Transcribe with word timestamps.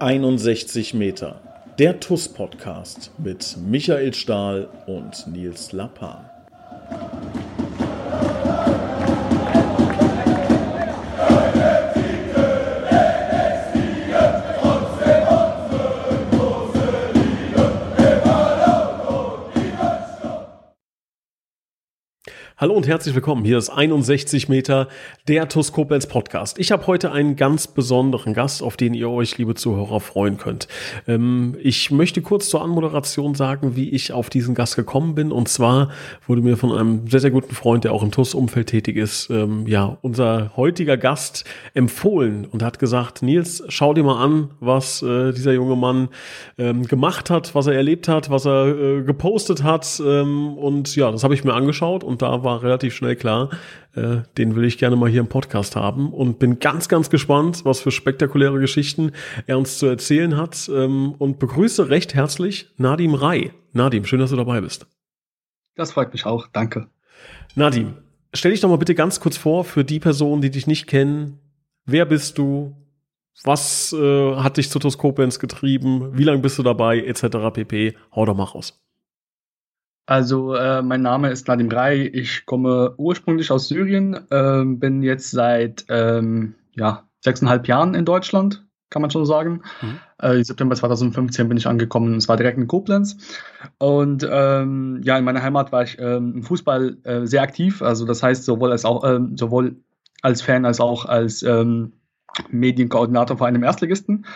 61 0.00 0.94
Meter. 0.94 1.42
Der 1.78 2.00
TUS-Podcast 2.00 3.10
mit 3.18 3.58
Michael 3.58 4.14
Stahl 4.14 4.66
und 4.86 5.26
Nils 5.26 5.72
Lappan. 5.72 6.24
Hallo 22.60 22.74
und 22.74 22.86
herzlich 22.86 23.14
willkommen. 23.14 23.42
Hier 23.42 23.56
ist 23.56 23.70
61 23.70 24.50
Meter 24.50 24.88
der 25.30 25.48
TUS 25.48 25.70
Podcast. 25.70 26.58
Ich 26.58 26.72
habe 26.72 26.88
heute 26.88 27.12
einen 27.12 27.36
ganz 27.36 27.68
besonderen 27.68 28.34
Gast, 28.34 28.64
auf 28.64 28.76
den 28.76 28.94
ihr 28.94 29.08
euch, 29.08 29.38
liebe 29.38 29.54
Zuhörer, 29.54 30.00
freuen 30.00 30.38
könnt. 30.38 30.66
Ähm, 31.06 31.56
ich 31.62 31.92
möchte 31.92 32.20
kurz 32.20 32.48
zur 32.48 32.62
Anmoderation 32.62 33.36
sagen, 33.36 33.76
wie 33.76 33.90
ich 33.90 34.12
auf 34.12 34.28
diesen 34.28 34.56
Gast 34.56 34.74
gekommen 34.74 35.14
bin. 35.14 35.30
Und 35.30 35.48
zwar 35.48 35.90
wurde 36.26 36.42
mir 36.42 36.56
von 36.56 36.72
einem 36.72 37.06
sehr, 37.06 37.20
sehr 37.20 37.30
guten 37.30 37.54
Freund, 37.54 37.84
der 37.84 37.92
auch 37.92 38.02
im 38.02 38.10
TUS-Umfeld 38.10 38.70
tätig 38.70 38.96
ist, 38.96 39.30
ähm, 39.30 39.68
ja, 39.68 39.98
unser 40.02 40.50
heutiger 40.56 40.96
Gast 40.96 41.44
empfohlen 41.74 42.44
und 42.44 42.64
hat 42.64 42.80
gesagt, 42.80 43.22
Nils, 43.22 43.62
schau 43.68 43.94
dir 43.94 44.02
mal 44.02 44.20
an, 44.20 44.50
was 44.58 45.00
äh, 45.00 45.30
dieser 45.30 45.52
junge 45.52 45.76
Mann 45.76 46.08
ähm, 46.58 46.82
gemacht 46.88 47.30
hat, 47.30 47.54
was 47.54 47.68
er 47.68 47.74
erlebt 47.74 48.08
hat, 48.08 48.30
was 48.30 48.46
er 48.46 48.66
äh, 48.66 49.02
gepostet 49.02 49.62
hat. 49.62 50.02
Ähm, 50.04 50.58
und 50.58 50.96
ja, 50.96 51.12
das 51.12 51.22
habe 51.22 51.34
ich 51.34 51.44
mir 51.44 51.54
angeschaut 51.54 52.02
und 52.02 52.20
da 52.20 52.42
war 52.42 52.64
relativ 52.64 52.96
schnell 52.96 53.14
klar, 53.14 53.50
äh, 53.94 54.18
den 54.38 54.56
will 54.56 54.64
ich 54.64 54.78
gerne 54.78 54.96
mal 54.96 55.10
hier 55.10 55.20
im 55.20 55.28
Podcast 55.28 55.76
haben 55.76 56.12
und 56.12 56.38
bin 56.38 56.58
ganz, 56.58 56.88
ganz 56.88 57.10
gespannt, 57.10 57.64
was 57.64 57.80
für 57.80 57.90
spektakuläre 57.90 58.60
Geschichten 58.60 59.12
er 59.46 59.58
uns 59.58 59.78
zu 59.78 59.86
erzählen 59.86 60.36
hat 60.36 60.70
ähm, 60.72 61.14
und 61.18 61.38
begrüße 61.38 61.88
recht 61.88 62.14
herzlich 62.14 62.70
Nadim 62.76 63.14
Rai. 63.14 63.52
Nadim, 63.72 64.04
schön, 64.04 64.20
dass 64.20 64.30
du 64.30 64.36
dabei 64.36 64.60
bist. 64.60 64.86
Das 65.74 65.92
freut 65.92 66.12
mich 66.12 66.26
auch, 66.26 66.46
danke. 66.52 66.88
Nadim, 67.54 67.94
stell 68.34 68.52
dich 68.52 68.60
doch 68.60 68.68
mal 68.68 68.76
bitte 68.76 68.94
ganz 68.94 69.20
kurz 69.20 69.36
vor 69.36 69.64
für 69.64 69.84
die 69.84 70.00
Personen, 70.00 70.42
die 70.42 70.50
dich 70.50 70.66
nicht 70.66 70.86
kennen. 70.86 71.38
Wer 71.84 72.06
bist 72.06 72.38
du? 72.38 72.76
Was 73.44 73.92
äh, 73.92 74.36
hat 74.36 74.58
dich 74.58 74.70
zu 74.70 74.78
Toskopens 74.78 75.38
getrieben? 75.38 76.16
Wie 76.16 76.24
lange 76.24 76.40
bist 76.40 76.58
du 76.58 76.62
dabei? 76.62 77.00
Etc. 77.00 77.26
pp. 77.52 77.96
Hau 78.14 78.26
doch 78.26 78.36
mal 78.36 78.44
raus. 78.44 78.80
Also 80.06 80.54
äh, 80.54 80.82
mein 80.82 81.02
Name 81.02 81.30
ist 81.30 81.46
Nadim 81.48 81.70
Rai. 81.70 82.10
Ich 82.12 82.44
komme 82.46 82.94
ursprünglich 82.96 83.50
aus 83.50 83.68
Syrien, 83.68 84.14
äh, 84.30 84.64
bin 84.64 85.02
jetzt 85.02 85.30
seit 85.30 85.84
ähm, 85.88 86.54
ja, 86.74 87.08
sechseinhalb 87.20 87.68
Jahren 87.68 87.94
in 87.94 88.04
Deutschland, 88.04 88.66
kann 88.90 89.02
man 89.02 89.10
schon 89.10 89.24
sagen. 89.24 89.62
Mhm. 89.80 89.98
Äh, 90.18 90.42
September 90.42 90.74
2015 90.74 91.48
bin 91.48 91.56
ich 91.56 91.66
angekommen. 91.66 92.16
Es 92.16 92.28
war 92.28 92.36
direkt 92.36 92.58
in 92.58 92.66
Koblenz. 92.66 93.16
Und 93.78 94.26
ähm, 94.28 95.00
ja, 95.04 95.16
in 95.16 95.24
meiner 95.24 95.42
Heimat 95.42 95.70
war 95.70 95.84
ich 95.84 95.98
ähm, 96.00 96.34
im 96.36 96.42
Fußball 96.42 96.96
äh, 97.04 97.26
sehr 97.26 97.42
aktiv. 97.42 97.82
Also 97.82 98.04
das 98.04 98.22
heißt 98.22 98.44
sowohl 98.44 98.72
als 98.72 98.84
auch 98.84 99.04
ähm, 99.04 99.36
sowohl 99.36 99.76
als 100.22 100.42
Fan 100.42 100.64
als 100.64 100.80
auch 100.80 101.04
als 101.04 101.42
ähm, 101.42 101.92
Medienkoordinator 102.50 103.38
vor 103.38 103.46
einem 103.46 103.62
Erstligisten. 103.62 104.26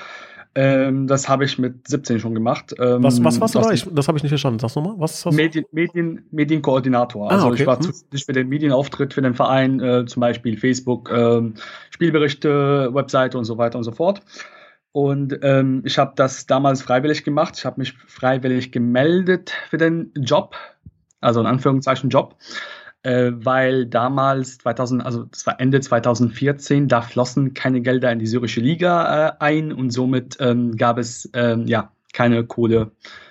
Ähm, 0.56 1.08
das 1.08 1.28
habe 1.28 1.44
ich 1.44 1.58
mit 1.58 1.88
17 1.88 2.20
schon 2.20 2.34
gemacht. 2.34 2.74
Ähm, 2.78 3.02
was, 3.02 3.22
was 3.24 3.40
warst 3.40 3.54
du 3.56 3.60
da? 3.60 3.72
Ich, 3.72 3.86
das 3.90 4.06
habe 4.06 4.18
ich 4.18 4.22
nicht 4.22 4.30
verstanden. 4.30 4.60
Sag's 4.60 4.76
nochmal. 4.76 4.94
Was 4.98 5.26
hast 5.26 5.34
Medien, 5.34 5.64
Medien, 5.72 6.26
Medienkoordinator. 6.30 7.30
Ah, 7.30 7.34
also 7.34 7.46
okay. 7.48 7.62
ich 7.62 7.66
war 7.66 7.76
hm. 7.76 7.82
zuständig 7.82 8.24
für 8.24 8.32
den 8.32 8.48
Medienauftritt 8.48 9.14
für 9.14 9.22
den 9.22 9.34
Verein, 9.34 9.80
äh, 9.80 10.06
zum 10.06 10.20
Beispiel 10.20 10.56
Facebook, 10.56 11.10
äh, 11.10 11.42
Spielberichte, 11.90 12.90
Webseite 12.92 13.36
und 13.36 13.44
so 13.44 13.58
weiter 13.58 13.78
und 13.78 13.84
so 13.84 13.92
fort. 13.92 14.22
Und 14.92 15.36
ähm, 15.42 15.82
ich 15.84 15.98
habe 15.98 16.12
das 16.14 16.46
damals 16.46 16.82
freiwillig 16.82 17.24
gemacht. 17.24 17.54
Ich 17.56 17.64
habe 17.64 17.80
mich 17.80 17.94
freiwillig 18.06 18.70
gemeldet 18.70 19.52
für 19.68 19.76
den 19.76 20.12
Job, 20.16 20.54
also 21.20 21.40
in 21.40 21.46
Anführungszeichen 21.46 22.10
Job 22.10 22.36
äh, 23.04 23.32
weil 23.34 23.86
damals 23.86 24.58
2000, 24.58 25.04
also 25.04 25.24
das 25.24 25.46
war 25.46 25.60
Ende 25.60 25.80
2014, 25.80 26.88
da 26.88 27.02
flossen 27.02 27.54
keine 27.54 27.80
Gelder 27.80 28.10
in 28.10 28.18
die 28.18 28.26
syrische 28.26 28.60
Liga 28.60 29.28
äh, 29.28 29.32
ein 29.38 29.72
und 29.72 29.90
somit 29.90 30.38
ähm, 30.40 30.76
gab 30.76 30.98
es 30.98 31.30
ähm, 31.34 31.66
ja 31.66 31.92
keine 32.12 32.44
Kohle 32.44 32.90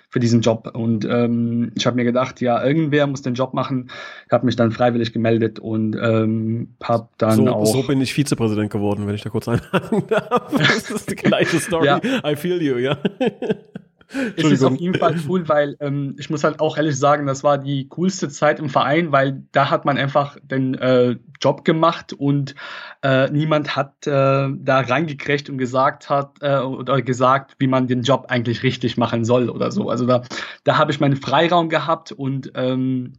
für 0.09 0.19
diesen 0.19 0.41
Job. 0.41 0.69
Und 0.75 1.05
ähm, 1.05 1.71
ich 1.73 1.87
habe 1.87 1.95
mir 1.95 2.03
gedacht, 2.03 2.39
ja, 2.39 2.63
irgendwer 2.63 3.07
muss 3.07 3.23
den 3.23 3.33
Job 3.33 3.55
machen. 3.55 3.89
Ich 4.27 4.31
habe 4.31 4.45
mich 4.45 4.55
dann 4.55 4.71
freiwillig 4.71 5.11
gemeldet 5.11 5.57
und 5.57 5.95
ähm, 5.99 6.75
habe 6.83 7.09
dann 7.17 7.37
so, 7.37 7.47
auch. 7.47 7.65
So 7.65 7.81
bin 7.81 7.99
ich 7.99 8.13
Vizepräsident 8.13 8.71
geworden, 8.71 9.07
wenn 9.07 9.15
ich 9.15 9.23
da 9.23 9.31
kurz 9.31 9.47
einhaken 9.47 10.03
darf. 10.07 10.53
Das 10.57 10.91
ist 10.91 11.09
die 11.09 11.15
gleiche 11.15 11.59
Story. 11.59 11.87
ja. 11.87 11.99
I 12.23 12.35
feel 12.35 12.61
you, 12.61 12.77
ja. 12.77 12.99
es 14.35 14.43
ist 14.43 14.63
auf 14.63 14.75
jeden 14.75 14.97
Fall 14.97 15.15
cool, 15.27 15.47
weil 15.47 15.75
ähm, 15.79 16.15
ich 16.17 16.29
muss 16.29 16.43
halt 16.43 16.59
auch 16.59 16.77
ehrlich 16.77 16.97
sagen, 16.97 17.25
das 17.25 17.43
war 17.43 17.57
die 17.57 17.87
coolste 17.89 18.29
Zeit 18.29 18.59
im 18.59 18.69
Verein, 18.69 19.11
weil 19.11 19.43
da 19.51 19.69
hat 19.69 19.85
man 19.85 19.97
einfach 19.97 20.37
den 20.43 20.75
äh, 20.75 21.17
Job 21.41 21.65
gemacht 21.65 22.13
und 22.13 22.55
äh, 23.01 23.29
niemand 23.31 23.75
hat 23.75 24.07
äh, 24.07 24.49
da 24.49 24.79
reingekriegt 24.79 25.49
und 25.49 25.57
gesagt 25.57 26.09
hat 26.09 26.37
äh, 26.41 26.59
oder 26.59 27.01
gesagt, 27.01 27.55
wie 27.59 27.67
man 27.67 27.87
den 27.87 28.03
Job 28.03 28.25
eigentlich 28.29 28.63
richtig 28.63 28.97
machen 28.97 29.25
soll 29.25 29.49
oder 29.49 29.71
so. 29.71 29.89
Also 29.89 30.05
da, 30.05 30.23
da 30.63 30.77
habe 30.77 30.91
ich 30.91 30.99
meinen 30.99 31.15
Freiraum 31.15 31.69
gehabt 31.69 32.11
und 32.11 32.51
ähm, 32.55 33.13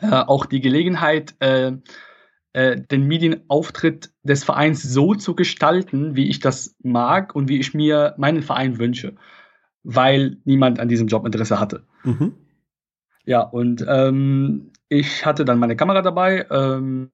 äh, 0.00 0.10
auch 0.10 0.46
die 0.46 0.60
Gelegenheit, 0.60 1.34
äh, 1.40 1.72
den 2.52 3.06
Medienauftritt 3.06 4.10
des 4.24 4.42
Vereins 4.42 4.82
so 4.82 5.14
zu 5.14 5.36
gestalten, 5.36 6.16
wie 6.16 6.28
ich 6.28 6.40
das 6.40 6.74
mag 6.82 7.36
und 7.36 7.48
wie 7.48 7.60
ich 7.60 7.74
mir 7.74 8.14
meinen 8.18 8.42
Verein 8.42 8.78
wünsche 8.78 9.14
weil 9.82 10.38
niemand 10.44 10.80
an 10.80 10.88
diesem 10.88 11.08
Job 11.08 11.24
Interesse 11.26 11.60
hatte. 11.60 11.84
Mhm. 12.04 12.34
Ja, 13.24 13.42
und 13.42 13.84
ähm, 13.88 14.72
ich 14.88 15.24
hatte 15.24 15.44
dann 15.44 15.58
meine 15.58 15.76
Kamera 15.76 16.02
dabei, 16.02 16.46
ähm, 16.50 17.10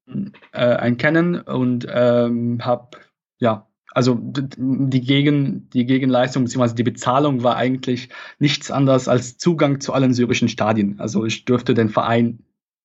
äh, 0.53 0.60
ein 0.60 0.97
Canon 0.97 1.41
und 1.41 1.87
ähm, 1.91 2.65
habe, 2.65 2.99
ja, 3.38 3.66
also 3.93 4.19
die, 4.22 5.00
Gegen, 5.00 5.71
die 5.71 5.87
Gegenleistung 5.87 6.44
bzw. 6.44 6.75
die 6.75 6.82
Bezahlung 6.82 7.43
war 7.43 7.56
eigentlich 7.56 8.10
nichts 8.38 8.71
anderes 8.71 9.09
als 9.09 9.38
Zugang 9.38 9.81
zu 9.81 9.94
allen 9.94 10.12
syrischen 10.12 10.48
Stadien. 10.48 11.00
Also 11.00 11.25
ich 11.25 11.44
dürfte 11.44 11.75
den 11.75 11.88
Verein 11.88 12.41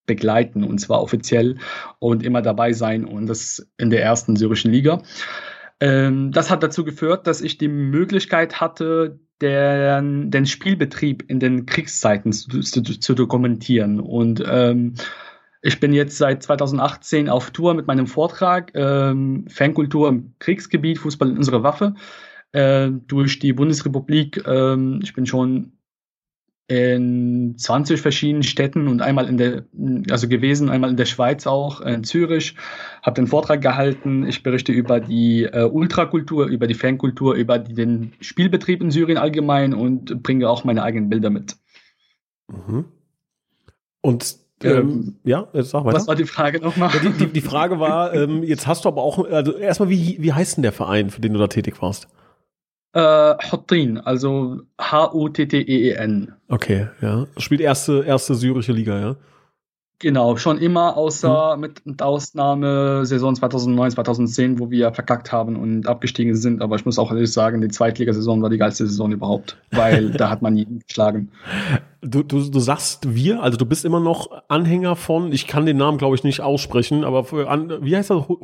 begleiten 0.06 0.64
und 0.64 0.80
zwar 0.80 1.02
offiziell 1.02 1.58
und 2.00 2.24
immer 2.24 2.42
dabei 2.42 2.74
sein 2.74 3.06
und 3.06 3.28
das 3.28 3.68
in 3.78 3.90
der 3.90 4.04
ersten 4.04 4.36
syrischen 4.36 4.72
Liga. 4.72 5.02
Ähm, 5.80 6.32
das 6.32 6.50
hat 6.50 6.64
dazu 6.64 6.84
geführt, 6.84 7.28
dass 7.28 7.42
ich 7.42 7.58
die 7.58 7.68
Möglichkeit 7.68 8.62
hatte, 8.62 9.20
den, 9.42 10.32
den 10.32 10.46
Spielbetrieb 10.46 11.24
in 11.28 11.40
den 11.40 11.66
Kriegszeiten 11.66 12.32
zu, 12.32 12.62
zu, 12.62 12.82
zu 12.82 13.14
dokumentieren. 13.14 14.00
Und 14.00 14.44
ähm, 14.48 14.96
ich 15.62 15.80
bin 15.80 15.94
jetzt 15.94 16.18
seit 16.18 16.44
2018 16.44 17.30
auf 17.30 17.52
Tour 17.52 17.74
mit 17.74 17.88
meinem 17.88 18.08
Vortrag 18.08 18.72
ähm, 18.74 19.46
Fankultur 19.48 20.10
im 20.10 20.34
Kriegsgebiet, 20.40 21.00
Fußball 21.00 21.30
in 21.30 21.38
unsere 21.38 21.64
Waffe 21.64 21.96
äh, 22.52 22.90
durch 23.08 23.40
die 23.40 23.54
Bundesrepublik. 23.54 24.44
Ähm, 24.48 25.00
ich 25.04 25.14
bin 25.14 25.26
schon 25.26 25.74
in 26.68 27.56
20 27.58 28.00
verschiedenen 28.00 28.44
Städten 28.44 28.88
und 28.88 29.02
einmal 29.02 29.28
in 29.28 29.38
der, 29.38 29.66
also 30.10 30.28
gewesen, 30.30 30.70
einmal 30.70 30.90
in 30.90 30.96
der 30.96 31.06
Schweiz 31.06 31.46
auch, 31.46 31.82
in 31.82 32.04
Zürich, 32.04 32.56
habe 33.02 33.16
den 33.16 33.28
Vortrag 33.28 33.62
gehalten. 33.62 34.26
Ich 34.26 34.42
berichte 34.42 34.72
über 34.72 35.00
die 35.00 35.44
äh, 35.44 35.64
Ultrakultur, 35.64 36.46
über 36.46 36.68
die 36.68 36.74
Fankultur, 36.74 37.36
über 37.36 37.60
die, 37.60 37.74
den 37.74 38.14
Spielbetrieb 38.22 38.82
in 38.82 38.90
Syrien 38.90 39.18
allgemein 39.18 39.74
und 39.74 40.24
bringe 40.24 40.50
auch 40.50 40.64
meine 40.64 40.84
eigenen 40.84 41.10
Bilder 41.10 41.30
mit. 41.30 41.58
Mhm. 42.48 42.86
Und 44.02 44.38
ähm, 44.64 44.78
ähm, 44.78 45.16
ja, 45.24 45.48
jetzt 45.54 45.72
sag 45.72 45.84
weiter. 45.84 45.98
Was 45.98 46.08
war 46.08 46.16
die 46.16 46.26
Frage 46.26 46.60
nochmal? 46.60 46.92
Die, 47.04 47.10
die, 47.10 47.34
die, 47.34 47.42
Frage 47.42 47.80
war, 47.80 48.14
ähm, 48.14 48.44
jetzt 48.44 48.68
hast 48.68 48.86
du 48.86 48.90
aber 48.90 49.02
auch, 49.02 49.26
also 49.30 49.58
erstmal, 49.58 49.90
wie, 49.90 50.18
wie 50.20 50.34
heißt 50.34 50.58
denn 50.58 50.62
der 50.62 50.72
Verein, 50.72 51.10
für 51.10 51.22
den 51.22 51.34
du 51.34 51.40
da 51.40 51.48
tätig 51.48 51.82
warst? 51.82 52.08
Äh, 52.94 53.36
Hottin, 53.52 54.00
also 54.00 54.62
H-U-T-T-E-E-N. 54.80 56.34
Okay, 56.50 56.88
ja. 57.02 57.26
Spielt 57.38 57.62
erste, 57.62 58.04
erste 58.04 58.36
syrische 58.36 58.74
Liga, 58.74 59.00
ja? 59.00 59.16
Genau, 60.02 60.36
schon 60.36 60.58
immer, 60.58 60.98
außer 60.98 61.54
hm. 61.54 61.62
mit, 61.62 62.02
Ausnahme 62.02 63.06
Saison 63.06 63.36
2009, 63.36 63.92
2010, 63.92 64.60
wo 64.60 64.72
wir 64.72 64.92
verkackt 64.94 65.32
haben 65.32 65.56
und 65.56 65.88
abgestiegen 65.88 66.36
sind. 66.36 66.64
Aber 66.64 66.76
ich 66.76 66.86
muss 66.86 66.98
auch 66.98 67.12
ehrlich 67.12 67.32
sagen, 67.32 67.62
die 67.62 67.68
Zweitligasaison 67.68 68.42
war 68.42 68.50
die 68.50 68.58
geilste 68.58 68.88
Saison 68.88 69.12
überhaupt, 69.12 69.58
weil 69.70 70.10
da 70.18 70.32
hat 70.32 70.42
man 70.42 70.58
jeden 70.58 70.80
geschlagen. 70.80 71.30
Du, 72.02 72.24
du, 72.24 72.50
du 72.50 72.60
sagst 72.60 73.14
wir, 73.14 73.44
also 73.44 73.60
du 73.60 73.66
bist 73.68 73.86
immer 73.86 74.00
noch 74.00 74.32
Anhänger 74.48 74.96
von, 74.96 75.32
ich 75.32 75.46
kann 75.46 75.68
den 75.68 75.78
Namen 75.78 76.00
glaube 76.00 76.16
ich 76.16 76.24
nicht 76.24 76.42
aussprechen, 76.42 77.04
aber 77.04 77.24
für, 77.24 77.48
an, 77.48 77.72
wie 77.82 77.96
heißt 77.96 78.10
das? 78.10 78.28
Hut, 78.28 78.40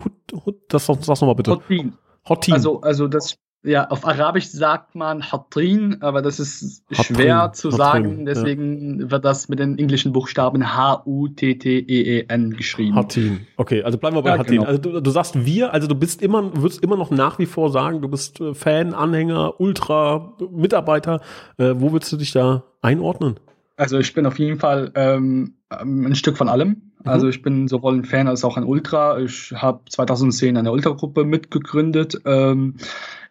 Hut, 0.45 0.57
das 0.69 0.85
sag's 0.85 1.07
nochmal 1.07 1.33
bitte. 1.33 1.51
Hottin. 1.51 1.93
Hottin. 2.29 2.53
Also, 2.53 2.81
also 2.81 3.07
das 3.07 3.39
ja, 3.63 3.89
auf 3.89 4.07
Arabisch 4.07 4.47
sagt 4.47 4.95
man 4.95 5.31
Hatrin, 5.31 5.97
aber 6.01 6.21
das 6.21 6.39
ist 6.39 6.83
Hatrin, 6.91 7.15
schwer 7.15 7.51
zu 7.53 7.69
Hatrin, 7.69 7.77
sagen. 7.77 8.25
Deswegen 8.25 8.99
ja. 9.01 9.11
wird 9.11 9.25
das 9.25 9.49
mit 9.49 9.59
den 9.59 9.77
englischen 9.77 10.13
Buchstaben 10.13 10.73
H-U-T-T-E-E-N 10.75 12.51
geschrieben. 12.51 12.95
Hatrin. 12.95 13.47
Okay, 13.57 13.83
also 13.83 13.97
bleiben 13.97 14.15
wir 14.15 14.21
bei 14.21 14.29
ja, 14.29 14.37
Hatrin. 14.37 14.59
Genau. 14.59 14.67
Also 14.67 14.81
du, 14.81 15.01
du, 15.01 15.11
sagst 15.11 15.45
wir, 15.45 15.73
also 15.73 15.87
du 15.87 15.95
bist 15.95 16.21
immer, 16.21 16.55
würdest 16.55 16.83
immer 16.83 16.97
noch 16.97 17.11
nach 17.11 17.39
wie 17.39 17.45
vor 17.45 17.71
sagen, 17.71 18.01
du 18.01 18.07
bist 18.07 18.39
äh, 18.39 18.53
Fan, 18.53 18.93
Anhänger, 18.93 19.59
Ultra, 19.59 20.33
Mitarbeiter. 20.51 21.21
Äh, 21.57 21.73
wo 21.77 21.91
würdest 21.91 22.11
du 22.11 22.17
dich 22.17 22.31
da 22.31 22.63
einordnen? 22.81 23.39
Also 23.75 23.99
ich 23.99 24.13
bin 24.13 24.25
auf 24.25 24.39
jeden 24.39 24.59
Fall 24.59 24.91
ähm, 24.95 25.53
ein 25.69 26.15
Stück 26.15 26.37
von 26.37 26.49
allem. 26.49 26.69
Mhm. 26.69 26.83
Also 27.03 27.27
ich 27.27 27.41
bin 27.41 27.67
sowohl 27.67 27.95
ein 27.95 28.05
Fan 28.05 28.27
als 28.27 28.43
auch 28.43 28.57
ein 28.57 28.63
Ultra. 28.63 29.19
Ich 29.19 29.53
habe 29.55 29.81
2010 29.89 30.57
eine 30.57 30.71
Ultragruppe 30.71 31.23
mitgegründet. 31.23 32.21
Ähm, 32.25 32.75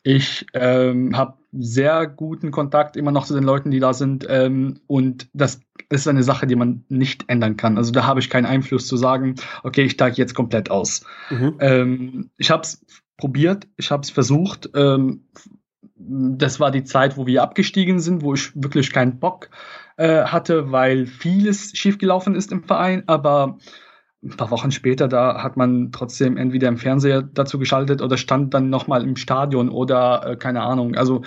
ich 0.06 0.46
ähm, 0.54 1.16
habe 1.16 1.34
sehr 1.50 2.06
guten 2.06 2.52
Kontakt 2.52 2.96
immer 2.96 3.10
noch 3.10 3.26
zu 3.26 3.34
den 3.34 3.42
Leuten, 3.42 3.72
die 3.72 3.80
da 3.80 3.92
sind. 3.92 4.24
Ähm, 4.28 4.78
und 4.86 5.26
das 5.32 5.58
ist 5.88 6.06
eine 6.06 6.22
Sache, 6.22 6.46
die 6.46 6.54
man 6.54 6.84
nicht 6.88 7.24
ändern 7.26 7.56
kann. 7.56 7.76
Also 7.76 7.90
da 7.90 8.06
habe 8.06 8.20
ich 8.20 8.30
keinen 8.30 8.46
Einfluss 8.46 8.86
zu 8.86 8.96
sagen, 8.96 9.34
okay, 9.64 9.82
ich 9.82 9.92
steige 9.92 10.14
jetzt 10.16 10.34
komplett 10.34 10.70
aus. 10.70 11.04
Mhm. 11.28 11.56
Ähm, 11.58 12.30
ich 12.36 12.52
habe 12.52 12.62
es 12.62 12.86
probiert, 13.16 13.66
ich 13.78 13.90
habe 13.90 14.02
es 14.02 14.10
versucht. 14.10 14.70
Ähm, 14.76 15.24
das 15.96 16.60
war 16.60 16.70
die 16.70 16.84
Zeit, 16.84 17.16
wo 17.16 17.26
wir 17.26 17.42
abgestiegen 17.42 17.98
sind, 17.98 18.22
wo 18.22 18.34
ich 18.34 18.52
wirklich 18.54 18.92
keinen 18.92 19.18
Bock 19.18 19.50
äh, 19.96 20.22
hatte, 20.22 20.70
weil 20.70 21.06
vieles 21.06 21.76
schiefgelaufen 21.76 22.36
ist 22.36 22.52
im 22.52 22.62
Verein. 22.62 23.02
Aber 23.08 23.58
ein 24.26 24.36
paar 24.36 24.50
Wochen 24.50 24.70
später, 24.70 25.08
da 25.08 25.42
hat 25.42 25.56
man 25.56 25.92
trotzdem 25.92 26.36
entweder 26.36 26.68
im 26.68 26.76
Fernseher 26.76 27.22
dazu 27.22 27.58
geschaltet 27.58 28.02
oder 28.02 28.16
stand 28.16 28.54
dann 28.54 28.70
nochmal 28.70 29.04
im 29.04 29.16
Stadion 29.16 29.68
oder 29.68 30.26
äh, 30.26 30.36
keine 30.36 30.62
Ahnung. 30.62 30.96
Also 30.96 31.22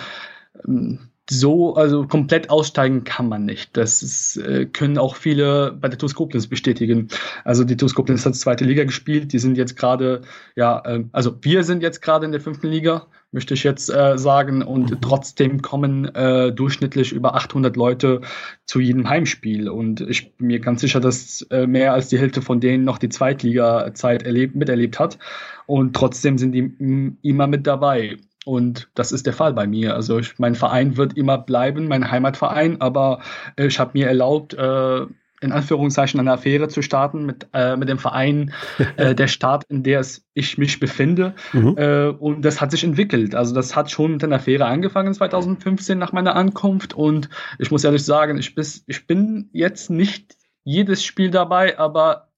ähm, 0.68 1.09
so, 1.30 1.76
also 1.76 2.08
komplett 2.08 2.50
aussteigen 2.50 3.04
kann 3.04 3.30
man 3.30 3.46
nicht. 3.46 3.78
Das 3.78 4.02
ist, 4.02 4.38
äh, 4.38 4.66
können 4.66 4.98
auch 4.98 5.16
viele 5.16 5.72
bei 5.80 5.88
der 5.88 5.98
TuS 5.98 6.16
Koblenz 6.16 6.48
bestätigen. 6.48 7.08
Also 7.44 7.64
die 7.64 7.78
TuS 7.78 7.94
Koblenz 7.96 8.26
hat 8.26 8.36
zweite 8.36 8.66
Liga 8.66 8.84
gespielt. 8.84 9.32
Die 9.34 9.40
sind 9.40 9.58
jetzt 9.58 9.76
gerade, 9.76 10.22
ja, 10.56 10.82
äh, 10.86 11.04
also 11.12 11.36
wir 11.42 11.64
sind 11.64 11.84
jetzt 11.84 12.02
gerade 12.02 12.26
in 12.26 12.32
der 12.32 12.42
fünften 12.42 12.68
Liga, 12.68 13.08
möchte 13.32 13.54
ich 13.54 13.64
jetzt 13.64 13.90
äh, 13.90 14.18
sagen. 14.18 14.62
Und 14.64 14.92
mhm. 14.92 15.02
trotzdem 15.02 15.62
kommen 15.62 16.06
äh, 16.16 16.52
durchschnittlich 16.52 17.12
über 17.12 17.36
800 17.36 17.76
Leute 17.76 18.22
zu 18.66 18.80
jedem 18.80 19.08
Heimspiel. 19.08 19.70
Und 19.70 20.02
ich 20.02 20.36
bin 20.36 20.48
mir 20.48 20.60
ganz 20.60 20.82
sicher, 20.82 21.00
dass 21.00 21.42
äh, 21.52 21.68
mehr 21.68 21.94
als 21.94 22.10
die 22.10 22.18
Hälfte 22.18 22.42
von 22.42 22.60
denen 22.60 22.84
noch 22.84 22.98
die 22.98 23.10
Zweitliga-Zeit 23.10 24.24
erlebt, 24.24 24.56
miterlebt 24.56 25.00
hat. 25.00 25.20
Und 25.68 25.96
trotzdem 25.96 26.38
sind 26.40 26.54
die 26.54 27.18
immer 27.22 27.46
mit 27.46 27.68
dabei. 27.68 28.18
Und 28.46 28.90
das 28.96 29.12
ist 29.12 29.26
der 29.26 29.34
Fall 29.34 29.54
bei 29.54 29.68
mir. 29.68 29.96
Also 29.96 30.20
ich, 30.20 30.40
mein 30.40 30.56
Verein 30.56 30.98
wird 30.98 31.18
immer 31.18 31.38
bleiben, 31.38 31.88
mein 31.88 32.10
Heimatverein, 32.10 32.82
aber 32.82 33.22
ich 33.58 33.80
habe 33.80 33.92
mir 33.94 34.08
erlaubt, 34.08 34.54
äh, 34.54 35.06
in 35.42 35.52
Anführungszeichen 35.52 36.20
eine 36.20 36.34
Affäre 36.34 36.68
zu 36.68 36.82
starten 36.82 37.26
mit, 37.26 37.48
äh, 37.54 37.78
mit 37.78 37.90
dem 37.90 37.98
Verein, 37.98 38.54
äh, 38.98 39.16
der 39.16 39.28
Stadt, 39.28 39.64
in 39.70 39.84
der 39.84 40.00
es 40.00 40.26
ich 40.34 40.58
mich 40.58 40.80
befinde. 40.80 41.34
Mhm. 41.54 41.76
Äh, 41.78 42.08
und 42.08 42.44
das 42.44 42.60
hat 42.62 42.72
sich 42.72 42.84
entwickelt. 42.84 43.36
Also 43.36 43.54
das 43.54 43.76
hat 43.76 43.90
schon 43.90 44.14
mit 44.14 44.24
einer 44.24 44.38
Affäre 44.38 44.66
angefangen 44.66 45.14
2015 45.14 45.98
nach 45.98 46.12
meiner 46.12 46.36
Ankunft. 46.36 46.94
Und 46.94 47.30
ich 47.58 47.72
muss 47.72 47.84
ehrlich 47.84 48.04
sagen, 48.04 48.38
ich, 48.38 48.56
bis, 48.56 48.84
ich 48.88 49.08
bin 49.08 49.50
jetzt 49.54 49.90
nicht 49.90 50.36
jedes 50.64 51.04
Spiel 51.04 51.32
dabei, 51.32 51.80
aber 51.80 52.30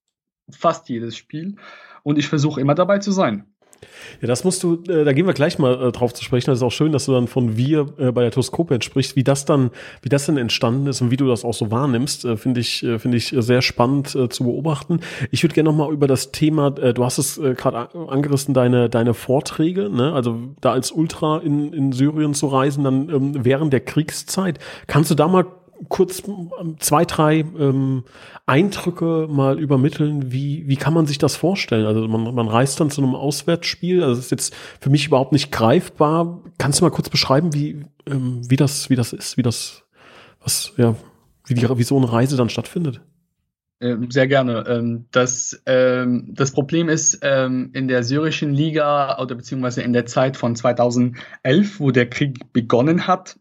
fast 0.50 0.88
jedes 0.88 1.16
Spiel. 1.16 1.56
Und 2.02 2.18
ich 2.18 2.28
versuche 2.28 2.60
immer 2.60 2.74
dabei 2.74 2.98
zu 2.98 3.12
sein. 3.12 3.51
Ja, 4.20 4.28
das 4.28 4.44
musst 4.44 4.62
du, 4.62 4.82
äh, 4.88 5.04
da 5.04 5.12
gehen 5.12 5.26
wir 5.26 5.34
gleich 5.34 5.58
mal 5.58 5.88
äh, 5.88 5.92
drauf 5.92 6.14
zu 6.14 6.24
sprechen. 6.24 6.50
Das 6.50 6.58
ist 6.58 6.62
auch 6.62 6.72
schön, 6.72 6.92
dass 6.92 7.06
du 7.06 7.12
dann 7.12 7.28
von 7.28 7.56
wir 7.56 7.86
äh, 7.98 8.12
bei 8.12 8.22
der 8.22 8.30
Toskope 8.30 8.78
sprichst, 8.80 9.16
wie 9.16 9.24
das 9.24 9.44
dann, 9.44 9.70
wie 10.02 10.08
das 10.08 10.26
denn 10.26 10.36
entstanden 10.36 10.86
ist 10.86 11.00
und 11.00 11.10
wie 11.10 11.16
du 11.16 11.26
das 11.26 11.44
auch 11.44 11.54
so 11.54 11.70
wahrnimmst, 11.70 12.24
äh, 12.24 12.36
finde 12.36 12.60
ich, 12.60 12.82
äh, 12.82 12.98
finde 12.98 13.16
ich 13.16 13.34
sehr 13.36 13.62
spannend 13.62 14.14
äh, 14.14 14.28
zu 14.28 14.44
beobachten. 14.44 15.00
Ich 15.30 15.42
würde 15.42 15.54
gerne 15.54 15.70
nochmal 15.70 15.92
über 15.92 16.06
das 16.06 16.32
Thema, 16.32 16.68
äh, 16.78 16.94
du 16.94 17.04
hast 17.04 17.18
es 17.18 17.38
äh, 17.38 17.54
gerade 17.54 17.94
angerissen, 17.94 18.54
deine, 18.54 18.88
deine 18.88 19.14
Vorträge, 19.14 19.90
ne? 19.90 20.12
also 20.12 20.38
da 20.60 20.72
als 20.72 20.90
Ultra 20.90 21.38
in, 21.38 21.72
in 21.72 21.92
Syrien 21.92 22.34
zu 22.34 22.46
reisen, 22.46 22.84
dann 22.84 23.08
ähm, 23.08 23.44
während 23.44 23.72
der 23.72 23.80
Kriegszeit. 23.80 24.58
Kannst 24.86 25.10
du 25.10 25.14
da 25.14 25.28
mal 25.28 25.46
kurz 25.88 26.22
ähm, 26.26 26.76
zwei, 26.78 27.04
drei 27.04 27.40
ähm, 27.40 28.04
Eindrücke 28.46 29.26
mal 29.30 29.58
übermitteln? 29.58 30.32
Wie, 30.32 30.66
wie 30.66 30.76
kann 30.76 30.94
man 30.94 31.06
sich 31.06 31.18
das 31.18 31.36
vorstellen? 31.36 31.86
Also 31.86 32.06
man, 32.08 32.34
man 32.34 32.48
reist 32.48 32.80
dann 32.80 32.90
zu 32.90 33.02
einem 33.02 33.14
Auswärtsspiel, 33.14 34.02
also 34.02 34.16
das 34.16 34.26
ist 34.26 34.30
jetzt 34.30 34.54
für 34.80 34.90
mich 34.90 35.06
überhaupt 35.06 35.32
nicht 35.32 35.52
greifbar. 35.52 36.40
Kannst 36.58 36.80
du 36.80 36.84
mal 36.84 36.90
kurz 36.90 37.08
beschreiben, 37.08 37.54
wie, 37.54 37.84
ähm, 38.06 38.40
wie, 38.48 38.56
das, 38.56 38.90
wie 38.90 38.96
das 38.96 39.12
ist, 39.12 39.36
wie 39.36 39.42
das, 39.42 39.84
was, 40.40 40.72
ja, 40.76 40.94
wie, 41.46 41.54
die, 41.54 41.68
wie 41.68 41.82
so 41.82 41.96
eine 41.96 42.12
Reise 42.12 42.36
dann 42.36 42.48
stattfindet? 42.48 43.00
Ähm, 43.80 44.10
sehr 44.10 44.28
gerne. 44.28 44.64
Ähm, 44.68 45.06
das, 45.10 45.60
das 45.64 46.52
Problem 46.52 46.88
ist, 46.88 47.24
in 47.24 47.88
der 47.88 48.04
syrischen 48.04 48.52
Liga 48.52 49.18
oder 49.18 49.34
beziehungsweise 49.34 49.82
in 49.82 49.92
der 49.92 50.06
Zeit 50.06 50.36
von 50.36 50.54
2011, 50.54 51.80
wo 51.80 51.90
der 51.90 52.08
Krieg 52.08 52.52
begonnen 52.52 53.06
hat, 53.06 53.38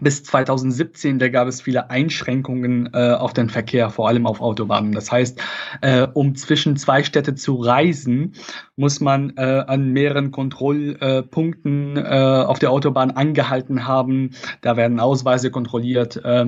bis 0.00 0.24
2017, 0.24 1.18
da 1.18 1.28
gab 1.28 1.48
es 1.48 1.62
viele 1.62 1.90
Einschränkungen 1.90 2.90
äh, 2.92 3.12
auf 3.12 3.32
den 3.32 3.48
Verkehr, 3.48 3.90
vor 3.90 4.08
allem 4.08 4.26
auf 4.26 4.40
Autobahnen. 4.40 4.92
Das 4.92 5.10
heißt, 5.10 5.40
äh, 5.80 6.06
um 6.12 6.34
zwischen 6.34 6.76
zwei 6.76 7.02
Städte 7.02 7.34
zu 7.34 7.54
reisen, 7.54 8.34
muss 8.76 9.00
man 9.00 9.34
äh, 9.36 9.64
an 9.66 9.90
mehreren 9.90 10.30
Kontrollpunkten 10.30 11.96
äh, 11.96 12.44
auf 12.46 12.58
der 12.58 12.70
Autobahn 12.70 13.12
angehalten 13.12 13.86
haben. 13.86 14.30
Da 14.62 14.76
werden 14.76 14.98
Ausweise 14.98 15.50
kontrolliert. 15.50 16.16
Äh, 16.24 16.46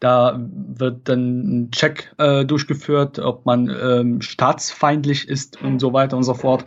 da 0.00 0.40
wird 0.50 1.08
dann 1.08 1.66
ein 1.66 1.70
Check 1.70 2.12
äh, 2.18 2.44
durchgeführt, 2.44 3.18
ob 3.20 3.46
man 3.46 3.68
äh, 3.68 4.22
staatsfeindlich 4.22 5.28
ist 5.28 5.62
und 5.62 5.78
so 5.78 5.92
weiter 5.92 6.16
und 6.16 6.24
so 6.24 6.34
fort. 6.34 6.66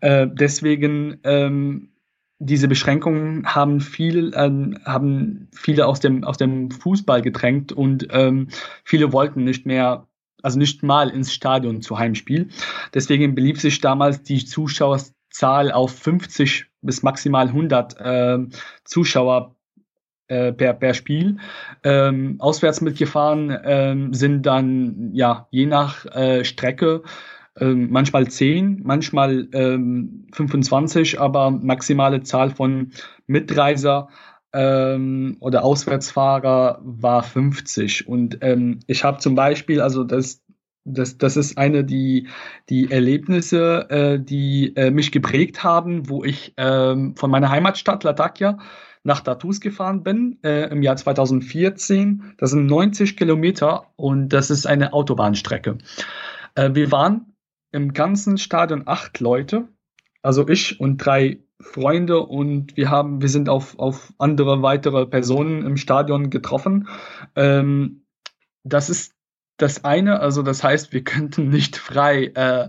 Äh, 0.00 0.26
deswegen 0.30 1.20
ähm, 1.24 1.90
diese 2.38 2.68
Beschränkungen 2.68 3.46
haben 3.46 3.80
viel, 3.80 4.32
ähm, 4.34 4.78
haben 4.84 5.48
viele 5.52 5.86
aus 5.86 6.00
dem, 6.00 6.24
aus 6.24 6.36
dem 6.36 6.70
Fußball 6.70 7.22
gedrängt 7.22 7.72
und 7.72 8.08
ähm, 8.10 8.48
viele 8.84 9.12
wollten 9.12 9.44
nicht 9.44 9.66
mehr, 9.66 10.06
also 10.42 10.58
nicht 10.58 10.82
mal 10.82 11.10
ins 11.10 11.32
Stadion 11.32 11.82
zu 11.82 11.98
Heimspiel. 11.98 12.48
Deswegen 12.94 13.34
belief 13.34 13.60
sich 13.60 13.80
damals 13.80 14.22
die 14.22 14.44
Zuschauerzahl 14.44 15.72
auf 15.72 15.92
50 15.98 16.66
bis 16.80 17.02
maximal 17.02 17.48
100 17.48 18.00
äh, 18.00 18.38
Zuschauer 18.84 19.56
äh, 20.28 20.52
per, 20.52 20.74
per 20.74 20.94
Spiel. 20.94 21.38
Ähm, 21.82 22.36
auswärts 22.38 22.80
mitgefahren 22.80 23.56
ähm, 23.64 24.14
sind 24.14 24.42
dann, 24.42 25.10
ja, 25.12 25.48
je 25.50 25.66
nach 25.66 26.06
äh, 26.06 26.44
Strecke 26.44 27.02
ähm, 27.60 27.88
manchmal 27.90 28.28
10, 28.28 28.82
manchmal 28.84 29.48
ähm, 29.52 30.26
25, 30.32 31.20
aber 31.20 31.50
maximale 31.50 32.22
Zahl 32.22 32.50
von 32.50 32.92
Mitreiser 33.26 34.08
ähm, 34.52 35.36
oder 35.40 35.64
Auswärtsfahrer 35.64 36.80
war 36.82 37.22
50. 37.22 38.08
Und 38.08 38.38
ähm, 38.40 38.80
ich 38.86 39.04
habe 39.04 39.18
zum 39.18 39.34
Beispiel, 39.34 39.80
also 39.80 40.04
das, 40.04 40.42
das, 40.84 41.18
das 41.18 41.36
ist 41.36 41.58
eine 41.58 41.84
die, 41.84 42.28
die 42.68 42.90
Erlebnisse, 42.90 43.90
äh, 43.90 44.20
die 44.20 44.74
äh, 44.76 44.90
mich 44.90 45.12
geprägt 45.12 45.62
haben, 45.62 46.08
wo 46.08 46.24
ich 46.24 46.54
ähm, 46.56 47.14
von 47.16 47.30
meiner 47.30 47.50
Heimatstadt 47.50 48.04
Latakia 48.04 48.58
nach 49.04 49.20
Datus 49.20 49.60
gefahren 49.60 50.02
bin 50.02 50.38
äh, 50.42 50.70
im 50.70 50.82
Jahr 50.82 50.96
2014. 50.96 52.34
Das 52.38 52.50
sind 52.50 52.66
90 52.66 53.16
Kilometer 53.16 53.86
und 53.96 54.30
das 54.30 54.50
ist 54.50 54.66
eine 54.66 54.92
Autobahnstrecke. 54.92 55.78
Äh, 56.54 56.74
wir 56.74 56.90
waren 56.90 57.32
im 57.72 57.92
ganzen 57.92 58.38
Stadion 58.38 58.82
acht 58.86 59.20
Leute, 59.20 59.68
also 60.22 60.48
ich 60.48 60.80
und 60.80 60.98
drei 60.98 61.42
Freunde 61.60 62.20
und 62.20 62.76
wir 62.76 62.90
haben, 62.90 63.20
wir 63.20 63.28
sind 63.28 63.48
auf, 63.48 63.78
auf 63.78 64.12
andere 64.18 64.62
weitere 64.62 65.06
Personen 65.06 65.64
im 65.66 65.76
Stadion 65.76 66.30
getroffen. 66.30 66.88
Ähm, 67.34 68.06
das 68.62 68.90
ist 68.90 69.14
das 69.56 69.84
eine, 69.84 70.20
also 70.20 70.42
das 70.42 70.62
heißt, 70.62 70.92
wir 70.92 71.04
könnten 71.04 71.48
nicht 71.48 71.76
frei, 71.76 72.26
äh, 72.34 72.68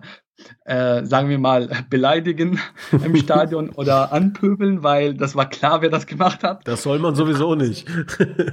äh, 0.65 1.05
sagen 1.05 1.29
wir 1.29 1.39
mal, 1.39 1.69
beleidigen 1.89 2.59
im 2.91 3.15
Stadion 3.15 3.69
oder 3.69 4.11
anpöbeln, 4.13 4.83
weil 4.83 5.13
das 5.13 5.35
war 5.35 5.49
klar, 5.49 5.81
wer 5.81 5.89
das 5.89 6.05
gemacht 6.05 6.43
hat. 6.43 6.67
Das 6.67 6.83
soll 6.83 6.99
man 6.99 7.15
sowieso 7.15 7.55
nicht. 7.55 7.87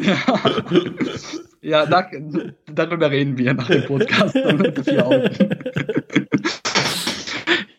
ja. 0.00 0.16
Ja, 1.66 1.84
da, 1.84 2.08
darüber 2.72 3.10
reden 3.10 3.38
wir 3.38 3.52
nach 3.52 3.66
dem 3.66 3.86
Podcast. 3.86 4.36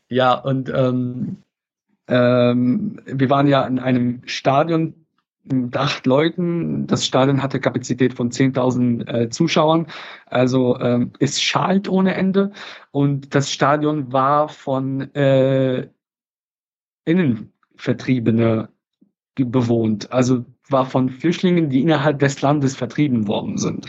ja, 0.09 0.33
und 0.33 0.69
ähm, 0.75 1.37
ähm, 2.09 2.99
wir 3.05 3.29
waren 3.29 3.47
ja 3.47 3.65
in 3.65 3.79
einem 3.79 4.23
Stadion 4.25 5.06
acht 5.73 6.05
Leuten. 6.05 6.87
Das 6.87 7.05
Stadion 7.05 7.41
hatte 7.41 7.59
Kapazität 7.59 8.13
von 8.13 8.31
10.000 8.31 9.07
äh, 9.07 9.29
Zuschauern. 9.29 9.87
Also 10.25 10.79
ähm, 10.79 11.11
es 11.19 11.41
schalt 11.41 11.89
ohne 11.89 12.15
Ende. 12.15 12.51
Und 12.91 13.35
das 13.35 13.51
Stadion 13.51 14.11
war 14.11 14.49
von 14.49 15.13
äh, 15.15 15.87
Innenvertriebene 17.05 18.69
bewohnt. 19.35 20.11
Also 20.11 20.45
war 20.69 20.85
von 20.85 21.09
Flüchtlingen, 21.09 21.69
die 21.69 21.81
innerhalb 21.81 22.19
des 22.19 22.41
Landes 22.41 22.75
vertrieben 22.75 23.27
worden 23.27 23.57
sind. 23.57 23.87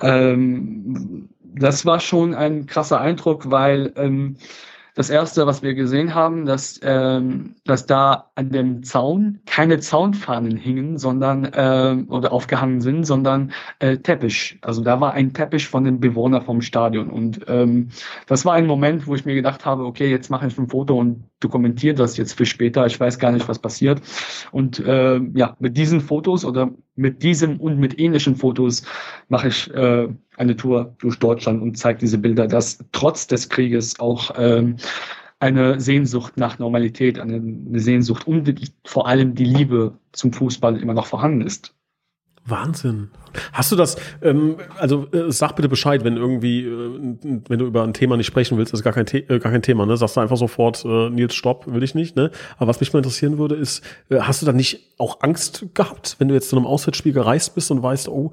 Ähm, 0.00 1.28
das 1.42 1.86
war 1.86 2.00
schon 2.00 2.34
ein 2.34 2.66
krasser 2.66 3.00
Eindruck, 3.00 3.50
weil 3.50 3.92
ähm, 3.96 4.36
das 4.94 5.10
erste, 5.10 5.46
was 5.46 5.62
wir 5.62 5.74
gesehen 5.74 6.14
haben, 6.14 6.46
dass, 6.46 6.78
ähm, 6.82 7.56
dass 7.64 7.86
da 7.86 8.30
an 8.36 8.50
dem 8.50 8.84
Zaun 8.84 9.40
keine 9.44 9.80
Zaunfahnen 9.80 10.56
hingen, 10.56 10.98
sondern 10.98 11.44
äh, 11.44 12.04
oder 12.08 12.32
aufgehangen 12.32 12.80
sind, 12.80 13.04
sondern 13.04 13.52
äh, 13.80 13.98
Teppich. 13.98 14.58
Also 14.62 14.82
da 14.82 15.00
war 15.00 15.12
ein 15.12 15.32
Teppich 15.32 15.68
von 15.68 15.84
den 15.84 15.98
Bewohnern 15.98 16.42
vom 16.42 16.60
Stadion. 16.60 17.10
Und 17.10 17.40
ähm, 17.48 17.88
das 18.26 18.44
war 18.44 18.54
ein 18.54 18.66
Moment, 18.66 19.06
wo 19.08 19.16
ich 19.16 19.24
mir 19.24 19.34
gedacht 19.34 19.66
habe, 19.66 19.84
okay, 19.84 20.08
jetzt 20.08 20.30
mache 20.30 20.46
ich 20.46 20.56
ein 20.56 20.68
Foto 20.68 20.96
und 20.96 21.24
dokumentiere 21.44 21.94
das 21.94 22.16
jetzt 22.16 22.32
für 22.32 22.46
später. 22.46 22.86
Ich 22.86 22.98
weiß 22.98 23.18
gar 23.18 23.30
nicht, 23.32 23.48
was 23.48 23.58
passiert. 23.58 24.00
Und 24.50 24.80
äh, 24.80 25.20
ja, 25.34 25.56
mit 25.60 25.76
diesen 25.76 26.00
Fotos 26.00 26.44
oder 26.44 26.70
mit 26.96 27.22
diesem 27.22 27.60
und 27.60 27.78
mit 27.78 27.98
ähnlichen 27.98 28.36
Fotos 28.36 28.82
mache 29.28 29.48
ich 29.48 29.72
äh, 29.74 30.08
eine 30.36 30.56
Tour 30.56 30.94
durch 30.98 31.18
Deutschland 31.18 31.62
und 31.62 31.76
zeigt 31.76 32.02
diese 32.02 32.18
Bilder, 32.18 32.46
dass 32.46 32.78
trotz 32.92 33.26
des 33.26 33.48
Krieges 33.48 34.00
auch 34.00 34.32
ähm, 34.38 34.76
eine 35.40 35.78
Sehnsucht 35.78 36.36
nach 36.36 36.58
Normalität, 36.58 37.18
eine, 37.18 37.34
eine 37.34 37.80
Sehnsucht 37.80 38.26
und 38.26 38.72
vor 38.86 39.06
allem 39.06 39.34
die 39.34 39.44
Liebe 39.44 39.98
zum 40.12 40.32
Fußball 40.32 40.80
immer 40.80 40.94
noch 40.94 41.06
vorhanden 41.06 41.42
ist. 41.42 41.73
Wahnsinn. 42.46 43.08
Hast 43.52 43.72
du 43.72 43.76
das, 43.76 43.96
ähm, 44.22 44.56
also 44.78 45.06
äh, 45.12 45.32
sag 45.32 45.56
bitte 45.56 45.68
Bescheid, 45.68 46.04
wenn 46.04 46.16
irgendwie, 46.16 46.64
äh, 46.64 47.40
wenn 47.48 47.58
du 47.58 47.64
über 47.64 47.82
ein 47.82 47.94
Thema 47.94 48.16
nicht 48.18 48.26
sprechen 48.26 48.58
willst, 48.58 48.74
ist 48.74 48.82
gar 48.82 48.92
kein, 48.92 49.06
The 49.06 49.18
äh, 49.18 49.38
gar 49.38 49.50
kein 49.50 49.62
Thema, 49.62 49.86
ne? 49.86 49.96
Sagst 49.96 50.16
du 50.16 50.20
einfach 50.20 50.36
sofort, 50.36 50.84
äh, 50.84 51.08
Nils, 51.08 51.34
stopp, 51.34 51.64
will 51.66 51.82
ich 51.82 51.94
nicht, 51.94 52.16
ne? 52.16 52.30
Aber 52.58 52.68
was 52.68 52.80
mich 52.80 52.92
mal 52.92 52.98
interessieren 52.98 53.38
würde, 53.38 53.54
ist, 53.54 53.82
äh, 54.10 54.20
hast 54.20 54.42
du 54.42 54.46
da 54.46 54.52
nicht 54.52 54.92
auch 54.98 55.20
Angst 55.22 55.66
gehabt, 55.74 56.16
wenn 56.18 56.28
du 56.28 56.34
jetzt 56.34 56.50
zu 56.50 56.56
einem 56.56 56.66
Auswärtsspiel 56.66 57.12
gereist 57.12 57.54
bist 57.54 57.70
und 57.70 57.82
weißt, 57.82 58.08
oh, 58.08 58.32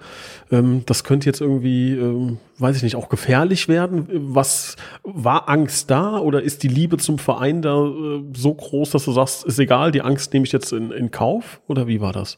ähm, 0.52 0.84
das 0.86 1.06
könnte 1.06 1.28
jetzt 1.28 1.40
irgendwie, 1.40 1.94
ähm, 1.94 2.38
weiß 2.60 2.76
ich 2.76 2.84
nicht, 2.84 2.98
auch 2.98 3.08
gefährlich 3.08 3.70
werden? 3.70 4.08
Was 4.12 4.76
war 5.04 5.48
Angst 5.48 5.90
da 5.90 6.18
oder 6.18 6.44
ist 6.44 6.64
die 6.64 6.68
Liebe 6.68 6.98
zum 6.98 7.18
Verein 7.18 7.62
da 7.62 7.86
äh, 7.86 8.24
so 8.36 8.54
groß, 8.54 8.92
dass 8.92 9.06
du 9.06 9.14
sagst, 9.14 9.46
ist 9.46 9.58
egal, 9.58 9.92
die 9.92 10.02
Angst 10.02 10.34
nehme 10.34 10.46
ich 10.46 10.52
jetzt 10.52 10.74
in, 10.74 10.92
in 10.92 11.12
Kauf? 11.12 11.62
Oder 11.68 11.88
wie 11.88 12.02
war 12.02 12.12
das? 12.12 12.38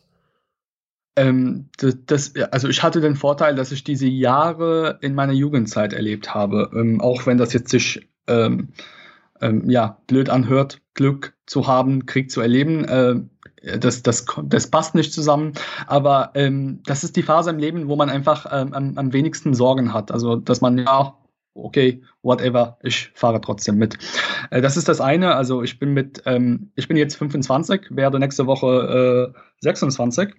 Ähm, 1.16 1.70
das, 1.78 2.34
also 2.52 2.68
ich 2.70 2.82
hatte 2.82 3.02
den 3.02 3.16
Vorteil, 3.16 3.56
dass 3.56 3.72
ich 3.72 3.84
diese 3.84 4.08
Jahre 4.08 4.98
in 5.02 5.14
meiner 5.14 5.34
Jugendzeit 5.34 5.94
erlebt 5.94 6.34
habe, 6.34 6.72
ähm, 6.74 7.02
auch 7.02 7.26
wenn 7.26 7.38
das 7.38 7.54
jetzt 7.54 7.70
sich 7.70 8.08
ähm, 8.28 8.70
ähm, 9.42 9.70
ja 9.70 9.98
blöd 10.08 10.30
anhört, 10.30 10.82
Glück 10.96 11.34
zu 11.46 11.68
haben, 11.68 12.06
Krieg 12.06 12.32
zu 12.32 12.42
erleben. 12.42 12.86
Äh, 12.86 13.16
das, 13.80 14.04
das, 14.04 14.26
das 14.44 14.70
passt 14.70 14.94
nicht 14.96 15.14
zusammen, 15.14 15.54
aber 15.88 16.32
ähm, 16.34 16.82
das 16.86 17.04
ist 17.04 17.16
die 17.16 17.24
Phase 17.24 17.52
im 17.52 17.60
Leben, 17.60 17.88
wo 17.88 17.96
man 17.96 18.10
einfach 18.10 18.46
ähm, 18.52 18.74
am, 18.74 18.98
am 18.98 19.14
wenigsten 19.14 19.54
Sorgen 19.54 19.94
hat. 19.94 20.12
Also, 20.12 20.36
dass 20.36 20.60
man 20.60 20.78
ja 20.80 21.16
okay, 21.56 22.02
whatever, 22.22 22.78
ich 22.82 23.12
fahre 23.14 23.42
trotzdem 23.42 23.78
mit. 23.78 23.98
Äh, 24.50 24.62
das 24.62 24.78
ist 24.78 24.88
das 24.90 25.02
eine. 25.02 25.36
Also 25.36 25.64
ich 25.64 25.80
bin 25.80 25.94
mit, 25.94 26.24
ähm, 26.26 26.72
ich 26.76 26.88
bin 26.88 26.98
jetzt 26.98 27.16
25, 27.16 27.88
werde 27.92 28.20
nächste 28.20 28.48
Woche 28.48 29.34
äh, 29.34 29.40
26. 29.62 30.34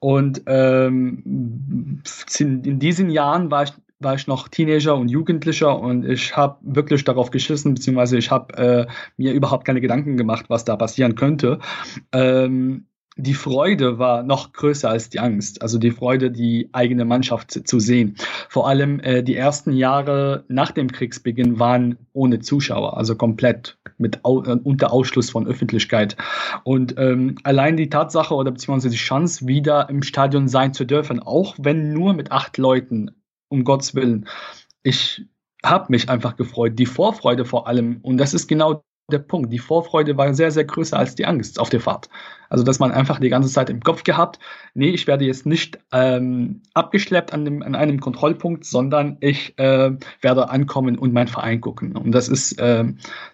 Und 0.00 0.42
ähm, 0.46 2.02
in 2.38 2.78
diesen 2.78 3.10
Jahren 3.10 3.50
war 3.50 3.64
ich, 3.64 3.72
war 3.98 4.14
ich 4.14 4.26
noch 4.26 4.48
Teenager 4.48 4.96
und 4.96 5.10
Jugendlicher 5.10 5.78
und 5.78 6.06
ich 6.06 6.34
habe 6.36 6.56
wirklich 6.62 7.04
darauf 7.04 7.30
geschissen, 7.30 7.74
beziehungsweise 7.74 8.16
ich 8.16 8.30
habe 8.30 8.56
äh, 8.56 8.86
mir 9.18 9.34
überhaupt 9.34 9.66
keine 9.66 9.82
Gedanken 9.82 10.16
gemacht, 10.16 10.46
was 10.48 10.64
da 10.64 10.76
passieren 10.76 11.16
könnte. 11.16 11.58
Ähm, 12.12 12.86
die 13.16 13.34
Freude 13.34 13.98
war 13.98 14.22
noch 14.22 14.52
größer 14.52 14.88
als 14.88 15.10
die 15.10 15.18
Angst. 15.18 15.62
Also 15.62 15.78
die 15.78 15.90
Freude, 15.90 16.30
die 16.30 16.68
eigene 16.72 17.04
Mannschaft 17.04 17.66
zu 17.66 17.80
sehen. 17.80 18.16
Vor 18.48 18.68
allem 18.68 19.00
äh, 19.00 19.22
die 19.22 19.36
ersten 19.36 19.72
Jahre 19.72 20.44
nach 20.48 20.70
dem 20.70 20.90
Kriegsbeginn 20.90 21.58
waren 21.58 21.98
ohne 22.12 22.38
Zuschauer, 22.38 22.96
also 22.96 23.16
komplett 23.16 23.78
mit 23.98 24.24
au 24.24 24.42
äh, 24.44 24.58
unter 24.62 24.92
Ausschluss 24.92 25.30
von 25.30 25.46
Öffentlichkeit. 25.46 26.16
Und 26.64 26.94
ähm, 26.98 27.36
allein 27.42 27.76
die 27.76 27.90
Tatsache 27.90 28.34
oder 28.34 28.52
beziehungsweise 28.52 28.90
die 28.90 28.96
Chance, 28.96 29.46
wieder 29.46 29.88
im 29.90 30.02
Stadion 30.02 30.48
sein 30.48 30.72
zu 30.72 30.84
dürfen, 30.84 31.20
auch 31.20 31.56
wenn 31.58 31.92
nur 31.92 32.14
mit 32.14 32.32
acht 32.32 32.58
Leuten, 32.58 33.10
um 33.48 33.64
Gottes 33.64 33.94
Willen. 33.94 34.28
Ich 34.82 35.26
habe 35.64 35.86
mich 35.90 36.08
einfach 36.08 36.36
gefreut, 36.36 36.78
die 36.78 36.86
Vorfreude 36.86 37.44
vor 37.44 37.66
allem. 37.66 37.98
Und 38.02 38.18
das 38.18 38.34
ist 38.34 38.46
genau 38.46 38.84
der 39.12 39.18
Punkt. 39.18 39.52
Die 39.52 39.58
Vorfreude 39.58 40.16
war 40.16 40.32
sehr, 40.34 40.50
sehr 40.50 40.64
größer 40.64 40.98
als 40.98 41.14
die 41.14 41.26
Angst 41.26 41.60
auf 41.60 41.70
der 41.70 41.80
Fahrt. 41.80 42.08
Also, 42.50 42.64
dass 42.64 42.80
man 42.80 42.90
einfach 42.90 43.20
die 43.20 43.28
ganze 43.28 43.48
Zeit 43.48 43.70
im 43.70 43.80
Kopf 43.80 44.02
gehabt, 44.02 44.40
nee, 44.74 44.90
ich 44.90 45.06
werde 45.06 45.24
jetzt 45.24 45.46
nicht 45.46 45.78
ähm, 45.92 46.62
abgeschleppt 46.74 47.32
an, 47.32 47.44
dem, 47.44 47.62
an 47.62 47.76
einem 47.76 48.00
Kontrollpunkt, 48.00 48.64
sondern 48.64 49.18
ich 49.20 49.56
äh, 49.58 49.92
werde 50.20 50.50
ankommen 50.50 50.98
und 50.98 51.12
meinen 51.12 51.28
Verein 51.28 51.60
gucken. 51.60 51.96
Und 51.96 52.10
das 52.10 52.28
ist, 52.28 52.58
äh, 52.58 52.84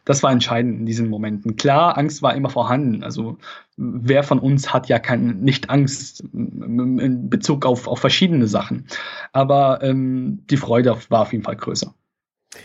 das 0.05 0.23
war 0.23 0.33
entscheidend 0.33 0.81
in 0.81 0.87
diesen 0.87 1.09
Momenten. 1.09 1.57
Klar, 1.57 1.97
Angst 1.97 2.21
war 2.23 2.35
immer 2.35 2.51
vorhanden. 2.51 3.03
Also, 3.03 3.39
wer 3.79 4.23
von 4.23 4.39
uns 4.39 4.75
hat 4.75 4.89
ja 4.89 4.99
kein, 4.99 5.41
nicht 5.41 5.71
Angst 5.71 6.21
in 6.35 7.31
Bezug 7.31 7.65
auf, 7.65 7.89
auf 7.89 7.99
verschiedene 7.99 8.47
Sachen. 8.47 8.87
Aber 9.33 9.83
ähm, 9.83 10.45
die 10.51 10.59
Freude 10.59 10.95
war 11.09 11.23
auf 11.23 11.33
jeden 11.33 11.45
Fall 11.45 11.57
größer. 11.57 11.95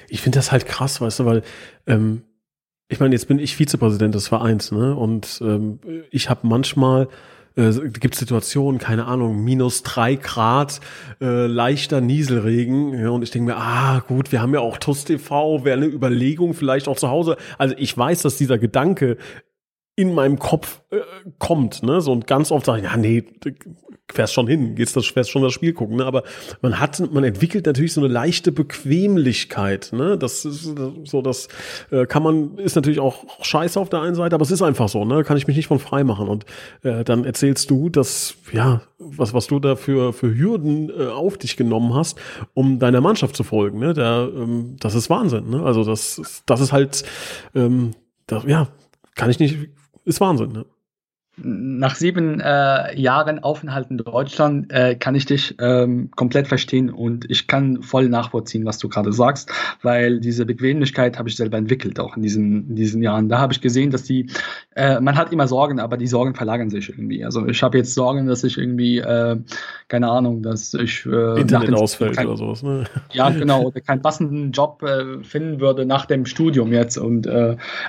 Ich 0.09 0.21
finde 0.21 0.37
das 0.37 0.51
halt 0.51 0.65
krass, 0.65 0.99
weißt 0.99 1.19
du, 1.19 1.25
weil 1.25 1.43
ähm, 1.87 2.23
ich 2.91 2.99
meine, 2.99 3.15
jetzt 3.15 3.27
bin 3.29 3.39
ich 3.39 3.55
Vizepräsident 3.55 4.13
des 4.13 4.27
Vereins, 4.27 4.71
ne? 4.71 4.93
Und 4.93 5.41
ähm, 5.41 5.79
ich 6.11 6.29
habe 6.29 6.45
manchmal 6.45 7.07
äh, 7.55 7.71
gibt 7.89 8.15
Situationen, 8.15 8.79
keine 8.79 9.05
Ahnung, 9.05 9.45
minus 9.45 9.83
drei 9.83 10.15
Grad, 10.15 10.81
äh, 11.21 11.45
leichter 11.47 12.01
Nieselregen. 12.01 12.93
Ja, 12.93 13.09
und 13.11 13.23
ich 13.23 13.31
denke 13.31 13.51
mir, 13.51 13.57
ah, 13.57 14.03
gut, 14.05 14.33
wir 14.33 14.41
haben 14.41 14.53
ja 14.53 14.59
auch 14.59 14.77
TUS 14.77 15.05
TV, 15.05 15.63
wäre 15.63 15.77
eine 15.77 15.85
Überlegung 15.85 16.53
vielleicht 16.53 16.89
auch 16.89 16.97
zu 16.97 17.07
Hause. 17.07 17.37
Also 17.57 17.75
ich 17.77 17.97
weiß, 17.97 18.23
dass 18.23 18.37
dieser 18.37 18.57
Gedanke 18.57 19.17
in 19.95 20.13
meinem 20.13 20.37
Kopf 20.37 20.81
äh, 20.91 20.99
kommt, 21.39 21.83
ne? 21.83 22.01
So 22.01 22.11
und 22.11 22.27
ganz 22.27 22.51
oft 22.51 22.65
sage 22.65 22.79
ich, 22.79 22.85
ja, 22.85 22.97
nee, 22.97 23.23
fährst 24.11 24.33
schon 24.33 24.47
hin, 24.47 24.75
gehst 24.75 24.95
das, 24.95 25.07
fährst 25.07 25.29
schon 25.29 25.41
das 25.41 25.53
Spiel 25.53 25.73
gucken, 25.73 25.97
ne? 25.97 26.05
Aber 26.05 26.23
man 26.61 26.79
hat, 26.79 27.01
man 27.11 27.23
entwickelt 27.23 27.65
natürlich 27.65 27.93
so 27.93 28.01
eine 28.01 28.11
leichte 28.11 28.51
Bequemlichkeit, 28.51 29.91
ne? 29.93 30.17
Das 30.17 30.45
ist 30.45 30.75
so, 31.05 31.21
das 31.21 31.47
äh, 31.91 32.05
kann 32.05 32.23
man, 32.23 32.57
ist 32.57 32.75
natürlich 32.75 32.99
auch 32.99 33.25
scheiße 33.41 33.79
auf 33.79 33.89
der 33.89 34.01
einen 34.01 34.15
Seite, 34.15 34.35
aber 34.35 34.43
es 34.43 34.51
ist 34.51 34.61
einfach 34.61 34.89
so, 34.89 35.05
ne? 35.05 35.23
Kann 35.23 35.37
ich 35.37 35.47
mich 35.47 35.57
nicht 35.57 35.67
von 35.67 35.79
frei 35.79 36.03
machen. 36.03 36.27
Und 36.27 36.45
äh, 36.83 37.03
dann 37.03 37.25
erzählst 37.25 37.69
du, 37.69 37.89
dass, 37.89 38.35
ja, 38.51 38.81
was, 38.99 39.33
was 39.33 39.47
du 39.47 39.59
da 39.59 39.75
für, 39.75 40.13
für 40.13 40.35
Hürden 40.35 40.89
äh, 40.89 41.07
auf 41.07 41.37
dich 41.37 41.57
genommen 41.57 41.93
hast, 41.93 42.19
um 42.53 42.79
deiner 42.79 43.01
Mannschaft 43.01 43.35
zu 43.35 43.43
folgen, 43.43 43.79
ne? 43.79 43.93
Der, 43.93 44.29
ähm, 44.35 44.75
das 44.79 44.95
ist 44.95 45.09
Wahnsinn, 45.09 45.49
ne? 45.49 45.63
Also 45.63 45.83
das, 45.83 46.43
das 46.45 46.61
ist 46.61 46.71
halt, 46.71 47.03
ähm, 47.55 47.91
das, 48.27 48.43
ja, 48.45 48.67
kann 49.15 49.29
ich 49.29 49.39
nicht, 49.39 49.57
ist 50.05 50.21
Wahnsinn, 50.21 50.51
ne? 50.51 50.65
Nach 51.43 51.95
sieben 51.95 52.39
äh, 52.39 52.99
Jahren 52.99 53.39
Aufenthalt 53.39 53.89
in 53.89 53.97
Deutschland 53.97 54.71
äh, 54.71 54.95
kann 54.95 55.15
ich 55.15 55.25
dich 55.25 55.55
ähm, 55.59 56.09
komplett 56.15 56.47
verstehen 56.47 56.89
und 56.89 57.29
ich 57.29 57.47
kann 57.47 57.81
voll 57.81 58.09
nachvollziehen, 58.09 58.65
was 58.65 58.77
du 58.77 58.89
gerade 58.89 59.13
sagst, 59.13 59.51
weil 59.81 60.19
diese 60.19 60.45
Bequemlichkeit 60.45 61.17
habe 61.17 61.29
ich 61.29 61.35
selber 61.35 61.57
entwickelt, 61.57 61.99
auch 61.99 62.15
in 62.15 62.23
diesen, 62.23 62.69
in 62.69 62.75
diesen 62.75 63.01
Jahren. 63.01 63.29
Da 63.29 63.39
habe 63.39 63.53
ich 63.53 63.61
gesehen, 63.61 63.91
dass 63.91 64.03
die, 64.03 64.29
äh, 64.75 64.99
man 64.99 65.17
hat 65.17 65.31
immer 65.31 65.47
Sorgen, 65.47 65.79
aber 65.79 65.97
die 65.97 66.07
Sorgen 66.07 66.35
verlagern 66.35 66.69
sich 66.69 66.89
irgendwie. 66.89 67.23
Also 67.25 67.47
ich 67.47 67.61
habe 67.63 67.77
jetzt 67.77 67.93
Sorgen, 67.93 68.27
dass 68.27 68.43
ich 68.43 68.57
irgendwie, 68.57 68.99
äh, 68.99 69.37
keine 69.87 70.09
Ahnung, 70.09 70.43
dass 70.43 70.73
ich 70.73 71.05
äh, 71.05 71.41
Internet 71.41 71.73
ausfällt 71.73 72.15
kein, 72.15 72.27
oder 72.27 72.37
sowas. 72.37 72.63
Ne? 72.63 72.85
Ja, 73.13 73.29
genau, 73.29 73.63
oder 73.63 73.81
keinen 73.81 74.01
passenden 74.01 74.51
Job 74.51 74.83
äh, 74.83 75.23
finden 75.23 75.59
würde 75.59 75.85
nach 75.85 76.05
dem 76.05 76.25
Studium 76.25 76.71
jetzt. 76.71 76.97
Und 76.97 77.27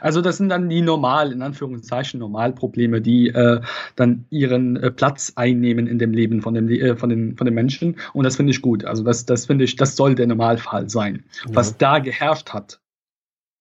also 0.01 0.21
das 0.21 0.37
sind 0.37 0.49
dann 0.49 0.69
die 0.69 0.81
normal, 0.81 1.33
in 1.33 1.43
Anführungszeichen, 1.43 2.21
Normalprobleme, 2.21 3.01
die 3.01 3.29
äh, 3.43 3.61
dann 3.97 4.25
ihren 4.31 4.77
äh, 4.77 4.91
Platz 4.91 5.33
einnehmen 5.37 5.87
in 5.87 5.99
dem 5.99 6.13
Leben 6.13 6.43
von, 6.43 6.55
dem, 6.55 6.69
äh, 6.69 6.97
von, 6.97 7.11
den, 7.11 7.37
von 7.37 7.45
den 7.45 7.55
Menschen. 7.55 7.97
Und 8.13 8.25
das 8.25 8.37
finde 8.37 8.53
ich 8.53 8.63
gut. 8.63 8.85
Also 8.85 9.03
das, 9.03 9.27
das 9.27 9.47
finde 9.47 9.65
ich, 9.65 9.77
das 9.77 9.97
soll 9.97 10.15
der 10.15 10.27
Normalfall 10.27 10.89
sein. 10.89 11.25
Ja. 11.47 11.57
Was 11.57 11.77
da 11.77 11.99
geherrscht 11.99 12.51
hat 12.51 12.81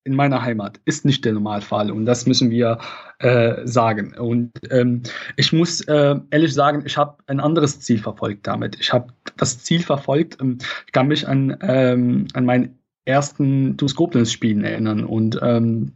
in 0.03 0.15
meiner 0.15 0.41
Heimat 0.41 0.79
ist 0.85 1.05
nicht 1.05 1.23
der 1.25 1.33
Normalfall 1.33 1.91
und 1.91 2.05
das 2.05 2.25
müssen 2.25 2.49
wir 2.49 2.79
äh, 3.19 3.65
sagen. 3.65 4.15
Und 4.17 4.51
ähm, 4.71 5.03
ich 5.37 5.53
muss 5.53 5.81
äh, 5.81 6.15
ehrlich 6.31 6.53
sagen, 6.53 6.83
ich 6.85 6.97
habe 6.97 7.17
ein 7.27 7.39
anderes 7.39 7.79
Ziel 7.79 7.99
verfolgt 7.99 8.47
damit. 8.47 8.77
Ich 8.79 8.91
habe 8.91 9.13
das 9.37 9.63
Ziel 9.63 9.81
verfolgt, 9.81 10.41
ähm, 10.41 10.57
ich 10.87 10.91
kann 10.91 11.07
mich 11.07 11.27
an, 11.27 11.55
ähm, 11.61 12.27
an 12.33 12.45
meinen 12.45 12.79
ersten 13.05 13.77
Duskopnis-Spielen 13.77 14.63
erinnern 14.63 15.05
und 15.05 15.39
ähm, 15.41 15.93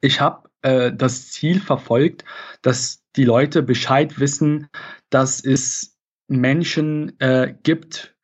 ich 0.00 0.20
habe 0.20 0.48
äh, 0.62 0.92
das 0.92 1.30
Ziel 1.30 1.60
verfolgt, 1.60 2.24
dass 2.62 3.04
die 3.18 3.24
Leute 3.24 3.62
Bescheid 3.62 4.18
wissen, 4.20 4.68
dass 5.10 5.44
es 5.44 5.98
Menschen 6.28 7.18
äh, 7.20 7.52
gibt, 7.62 8.14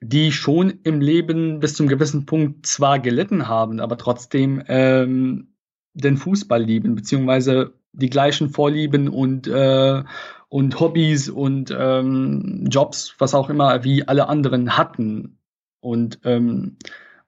die 0.00 0.32
schon 0.32 0.80
im 0.82 1.00
Leben 1.00 1.60
bis 1.60 1.74
zum 1.74 1.88
gewissen 1.88 2.26
Punkt 2.26 2.66
zwar 2.66 2.98
gelitten 2.98 3.48
haben, 3.48 3.80
aber 3.80 3.96
trotzdem 3.96 4.62
ähm, 4.68 5.54
den 5.94 6.16
Fußball 6.16 6.62
lieben, 6.62 6.94
beziehungsweise 6.94 7.74
die 7.92 8.10
gleichen 8.10 8.50
Vorlieben 8.50 9.08
und, 9.08 9.46
äh, 9.46 10.02
und 10.48 10.80
Hobbys 10.80 11.28
und 11.28 11.74
ähm, 11.76 12.66
Jobs, 12.70 13.14
was 13.18 13.34
auch 13.34 13.50
immer, 13.50 13.84
wie 13.84 14.06
alle 14.06 14.28
anderen 14.28 14.76
hatten. 14.76 15.38
Und 15.80 16.20
ähm, 16.24 16.76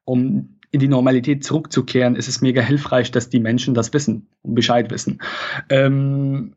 um 0.05 0.61
in 0.73 0.81
die 0.81 0.89
Normalität 0.89 1.45
zurückzukehren, 1.45 2.15
ist 2.15 2.29
es 2.29 2.41
mega 2.41 2.63
hilfreich, 2.63 3.11
dass 3.11 3.29
die 3.29 3.41
Menschen 3.41 3.75
das 3.75 3.93
wissen 3.93 4.29
und 4.43 4.55
Bescheid 4.55 4.91
wissen. 4.91 5.21
Ähm, 5.69 6.55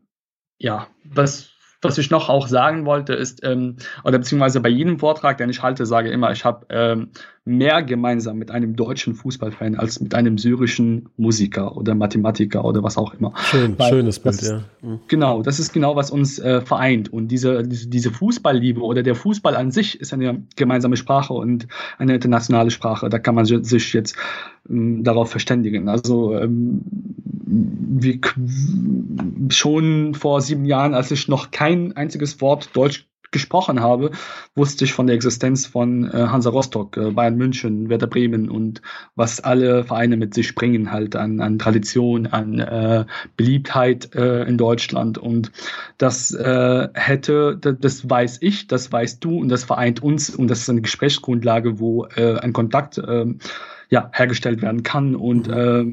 ja, 0.64 0.88
was 1.04 1.54
was 1.84 1.98
ich 1.98 2.10
noch 2.10 2.30
auch 2.30 2.48
sagen 2.48 2.86
wollte, 2.86 3.14
ist, 3.14 3.42
ähm, 3.44 3.76
oder 4.04 4.18
beziehungsweise 4.18 4.62
bei 4.62 4.70
jedem 4.70 5.00
Vortrag, 5.00 5.38
den 5.38 5.50
ich 5.50 5.62
halte, 5.62 5.86
sage 5.86 6.10
immer, 6.10 6.32
ich 6.32 6.46
habe 6.46 6.66
ähm, 6.70 7.10
mehr 7.46 7.84
gemeinsam 7.84 8.38
mit 8.38 8.52
einem 8.52 8.78
deutschen 8.78 9.16
Fußballfan 9.16 9.76
als 9.76 10.00
mit 10.00 10.16
einem 10.16 10.38
syrischen 10.38 11.10
Musiker 11.18 11.76
oder 11.76 11.94
Mathematiker 11.94 12.64
oder 12.64 12.84
was 12.84 12.98
auch 12.98 13.14
immer. 13.14 13.34
Schön, 13.36 13.78
Weil 13.78 13.90
schönes 13.90 14.20
Bild, 14.20 14.36
ist, 14.36 14.50
ja. 14.50 14.64
Mhm. 14.82 15.00
Genau, 15.10 15.44
das 15.44 15.60
ist 15.60 15.74
genau, 15.74 15.98
was 15.98 16.10
uns 16.10 16.40
äh, 16.40 16.62
vereint. 16.62 17.12
Und 17.12 17.28
diese, 17.28 17.64
diese, 17.64 17.90
diese 17.90 18.12
Fußballliebe 18.12 18.82
oder 18.82 19.04
der 19.04 19.16
Fußball 19.16 19.56
an 19.56 19.72
sich 19.72 20.00
ist 20.00 20.14
eine 20.14 20.44
gemeinsame 20.56 20.96
Sprache 20.96 21.34
und 21.34 21.68
eine 21.98 22.16
internationale 22.16 22.72
Sprache. 22.72 23.10
Da 23.10 23.20
kann 23.20 23.36
man 23.36 23.46
sich 23.46 23.92
jetzt 23.92 24.16
ähm, 24.70 25.04
darauf 25.04 25.30
verständigen. 25.30 25.90
Also 25.90 26.38
ähm, 26.38 26.82
wie, 27.54 28.20
schon 29.50 30.16
vor 30.16 30.42
sieben 30.42 30.66
Jahren, 30.66 30.94
als 30.94 31.12
ich 31.12 31.28
noch 31.28 31.52
kein 31.52 31.96
einziges 31.96 32.42
Wort 32.42 32.70
Deutsch 32.74 33.08
gesprochen 33.34 33.82
habe, 33.82 34.12
wusste 34.56 34.86
ich 34.86 34.94
von 34.94 35.08
der 35.08 35.16
Existenz 35.16 35.66
von 35.66 36.06
äh, 36.06 36.28
Hansa 36.28 36.52
Rostock, 36.52 36.96
äh, 36.96 37.12
Bayern 37.12 37.36
München, 37.36 37.90
Werder 37.90 38.08
Bremen 38.08 38.48
und 38.48 38.82
was 39.16 39.40
alle 39.40 39.84
Vereine 39.84 40.16
mit 40.16 40.34
sich 40.36 40.56
bringen, 40.56 40.92
halt 40.92 41.16
an, 41.16 41.42
an 41.42 41.58
Tradition, 41.58 42.28
an 42.28 42.60
äh, 42.60 43.06
Beliebtheit 43.36 44.14
äh, 44.16 44.44
in 44.44 44.58
Deutschland. 44.58 45.18
Und 45.18 45.52
das 45.98 46.32
äh, 46.34 46.88
hätte, 46.94 47.58
das, 47.60 47.76
das 47.80 48.10
weiß 48.10 48.38
ich, 48.42 48.68
das 48.68 48.92
weißt 48.92 49.24
du 49.24 49.40
und 49.40 49.50
das 49.50 49.64
vereint 49.64 50.02
uns 50.02 50.30
und 50.30 50.48
das 50.48 50.60
ist 50.60 50.70
eine 50.70 50.82
Gesprächsgrundlage, 50.82 51.80
wo 51.80 52.06
äh, 52.16 52.38
ein 52.40 52.54
Kontakt 52.54 53.00
äh, 53.00 53.26
ja, 53.90 54.10
hergestellt 54.14 54.62
werden 54.62 54.84
kann 54.84 55.16
und 55.16 55.48
äh, 55.48 55.86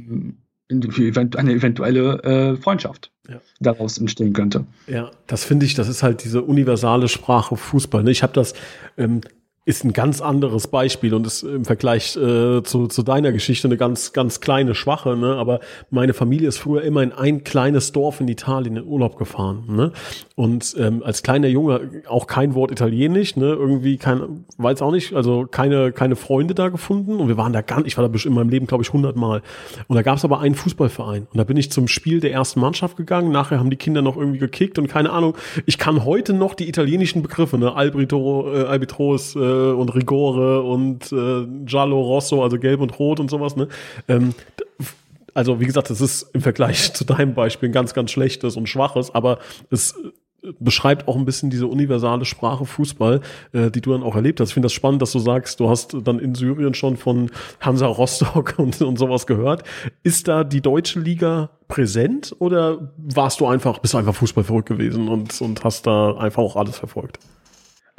eine 0.71 1.53
eventuelle 1.53 2.23
äh, 2.23 2.57
Freundschaft 2.57 3.11
ja. 3.29 3.41
daraus 3.61 3.99
entstehen 3.99 4.33
könnte. 4.33 4.65
Ja, 4.87 5.11
das 5.27 5.45
finde 5.45 5.67
ich, 5.67 5.75
das 5.75 5.89
ist 5.89 6.03
halt 6.03 6.25
diese 6.25 6.43
universale 6.43 7.09
Sprache 7.09 7.57
Fußball. 7.57 8.03
Ne? 8.03 8.11
Ich 8.11 8.23
habe 8.23 8.33
das 8.33 8.55
ähm, 8.97 9.21
ist 9.67 9.85
ein 9.85 9.93
ganz 9.93 10.23
anderes 10.23 10.69
Beispiel 10.69 11.13
und 11.13 11.27
ist 11.27 11.43
im 11.43 11.67
Vergleich 11.67 12.17
äh, 12.17 12.63
zu, 12.63 12.87
zu 12.87 13.03
deiner 13.03 13.31
Geschichte 13.31 13.69
eine 13.69 13.77
ganz, 13.77 14.15
ganz 14.15 14.41
kleine, 14.41 14.75
schwache, 14.75 15.19
ne? 15.19 15.37
Aber 15.37 15.61
meine 15.91 16.15
Familie 16.15 16.49
ist 16.49 16.57
früher 16.57 16.81
immer 16.81 17.03
in 17.03 17.13
ein 17.13 17.45
kleines 17.45 17.93
Dorf 17.93 18.23
in 18.23 18.29
Italien 18.29 18.77
in 18.77 18.87
Urlaub 18.87 19.19
gefahren, 19.19 19.65
ne? 19.69 19.93
Und 20.35 20.75
ähm, 20.79 21.03
als 21.05 21.23
kleiner 21.23 21.49
Junge 21.49 22.03
auch 22.09 22.27
kein 22.27 22.55
Wort 22.55 22.71
Italienisch, 22.71 23.37
ne? 23.37 23.49
Irgendwie 23.49 23.99
kein, 23.99 24.47
weiß 24.57 24.81
auch 24.81 24.93
nicht, 24.93 25.13
also 25.13 25.47
keine, 25.47 25.93
keine 25.93 26.17
Freunde 26.17 26.55
da 26.55 26.71
gefunden 26.71 27.17
und 27.17 27.29
wir 27.29 27.37
waren 27.37 27.53
da 27.53 27.61
nicht, 27.61 27.87
ich 27.87 27.99
war 27.99 28.09
da 28.09 28.19
in 28.19 28.33
meinem 28.33 28.49
Leben, 28.49 28.67
glaube 28.67 28.83
ich, 28.83 28.95
hundertmal. 28.95 29.43
Und 29.89 29.95
da 29.97 30.01
gab 30.01 30.17
es 30.17 30.25
aber 30.25 30.41
einen 30.41 30.55
Fußballverein 30.55 31.27
und 31.31 31.37
da 31.37 31.45
bin 31.45 31.59
ich 31.59 31.71
zum 31.71 31.87
Spiel 31.87 32.21
der 32.21 32.33
ersten 32.33 32.61
Mannschaft 32.61 32.97
gegangen, 32.97 33.31
nachher 33.31 33.59
haben 33.59 33.69
die 33.69 33.77
Kinder 33.77 34.01
noch 34.01 34.17
irgendwie 34.17 34.39
gekickt 34.39 34.79
und 34.79 34.89
keine 34.89 35.11
Ahnung, 35.11 35.37
ich 35.67 35.77
kann 35.77 36.07
heute 36.07 36.33
noch 36.33 36.55
die 36.55 36.67
italienischen 36.67 37.21
Begriffe, 37.21 37.59
ne? 37.59 37.75
Albrito, 37.75 38.51
äh, 38.55 38.65
Albitros, 38.65 39.37
äh, 39.37 39.50
und 39.51 39.95
Rigore 39.95 40.63
und 40.63 41.13
äh, 41.13 41.47
Giallo 41.65 42.01
Rosso, 42.01 42.43
also 42.43 42.59
gelb 42.59 42.81
und 42.81 42.99
rot 42.99 43.21
und 43.21 43.31
sowas, 43.31 43.57
ne? 43.57 43.69
Ähm, 44.09 44.35
also 45.35 45.61
wie 45.61 45.67
gesagt, 45.67 45.91
das 45.91 46.01
ist 46.01 46.23
im 46.35 46.41
Vergleich 46.41 46.93
zu 46.95 47.05
deinem 47.05 47.35
Beispiel 47.35 47.69
ein 47.69 47.73
ganz, 47.73 47.95
ganz 47.95 48.11
schlechtes 48.11 48.57
und 48.57 48.69
schwaches, 48.69 49.15
aber 49.15 49.39
es 49.71 49.95
beschreibt 50.59 51.09
auch 51.09 51.17
ein 51.17 51.25
bisschen 51.25 51.51
diese 51.51 51.67
universale 51.67 52.25
Sprache 52.25 52.65
Fußball, 52.65 53.21
äh, 53.53 53.71
die 53.71 53.81
du 53.81 53.93
dann 53.93 54.03
auch 54.03 54.17
erlebt 54.17 54.41
hast. 54.41 54.49
Ich 54.49 54.55
finde 54.55 54.67
das 54.67 54.73
spannend, 54.73 55.03
dass 55.03 55.13
du 55.13 55.19
sagst, 55.19 55.61
du 55.61 55.69
hast 55.69 55.97
dann 56.05 56.19
in 56.19 56.35
Syrien 56.35 56.75
schon 56.75 56.97
von 56.97 57.31
Hansa 57.61 57.87
Rostock 57.87 58.55
und, 58.59 58.81
und 58.81 58.99
sowas 58.99 59.27
gehört. 59.27 59.65
Ist 60.03 60.29
da 60.29 60.45
die 60.45 60.61
deutsche 60.61 61.01
Liga 61.01 61.51
präsent 61.69 62.35
oder 62.39 62.93
warst 62.97 63.41
du 63.41 63.47
einfach, 63.47 63.79
bist 63.79 63.95
du 63.95 63.99
einfach 63.99 64.15
Fußball 64.15 64.45
verrückt 64.45 64.69
gewesen 64.69 65.09
und, 65.09 65.41
und 65.41 65.63
hast 65.65 65.87
da 65.87 66.17
einfach 66.17 66.43
auch 66.43 66.57
alles 66.57 66.79
verfolgt? 66.79 67.19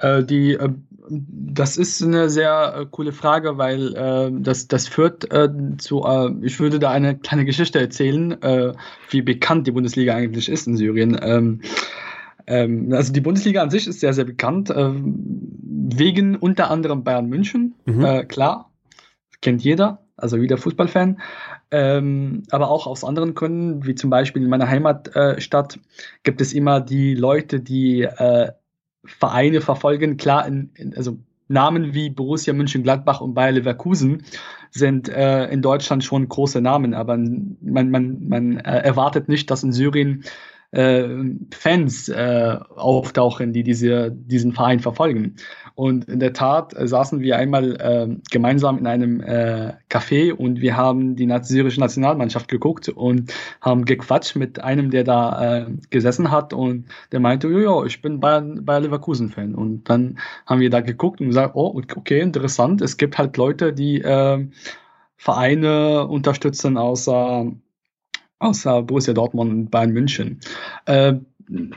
Äh, 0.01 0.23
die, 0.23 0.53
äh, 0.53 0.69
das 1.09 1.77
ist 1.77 2.01
eine 2.03 2.29
sehr 2.29 2.75
äh, 2.75 2.85
coole 2.89 3.11
Frage, 3.11 3.57
weil 3.57 3.95
äh, 3.95 4.31
das, 4.33 4.67
das 4.67 4.87
führt 4.87 5.31
äh, 5.31 5.49
zu, 5.77 6.03
äh, 6.03 6.31
ich 6.41 6.59
würde 6.59 6.79
da 6.79 6.89
eine 6.91 7.17
kleine 7.17 7.45
Geschichte 7.45 7.79
erzählen, 7.79 8.37
wie 9.09 9.21
bekannt 9.21 9.67
die 9.67 9.71
Bundesliga 9.71 10.15
eigentlich 10.15 10.49
ist 10.49 10.67
in 10.67 10.77
Syrien. 10.77 11.19
Ähm, 11.21 11.61
ähm, 12.47 12.91
also 12.93 13.13
die 13.13 13.21
Bundesliga 13.21 13.61
an 13.61 13.69
sich 13.69 13.87
ist 13.87 13.99
sehr, 13.99 14.13
sehr 14.13 14.25
bekannt, 14.25 14.73
wegen 14.73 16.35
unter 16.35 16.71
anderem 16.71 17.03
Bayern 17.03 17.27
München, 17.27 17.75
mhm. 17.85 18.27
klar, 18.27 18.71
kennt 19.41 19.63
jeder, 19.63 20.03
also 20.17 20.37
jeder 20.37 20.57
Fußballfan, 20.57 21.19
ähm, 21.71 22.43
aber 22.49 22.69
auch 22.69 22.87
aus 22.87 23.03
anderen 23.03 23.35
Gründen, 23.35 23.85
wie 23.85 23.95
zum 23.95 24.09
Beispiel 24.09 24.41
in 24.43 24.49
meiner 24.49 24.67
Heimatstadt 24.67 25.79
gibt 26.23 26.41
es 26.41 26.53
immer 26.53 26.81
die 26.81 27.13
Leute, 27.13 27.59
die 27.59 28.07
Vereine 29.03 29.61
verfolgen. 29.61 30.17
Klar, 30.17 30.47
in, 30.47 30.71
in, 30.75 30.95
also 30.95 31.17
Namen 31.47 31.93
wie 31.93 32.09
Borussia 32.09 32.53
Mönchengladbach 32.53 33.21
und 33.21 33.33
Bayer 33.33 33.51
Leverkusen 33.51 34.23
sind 34.71 35.09
äh, 35.09 35.47
in 35.47 35.61
Deutschland 35.61 36.03
schon 36.03 36.27
große 36.29 36.61
Namen, 36.61 36.93
aber 36.93 37.17
man, 37.17 37.57
man, 37.91 38.27
man 38.27 38.57
äh, 38.57 38.79
erwartet 38.79 39.27
nicht, 39.27 39.51
dass 39.51 39.63
in 39.63 39.73
Syrien 39.73 40.23
äh, 40.71 41.07
Fans 41.53 42.09
äh, 42.09 42.57
auftauchen, 42.75 43.53
die 43.53 43.63
diese, 43.63 44.11
diesen 44.11 44.53
Verein 44.53 44.79
verfolgen. 44.79 45.35
Und 45.75 46.05
in 46.05 46.19
der 46.19 46.33
Tat 46.33 46.73
äh, 46.75 46.87
saßen 46.87 47.21
wir 47.21 47.37
einmal 47.37 47.75
äh, 47.75 48.15
gemeinsam 48.29 48.77
in 48.77 48.87
einem 48.87 49.21
äh, 49.21 49.73
Café 49.89 50.33
und 50.33 50.61
wir 50.61 50.77
haben 50.77 51.15
die 51.15 51.29
syrische 51.41 51.79
Nationalmannschaft 51.79 52.47
geguckt 52.47 52.89
und 52.89 53.33
haben 53.61 53.85
gequatscht 53.85 54.35
mit 54.35 54.61
einem, 54.63 54.91
der 54.91 55.03
da 55.03 55.59
äh, 55.59 55.65
gesessen 55.89 56.31
hat 56.31 56.53
und 56.53 56.85
der 57.11 57.19
meinte, 57.19 57.49
ja, 57.49 57.83
ich 57.85 58.01
bin 58.01 58.19
Bayern, 58.19 58.63
Bayer 58.65 58.81
Leverkusen-Fan. 58.81 59.55
Und 59.55 59.89
dann 59.89 60.19
haben 60.45 60.61
wir 60.61 60.69
da 60.69 60.81
geguckt 60.81 61.19
und 61.19 61.27
gesagt, 61.27 61.55
oh, 61.55 61.81
okay, 61.95 62.21
interessant. 62.21 62.81
Es 62.81 62.97
gibt 62.97 63.17
halt 63.17 63.37
Leute, 63.37 63.73
die 63.73 64.01
Vereine 65.17 66.07
unterstützen, 66.07 66.77
außer 66.77 67.51
außer 68.41 68.83
Borussia 68.83 69.13
Dortmund 69.13 69.51
und 69.51 69.71
Bayern 69.71 69.91
München. 69.91 70.39
Äh, 70.85 71.13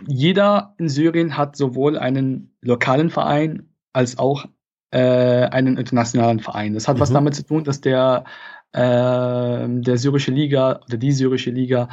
jeder 0.06 0.74
in 0.78 0.88
Syrien 0.88 1.36
hat 1.36 1.56
sowohl 1.56 1.98
einen 1.98 2.54
lokalen 2.62 3.10
Verein 3.10 3.68
als 3.92 4.18
auch 4.18 4.46
äh, 4.90 4.98
einen 4.98 5.76
internationalen 5.76 6.40
Verein. 6.40 6.74
Das 6.74 6.88
hat 6.88 6.96
mhm. 6.96 7.00
was 7.00 7.12
damit 7.12 7.34
zu 7.34 7.44
tun, 7.44 7.64
dass 7.64 7.80
der, 7.80 8.24
äh, 8.72 8.80
der 8.80 9.98
syrische 9.98 10.30
Liga 10.30 10.80
oder 10.86 10.96
die 10.96 11.12
syrische 11.12 11.50
Liga 11.50 11.88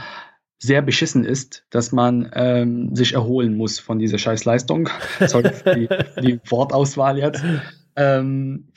sehr 0.60 0.84
beschissen 0.84 1.26
ist, 1.26 1.66
dass 1.72 1.92
man 1.92 2.30
ähm, 2.34 2.96
sich 2.96 3.14
erholen 3.14 3.58
muss 3.58 3.80
von 3.80 3.98
dieser 3.98 4.20
Scheißleistung. 4.20 4.90
Sorry 5.26 5.52
für 5.52 5.76
die, 5.76 5.90
die 6.22 6.40
Wortauswahl 6.50 7.18
jetzt. 7.18 7.44
Ähm, 7.96 8.71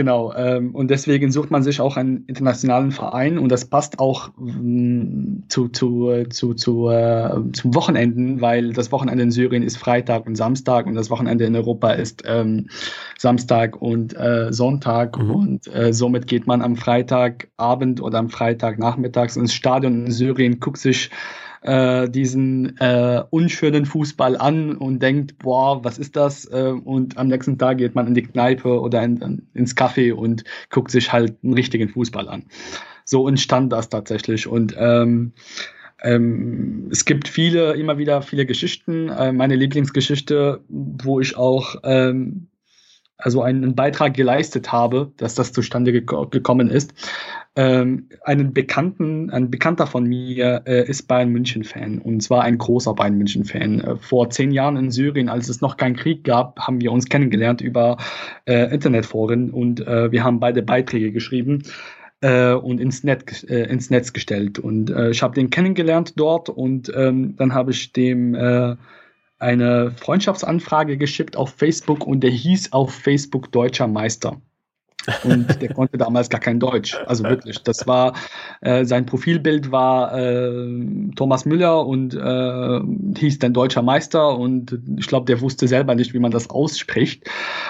Genau, 0.00 0.32
ähm, 0.34 0.74
und 0.74 0.90
deswegen 0.90 1.30
sucht 1.30 1.50
man 1.50 1.62
sich 1.62 1.78
auch 1.78 1.98
einen 1.98 2.24
internationalen 2.26 2.90
Verein 2.90 3.36
und 3.36 3.52
das 3.52 3.66
passt 3.66 3.98
auch 3.98 4.30
ähm, 4.40 5.42
zu, 5.50 5.68
zu, 5.68 6.08
äh, 6.08 6.26
zu, 6.30 6.54
zu, 6.54 6.88
äh, 6.88 7.28
zum 7.52 7.74
Wochenenden, 7.74 8.40
weil 8.40 8.72
das 8.72 8.92
Wochenende 8.92 9.24
in 9.24 9.30
Syrien 9.30 9.62
ist 9.62 9.76
Freitag 9.76 10.26
und 10.26 10.36
Samstag 10.36 10.86
und 10.86 10.94
das 10.94 11.10
Wochenende 11.10 11.44
in 11.44 11.54
Europa 11.54 11.90
ist 11.90 12.22
ähm, 12.24 12.70
Samstag 13.18 13.82
und 13.82 14.16
äh, 14.16 14.50
Sonntag 14.54 15.18
mhm. 15.18 15.30
und 15.30 15.74
äh, 15.74 15.92
somit 15.92 16.26
geht 16.26 16.46
man 16.46 16.62
am 16.62 16.76
Freitagabend 16.76 18.00
oder 18.00 18.20
am 18.20 18.30
Freitagnachmittags 18.30 19.36
ins 19.36 19.52
Stadion 19.52 20.06
in 20.06 20.12
Syrien, 20.12 20.60
guckt 20.60 20.78
sich 20.78 21.10
äh, 21.62 22.08
diesen 22.08 22.78
äh, 22.78 23.22
unschönen 23.30 23.86
Fußball 23.86 24.36
an 24.36 24.76
und 24.76 25.00
denkt, 25.00 25.38
boah, 25.38 25.84
was 25.84 25.98
ist 25.98 26.16
das? 26.16 26.46
Äh, 26.46 26.72
und 26.84 27.16
am 27.18 27.28
nächsten 27.28 27.58
Tag 27.58 27.78
geht 27.78 27.94
man 27.94 28.06
in 28.06 28.14
die 28.14 28.22
Kneipe 28.22 28.80
oder 28.80 29.02
in, 29.02 29.46
ins 29.54 29.76
Café 29.76 30.12
und 30.12 30.44
guckt 30.70 30.90
sich 30.90 31.12
halt 31.12 31.36
einen 31.42 31.54
richtigen 31.54 31.88
Fußball 31.88 32.28
an. 32.28 32.44
So 33.04 33.28
entstand 33.28 33.72
das 33.72 33.88
tatsächlich. 33.88 34.46
Und 34.46 34.74
ähm, 34.78 35.32
ähm, 36.02 36.88
es 36.90 37.04
gibt 37.04 37.28
viele, 37.28 37.74
immer 37.74 37.98
wieder 37.98 38.22
viele 38.22 38.46
Geschichten. 38.46 39.08
Äh, 39.08 39.32
meine 39.32 39.56
Lieblingsgeschichte, 39.56 40.60
wo 40.68 41.20
ich 41.20 41.36
auch 41.36 41.76
ähm, 41.82 42.46
also 43.22 43.42
einen 43.42 43.74
Beitrag 43.74 44.14
geleistet 44.14 44.72
habe, 44.72 45.12
dass 45.16 45.34
das 45.34 45.52
zustande 45.52 45.92
gek 45.92 46.10
gekommen 46.30 46.70
ist. 46.70 46.94
Ähm, 47.56 48.08
einen 48.24 48.52
Bekannten, 48.54 49.30
ein 49.30 49.50
Bekannter 49.50 49.86
von 49.88 50.04
mir 50.04 50.62
äh, 50.66 50.88
ist 50.88 51.08
Bayern 51.08 51.30
München-Fan 51.30 51.98
und 51.98 52.22
zwar 52.22 52.42
ein 52.42 52.58
großer 52.58 52.94
Bayern 52.94 53.16
München-Fan. 53.18 53.80
Äh, 53.80 53.96
vor 53.96 54.30
zehn 54.30 54.52
Jahren 54.52 54.76
in 54.76 54.90
Syrien, 54.90 55.28
als 55.28 55.48
es 55.48 55.60
noch 55.60 55.76
keinen 55.76 55.96
Krieg 55.96 56.22
gab, 56.22 56.60
haben 56.60 56.80
wir 56.80 56.92
uns 56.92 57.06
kennengelernt 57.06 57.60
über 57.60 57.96
äh, 58.46 58.72
Internetforen 58.72 59.50
und 59.50 59.84
äh, 59.86 60.12
wir 60.12 60.22
haben 60.22 60.38
beide 60.38 60.62
Beiträge 60.62 61.12
geschrieben. 61.12 61.64
äh, 62.22 62.52
und 62.52 62.80
ins 62.80 63.02
Netz, 63.02 63.44
äh, 63.48 63.64
ins 63.64 63.90
Netz 63.90 64.12
gestellt. 64.12 64.58
Und 64.58 64.90
ich 64.90 65.22
habe 65.22 65.34
den 65.34 65.48
kennengelernt 65.50 66.12
dort 66.16 66.50
und 66.50 66.92
ähm, 66.94 67.34
dann 67.36 67.54
habe 67.54 67.70
ich 67.70 67.92
dem 67.92 68.34
eine 69.40 69.92
Freundschaftsanfrage 69.92 70.96
geschickt 70.96 71.36
auf 71.36 71.50
Facebook 71.50 72.06
und 72.06 72.20
der 72.20 72.30
hieß 72.30 72.72
auf 72.72 72.94
Facebook 72.94 73.50
Deutscher 73.50 73.88
Meister. 73.88 74.40
Und 75.24 75.60
der 75.62 75.72
konnte 75.72 75.98
damals 75.98 76.28
gar 76.28 76.40
kein 76.40 76.60
Deutsch. 76.60 76.96
Also 77.06 77.24
wirklich. 77.24 77.62
Das 77.62 77.86
war, 77.86 78.14
äh, 78.60 78.84
sein 78.84 79.06
Profilbild 79.06 79.72
war 79.72 80.16
äh, 80.16 81.10
Thomas 81.16 81.44
Müller 81.44 81.86
und 81.86 82.14
äh, 82.14 82.80
hieß 83.18 83.38
dann 83.38 83.54
Deutscher 83.54 83.82
Meister 83.82 84.36
und 84.36 84.78
ich 84.98 85.06
glaube, 85.06 85.26
der 85.26 85.40
wusste 85.40 85.68
selber 85.68 85.94
nicht, 85.94 86.12
wie 86.12 86.18
man 86.18 86.30
das 86.30 86.50
ausspricht. 86.50 87.28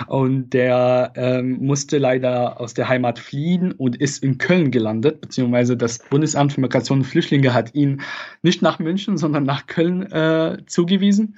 Und 0.08 0.50
der 0.50 1.12
ähm, 1.14 1.58
musste 1.60 1.98
leider 1.98 2.60
aus 2.60 2.74
der 2.74 2.88
Heimat 2.88 3.18
fliehen 3.18 3.72
und 3.72 3.96
ist 3.96 4.22
in 4.22 4.38
Köln 4.38 4.70
gelandet, 4.70 5.20
beziehungsweise 5.20 5.76
das 5.76 5.98
Bundesamt 5.98 6.52
für 6.52 6.60
Migration 6.60 6.98
und 6.98 7.04
Flüchtlinge 7.04 7.54
hat 7.54 7.74
ihn 7.74 8.02
nicht 8.42 8.62
nach 8.62 8.78
München, 8.78 9.16
sondern 9.16 9.44
nach 9.44 9.66
Köln 9.66 10.02
äh, 10.10 10.58
zugewiesen. 10.66 11.36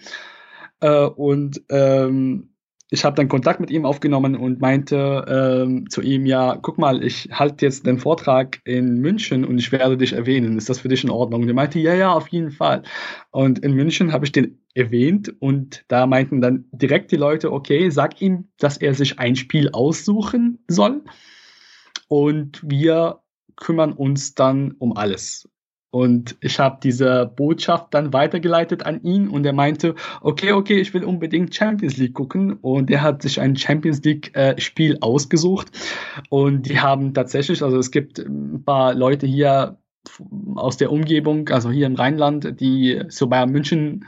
Äh, 0.80 1.04
und 1.04 1.62
ähm, 1.70 2.51
ich 2.92 3.06
habe 3.06 3.16
dann 3.16 3.28
Kontakt 3.28 3.58
mit 3.58 3.70
ihm 3.70 3.86
aufgenommen 3.86 4.36
und 4.36 4.60
meinte 4.60 5.24
ähm, 5.26 5.88
zu 5.88 6.02
ihm, 6.02 6.26
ja, 6.26 6.58
guck 6.60 6.76
mal, 6.76 7.02
ich 7.02 7.30
halte 7.32 7.64
jetzt 7.64 7.86
den 7.86 7.98
Vortrag 7.98 8.60
in 8.66 8.98
München 8.98 9.46
und 9.46 9.58
ich 9.58 9.72
werde 9.72 9.96
dich 9.96 10.12
erwähnen. 10.12 10.58
Ist 10.58 10.68
das 10.68 10.80
für 10.80 10.88
dich 10.88 11.02
in 11.02 11.08
Ordnung? 11.08 11.40
Und 11.40 11.48
er 11.48 11.54
meinte, 11.54 11.78
ja, 11.78 11.94
ja, 11.94 12.12
auf 12.12 12.28
jeden 12.28 12.50
Fall. 12.50 12.82
Und 13.30 13.60
in 13.60 13.72
München 13.72 14.12
habe 14.12 14.26
ich 14.26 14.32
den 14.32 14.60
erwähnt 14.74 15.34
und 15.40 15.86
da 15.88 16.06
meinten 16.06 16.42
dann 16.42 16.66
direkt 16.70 17.12
die 17.12 17.16
Leute, 17.16 17.50
okay, 17.50 17.88
sag 17.88 18.20
ihm, 18.20 18.48
dass 18.58 18.76
er 18.76 18.92
sich 18.92 19.18
ein 19.18 19.36
Spiel 19.36 19.70
aussuchen 19.72 20.62
soll 20.68 21.02
und 22.08 22.62
wir 22.62 23.20
kümmern 23.56 23.92
uns 23.94 24.34
dann 24.34 24.72
um 24.72 24.94
alles. 24.94 25.48
Und 25.92 26.36
ich 26.40 26.58
habe 26.58 26.78
diese 26.82 27.30
Botschaft 27.36 27.92
dann 27.92 28.14
weitergeleitet 28.14 28.86
an 28.86 29.02
ihn 29.02 29.28
und 29.28 29.44
er 29.44 29.52
meinte, 29.52 29.94
okay, 30.22 30.52
okay, 30.52 30.80
ich 30.80 30.94
will 30.94 31.04
unbedingt 31.04 31.54
Champions 31.54 31.98
League 31.98 32.14
gucken. 32.14 32.54
Und 32.54 32.90
er 32.90 33.02
hat 33.02 33.20
sich 33.20 33.38
ein 33.38 33.56
Champions 33.56 34.02
League 34.02 34.34
äh, 34.34 34.58
Spiel 34.58 34.96
ausgesucht. 35.02 35.68
Und 36.30 36.62
die 36.62 36.80
haben 36.80 37.12
tatsächlich, 37.12 37.62
also 37.62 37.76
es 37.76 37.90
gibt 37.90 38.20
ein 38.20 38.64
paar 38.64 38.94
Leute 38.94 39.26
hier 39.26 39.76
aus 40.54 40.78
der 40.78 40.90
Umgebung, 40.90 41.50
also 41.50 41.70
hier 41.70 41.88
im 41.88 41.96
Rheinland, 41.96 42.58
die 42.58 43.02
so 43.08 43.26
bei 43.26 43.44
München 43.44 44.06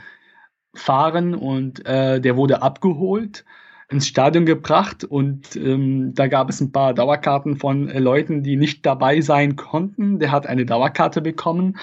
fahren 0.73 1.35
und 1.35 1.85
äh, 1.85 2.19
der 2.19 2.35
wurde 2.35 2.63
abgeholt 2.63 3.45
ins 3.89 4.07
Stadion 4.07 4.45
gebracht 4.45 5.03
und 5.03 5.55
ähm, 5.55 6.13
da 6.15 6.27
gab 6.27 6.49
es 6.49 6.59
ein 6.59 6.71
paar 6.71 6.93
Dauerkarten 6.93 7.57
von 7.57 7.87
äh, 7.87 7.99
Leuten, 7.99 8.41
die 8.41 8.55
nicht 8.55 8.85
dabei 8.85 9.21
sein 9.21 9.55
konnten. 9.55 10.19
Der 10.19 10.31
hat 10.31 10.47
eine 10.47 10.65
Dauerkarte 10.65 11.21
bekommen, 11.21 11.77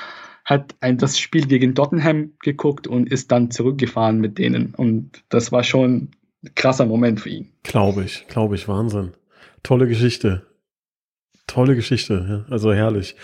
hat 0.44 0.74
ein, 0.80 0.98
das 0.98 1.18
Spiel 1.18 1.46
gegen 1.46 1.74
Tottenham 1.74 2.32
geguckt 2.42 2.86
und 2.86 3.10
ist 3.10 3.30
dann 3.30 3.50
zurückgefahren 3.50 4.18
mit 4.20 4.38
denen. 4.38 4.74
Und 4.74 5.22
das 5.28 5.52
war 5.52 5.62
schon 5.62 6.10
ein 6.42 6.54
krasser 6.56 6.86
Moment 6.86 7.20
für 7.20 7.28
ihn. 7.28 7.52
Glaube 7.62 8.02
ich, 8.02 8.26
glaube 8.26 8.56
ich, 8.56 8.66
Wahnsinn. 8.66 9.12
Tolle 9.62 9.86
Geschichte. 9.86 10.42
Tolle 11.52 11.76
Geschichte, 11.76 12.44
ja. 12.48 12.50
also 12.50 12.72
herrlich. 12.72 13.14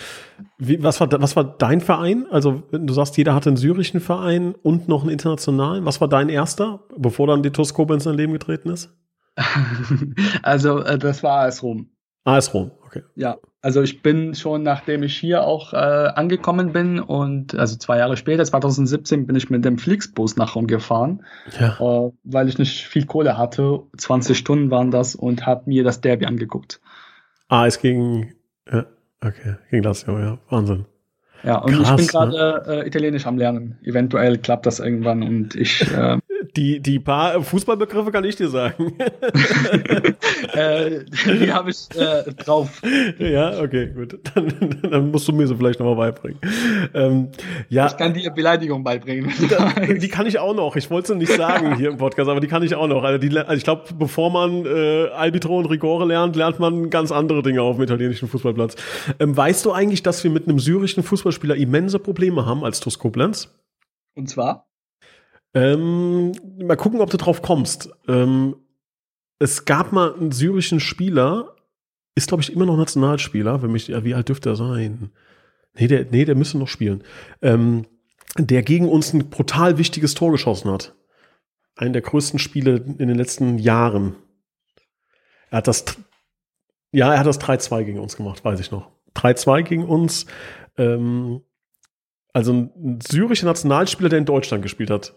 Wie, 0.58 0.82
was, 0.82 1.00
war, 1.00 1.08
was 1.18 1.34
war 1.34 1.44
dein 1.44 1.80
Verein? 1.80 2.26
Also, 2.30 2.62
du 2.70 2.92
sagst, 2.92 3.16
jeder 3.16 3.34
hatte 3.34 3.48
einen 3.48 3.56
syrischen 3.56 4.00
Verein 4.00 4.54
und 4.54 4.86
noch 4.86 5.00
einen 5.00 5.12
internationalen. 5.12 5.86
Was 5.86 6.02
war 6.02 6.08
dein 6.08 6.28
erster, 6.28 6.80
bevor 6.94 7.26
dann 7.26 7.42
die 7.42 7.52
TuS 7.52 7.72
Koblenz 7.72 8.04
in 8.04 8.12
dein 8.12 8.18
Leben 8.18 8.34
getreten 8.34 8.68
ist? 8.68 8.94
also, 10.42 10.80
äh, 10.80 10.98
das 10.98 11.22
war 11.22 11.46
AS 11.46 11.62
Rom. 11.62 11.88
AS 12.24 12.52
Rom, 12.52 12.70
okay. 12.84 13.02
Ja, 13.14 13.38
also 13.62 13.80
ich 13.80 14.02
bin 14.02 14.34
schon, 14.34 14.62
nachdem 14.62 15.04
ich 15.04 15.16
hier 15.16 15.44
auch 15.44 15.72
äh, 15.72 15.76
angekommen 15.76 16.74
bin 16.74 17.00
und 17.00 17.54
also 17.54 17.76
zwei 17.76 17.96
Jahre 17.96 18.18
später, 18.18 18.44
2017, 18.44 19.26
bin 19.26 19.36
ich 19.36 19.48
mit 19.48 19.64
dem 19.64 19.78
Flixbus 19.78 20.36
nach 20.36 20.54
Rom 20.54 20.66
gefahren, 20.66 21.24
ja. 21.58 21.78
äh, 21.80 22.12
weil 22.24 22.50
ich 22.50 22.58
nicht 22.58 22.84
viel 22.84 23.06
Kohle 23.06 23.38
hatte. 23.38 23.84
20 23.96 24.36
Stunden 24.36 24.70
waren 24.70 24.90
das 24.90 25.14
und 25.14 25.46
habe 25.46 25.62
mir 25.64 25.82
das 25.82 26.02
Derby 26.02 26.26
angeguckt. 26.26 26.82
Ah, 27.48 27.66
ist 27.66 27.80
gegen, 27.80 28.34
ja, 28.70 28.86
okay, 29.22 29.56
gegen 29.70 29.82
Lazio, 29.82 30.18
ja, 30.18 30.38
Wahnsinn. 30.50 30.84
Ja, 31.42 31.58
und 31.58 31.72
Krass, 31.72 31.90
ich 31.90 31.96
bin 31.96 32.06
gerade 32.06 32.32
ne? 32.32 32.62
äh, 32.66 32.86
Italienisch 32.86 33.26
am 33.26 33.38
Lernen. 33.38 33.78
Eventuell 33.82 34.38
klappt 34.38 34.66
das 34.66 34.80
irgendwann 34.80 35.22
und 35.22 35.54
ich 35.54 35.82
äh, 35.92 36.18
die, 36.58 36.80
die 36.80 36.98
paar 36.98 37.40
Fußballbegriffe 37.40 38.10
kann 38.10 38.24
ich 38.24 38.34
dir 38.34 38.48
sagen. 38.48 38.98
äh, 40.54 41.04
die 41.40 41.52
habe 41.52 41.70
ich 41.70 41.88
äh, 41.94 42.32
drauf. 42.32 42.82
Ja, 43.18 43.60
okay, 43.60 43.92
gut. 43.94 44.18
Dann, 44.34 44.80
dann, 44.82 45.10
musst 45.12 45.28
du 45.28 45.32
mir 45.32 45.46
so 45.46 45.56
vielleicht 45.56 45.78
nochmal 45.78 45.94
beibringen. 46.10 46.40
Ähm, 46.94 47.28
ja, 47.68 47.86
ich 47.86 47.96
kann 47.96 48.12
dir 48.12 48.30
Beleidigung 48.30 48.82
beibringen. 48.82 49.32
die 50.00 50.08
kann 50.08 50.26
ich 50.26 50.40
auch 50.40 50.54
noch. 50.54 50.74
Ich 50.74 50.90
wollte 50.90 51.12
es 51.12 51.18
nicht 51.18 51.32
sagen 51.32 51.76
hier 51.76 51.90
im 51.90 51.96
Podcast, 51.96 52.28
aber 52.28 52.40
die 52.40 52.48
kann 52.48 52.64
ich 52.64 52.74
auch 52.74 52.88
noch. 52.88 53.04
Also, 53.04 53.18
die, 53.18 53.38
also 53.38 53.54
ich 53.54 53.64
glaube, 53.64 53.84
bevor 53.96 54.30
man 54.30 54.66
äh, 54.66 55.08
Albitro 55.10 55.58
und 55.58 55.66
Rigore 55.66 56.06
lernt, 56.06 56.34
lernt 56.34 56.58
man 56.58 56.90
ganz 56.90 57.12
andere 57.12 57.42
Dinge 57.42 57.62
auf 57.62 57.76
dem 57.76 57.84
italienischen 57.84 58.28
Fußballplatz. 58.28 58.74
Ähm, 59.20 59.36
weißt 59.36 59.64
du 59.64 59.72
eigentlich, 59.72 60.02
dass 60.02 60.24
wir 60.24 60.30
mit 60.32 60.48
einem 60.48 60.58
syrischen 60.58 61.04
Fußballspieler 61.04 61.54
immense 61.54 62.00
Probleme 62.00 62.46
haben 62.46 62.64
als 62.64 62.80
TuS 62.80 62.98
Koblenz? 62.98 63.54
Und 64.16 64.28
zwar? 64.28 64.67
Ähm, 65.54 66.32
mal 66.58 66.76
gucken, 66.76 67.00
ob 67.00 67.10
du 67.10 67.16
drauf 67.16 67.42
kommst. 67.42 67.90
Ähm, 68.06 68.56
es 69.38 69.64
gab 69.64 69.92
mal 69.92 70.14
einen 70.14 70.32
syrischen 70.32 70.80
Spieler, 70.80 71.56
ist 72.14 72.28
glaube 72.28 72.42
ich 72.42 72.52
immer 72.52 72.66
noch 72.66 72.76
Nationalspieler, 72.76 73.62
wenn 73.62 73.72
mich, 73.72 73.88
ja, 73.88 74.04
wie 74.04 74.14
alt 74.14 74.28
dürfte 74.28 74.50
er 74.50 74.56
sein? 74.56 75.10
Nee, 75.74 75.86
der, 75.86 76.06
nee, 76.10 76.24
der 76.24 76.34
müsste 76.34 76.58
noch 76.58 76.68
spielen. 76.68 77.04
Ähm, 77.40 77.86
der 78.36 78.62
gegen 78.62 78.88
uns 78.88 79.12
ein 79.12 79.30
brutal 79.30 79.78
wichtiges 79.78 80.14
Tor 80.14 80.32
geschossen 80.32 80.70
hat. 80.70 80.94
Einen 81.76 81.92
der 81.92 82.02
größten 82.02 82.38
Spiele 82.38 82.76
in 82.76 83.08
den 83.08 83.16
letzten 83.16 83.58
Jahren. 83.58 84.16
Er 85.50 85.58
hat 85.58 85.68
das, 85.68 85.84
ja, 86.92 87.12
er 87.12 87.20
hat 87.20 87.26
das 87.26 87.40
3-2 87.40 87.84
gegen 87.84 88.00
uns 88.00 88.16
gemacht, 88.16 88.44
weiß 88.44 88.60
ich 88.60 88.70
noch. 88.70 88.90
3-2 89.14 89.62
gegen 89.62 89.84
uns. 89.84 90.26
Ähm, 90.76 91.42
also 92.32 92.52
ein 92.52 93.00
syrischer 93.00 93.46
Nationalspieler, 93.46 94.08
der 94.08 94.18
in 94.18 94.24
Deutschland 94.24 94.62
gespielt 94.62 94.90
hat. 94.90 95.14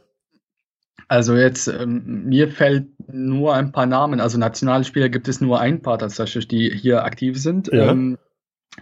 Also 1.07 1.35
jetzt, 1.35 1.67
ähm, 1.67 2.23
mir 2.25 2.49
fällt 2.49 2.87
nur 3.11 3.53
ein 3.53 3.71
paar 3.71 3.85
Namen. 3.85 4.21
Also 4.21 4.37
Nationalspieler 4.37 5.09
gibt 5.09 5.27
es 5.27 5.41
nur 5.41 5.59
ein 5.59 5.81
paar 5.81 5.99
tatsächlich, 5.99 6.47
die 6.47 6.69
hier 6.69 7.03
aktiv 7.03 7.41
sind. 7.41 7.67
Ja. 7.67 7.91
Ähm, 7.91 8.17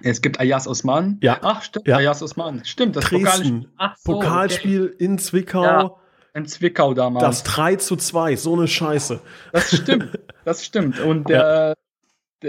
es 0.03 0.21
gibt 0.21 0.39
Ayas 0.39 0.67
Osman. 0.67 1.17
Ja. 1.21 1.39
Ach, 1.41 1.63
stimmt, 1.63 1.87
ja. 1.87 1.97
Ayas 1.97 2.21
Osman. 2.21 2.63
Stimmt, 2.65 2.95
das 2.95 3.05
Dresden. 3.05 3.71
Ach 3.77 3.95
so, 3.97 4.13
Pokalspiel 4.13 4.91
okay. 4.93 5.03
in 5.03 5.17
Zwickau. 5.17 5.63
Ja, 5.63 5.95
in 6.33 6.45
Zwickau 6.45 6.93
damals. 6.93 7.23
Das 7.23 7.43
3 7.43 7.77
zu 7.77 7.95
2, 7.95 8.35
so 8.35 8.53
eine 8.53 8.67
Scheiße. 8.67 9.19
Das 9.51 9.75
stimmt, 9.75 10.19
das 10.45 10.63
stimmt. 10.63 10.99
Und 10.99 11.29
der, 11.29 11.75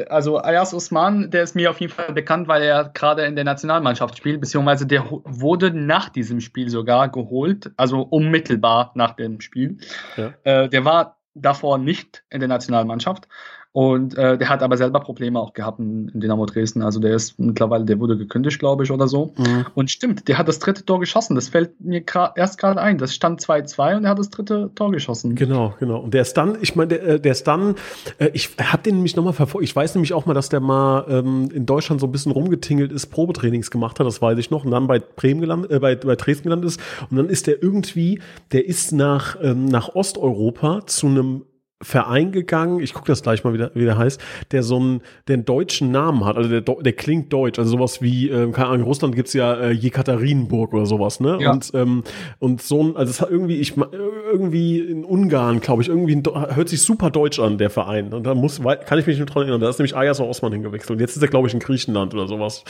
also 0.09 0.39
Ayas 0.43 0.73
Usman, 0.73 1.31
der 1.31 1.43
ist 1.43 1.57
mir 1.57 1.71
auf 1.71 1.81
jeden 1.81 1.93
Fall 1.93 2.13
bekannt, 2.13 2.49
weil 2.49 2.63
er 2.63 2.91
gerade 2.91 3.25
in 3.25 3.35
der 3.35 3.45
Nationalmannschaft 3.45 4.17
spielt, 4.17 4.41
beziehungsweise 4.41 4.87
der 4.87 5.05
wurde 5.11 5.73
nach 5.73 6.09
diesem 6.09 6.41
Spiel 6.41 6.71
sogar 6.71 7.09
geholt, 7.09 7.73
also 7.77 8.03
unmittelbar 8.03 8.93
nach 8.95 9.15
dem 9.15 9.41
Spiel. 9.41 9.79
Ja. 10.17 10.33
Äh, 10.45 10.69
der 10.69 10.85
war 10.85 11.19
davor 11.35 11.79
nicht 11.79 12.25
in 12.31 12.41
der 12.41 12.49
Nationalmannschaft 12.49 13.29
und 13.73 14.19
äh, 14.19 14.37
der 14.37 14.49
hat 14.49 14.65
aber 14.65 14.77
selber 14.77 14.99
Probleme 14.99 15.39
auch 15.39 15.53
gehabt 15.53 15.79
in, 15.79 16.09
in 16.09 16.21
Dynamo 16.21 16.45
Dresden. 16.45 16.83
Also 16.83 16.99
der 16.99 17.15
ist 17.15 17.39
mittlerweile, 17.39 17.85
der 17.85 18.01
wurde 18.01 18.17
gekündigt, 18.17 18.59
glaube 18.59 18.83
ich, 18.83 18.91
oder 18.91 19.07
so. 19.07 19.33
Mhm. 19.37 19.67
Und 19.75 19.93
stimmt, 19.93 20.27
der 20.27 20.39
hat 20.39 20.49
das 20.49 20.59
dritte 20.59 20.85
Tor 20.85 20.99
geschossen. 20.99 21.37
Das 21.37 21.49
fällt 21.49 21.81
mir 21.81 22.03
erst 22.35 22.59
gerade 22.59 22.81
ein. 22.81 22.99
Das 22.99 23.15
stand 23.15 23.41
2-2 23.41 23.99
und 23.99 24.05
er 24.05 24.11
hat 24.11 24.19
das 24.19 24.31
dritte 24.31 24.71
Tor 24.75 24.91
geschossen. 24.91 25.37
Genau, 25.37 25.75
genau. 25.79 26.01
Und 26.01 26.15
der 26.15 26.23
ist 26.23 26.35
dann, 26.35 26.59
ich 26.61 26.75
meine, 26.75 26.89
der, 26.89 27.03
äh, 27.07 27.21
der 27.21 27.31
ist 27.31 27.47
dann, 27.47 27.77
äh, 28.19 28.31
ich 28.33 28.51
habe 28.61 28.83
den 28.83 28.97
nämlich 28.97 29.15
nochmal 29.15 29.35
verfolgt. 29.35 29.69
Ich 29.69 29.77
weiß 29.77 29.95
nämlich 29.95 30.15
auch 30.15 30.27
mal, 30.27 30.35
dass 30.35 30.49
der 30.49 30.59
mal 30.59 31.07
ähm, 31.09 31.49
in 31.55 31.65
Deutschland 31.65 32.01
so 32.01 32.09
ein 32.09 32.13
bisschen 32.13 32.33
rumgetingelt 32.33 32.91
ist, 32.91 33.07
Probetrainings 33.07 33.71
gemacht 33.71 34.01
hat, 34.01 34.07
das 34.07 34.21
weiß 34.21 34.37
ich 34.39 34.51
noch. 34.51 34.65
Und 34.65 34.73
dann 34.73 34.89
bei 34.89 34.99
Bremen 34.99 35.41
gelandet, 35.41 35.71
äh, 35.71 35.79
bei, 35.79 35.95
bei 35.95 36.17
Dresden 36.17 36.45
gelandet 36.45 36.71
ist. 36.71 36.81
Und 37.09 37.19
dann 37.19 37.29
ist 37.29 37.47
der 37.47 37.63
irgendwie, 37.63 38.21
der 38.51 38.67
ist 38.67 38.91
nach, 38.91 39.37
ähm, 39.41 39.67
nach 39.67 39.95
Osteuropa 39.95 40.87
zu 40.87 41.07
einem 41.07 41.43
Verein 41.83 42.31
gegangen, 42.31 42.81
ich 42.81 42.93
gucke 42.93 43.07
das 43.07 43.23
gleich 43.23 43.43
mal, 43.43 43.55
wie 43.55 43.59
der, 43.59 43.71
wie 43.75 43.85
der 43.85 43.97
heißt, 43.97 44.21
der 44.53 44.63
so 44.63 44.77
einen, 44.77 45.01
der 45.29 45.35
einen 45.35 45.45
deutschen 45.47 45.91
Namen 45.91 46.25
hat, 46.27 46.37
also 46.37 46.49
der, 46.49 46.61
der 46.61 46.93
klingt 46.93 47.33
deutsch, 47.33 47.59
also 47.59 47.71
sowas 47.71 48.03
wie, 48.03 48.29
ähm, 48.29 48.53
keine 48.53 48.67
Ahnung, 48.67 48.81
in 48.81 48.87
Russland 48.87 49.15
gibt's 49.15 49.33
ja 49.33 49.55
äh, 49.55 49.71
Jekaterinburg 49.71 50.75
oder 50.75 50.85
sowas, 50.85 51.21
ne? 51.21 51.39
Ja. 51.41 51.53
Und, 51.53 51.71
ähm, 51.75 52.05
und 52.39 52.61
so 52.61 52.83
ein, 52.83 52.97
also 52.97 53.11
es 53.11 53.21
hat 53.23 53.31
irgendwie, 53.31 53.57
ich 53.57 53.75
irgendwie 53.77 54.79
in 54.81 55.05
Ungarn, 55.05 55.61
glaube 55.61 55.83
ich, 55.83 55.89
irgendwie 55.89 56.23
hört 56.23 56.69
sich 56.69 56.83
super 56.83 57.11
deutsch 57.11 57.39
an, 57.39 57.57
der 57.57 57.71
Verein. 57.71 58.13
Und 58.13 58.25
da 58.25 58.35
muss, 58.35 58.61
kann 58.61 58.99
ich 58.99 59.07
mich 59.07 59.19
nicht 59.19 59.35
dran 59.35 59.45
erinnern, 59.45 59.61
da 59.61 59.71
ist 59.71 59.79
nämlich 59.79 59.97
Ayas 59.97 60.21
Osman 60.21 60.53
hingewechselt. 60.53 60.91
Und 60.91 61.01
jetzt 61.01 61.17
ist 61.17 61.23
er, 61.23 61.29
glaube 61.29 61.49
ich, 61.49 61.55
in 61.55 61.61
Griechenland 61.61 62.13
oder 62.13 62.29
sowas. 62.29 62.65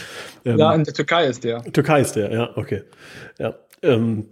Ähm, 0.44 0.58
ja, 0.58 0.72
in 0.72 0.84
der 0.84 0.94
Türkei 0.94 1.26
ist 1.26 1.42
der. 1.42 1.62
Türkei 1.64 2.00
ist 2.00 2.14
der, 2.14 2.32
ja, 2.32 2.50
okay. 2.56 2.82
Ja. 3.38 3.54
Ähm, 3.82 4.26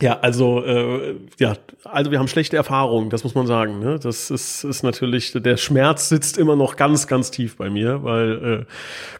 Ja, 0.00 0.18
also 0.20 0.62
äh, 0.62 1.16
ja, 1.38 1.54
also 1.84 2.10
wir 2.10 2.18
haben 2.18 2.28
schlechte 2.28 2.56
Erfahrungen, 2.56 3.08
das 3.08 3.24
muss 3.24 3.34
man 3.34 3.46
sagen. 3.46 3.78
Ne? 3.78 3.98
Das 3.98 4.30
ist, 4.30 4.62
ist 4.62 4.82
natürlich, 4.82 5.32
der 5.32 5.56
Schmerz 5.56 6.10
sitzt 6.10 6.36
immer 6.36 6.54
noch 6.54 6.76
ganz, 6.76 7.06
ganz 7.06 7.30
tief 7.30 7.56
bei 7.56 7.70
mir, 7.70 8.04
weil 8.04 8.60
äh, 8.60 8.64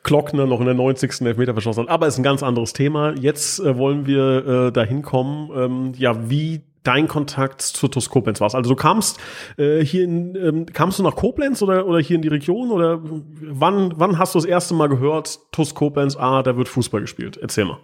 Klockner 0.02 0.44
noch 0.44 0.60
in 0.60 0.66
der 0.66 0.74
90. 0.74 1.22
Elfmeter 1.22 1.54
verschossen 1.54 1.84
hat. 1.84 1.88
Aber 1.88 2.06
ist 2.06 2.18
ein 2.18 2.22
ganz 2.22 2.42
anderes 2.42 2.74
Thema. 2.74 3.14
Jetzt 3.18 3.58
äh, 3.60 3.78
wollen 3.78 4.06
wir 4.06 4.46
äh, 4.46 4.72
dahin 4.72 5.00
kommen, 5.00 5.50
ähm, 5.56 5.92
ja, 5.96 6.28
wie 6.28 6.60
dein 6.82 7.08
Kontakt 7.08 7.62
zu 7.62 7.88
TuS 7.88 8.10
Koblenz 8.10 8.40
war. 8.40 8.54
Also 8.54 8.70
du 8.70 8.76
kamst 8.76 9.18
äh, 9.56 9.80
hier 9.80 10.04
in, 10.04 10.36
ähm, 10.36 10.66
kamst 10.66 10.98
du 10.98 11.02
nach 11.02 11.16
Koblenz 11.16 11.62
oder, 11.62 11.86
oder 11.86 12.00
hier 12.00 12.16
in 12.16 12.22
die 12.22 12.28
Region 12.28 12.70
oder 12.70 13.00
wann, 13.02 13.94
wann 13.96 14.18
hast 14.18 14.34
du 14.34 14.38
das 14.38 14.44
erste 14.44 14.74
Mal 14.74 14.88
gehört, 14.88 15.38
TuS 15.52 15.74
Koblenz, 15.74 16.16
ah, 16.16 16.42
da 16.42 16.56
wird 16.56 16.68
Fußball 16.68 17.00
gespielt? 17.00 17.38
Erzähl 17.40 17.64
mal. 17.64 17.78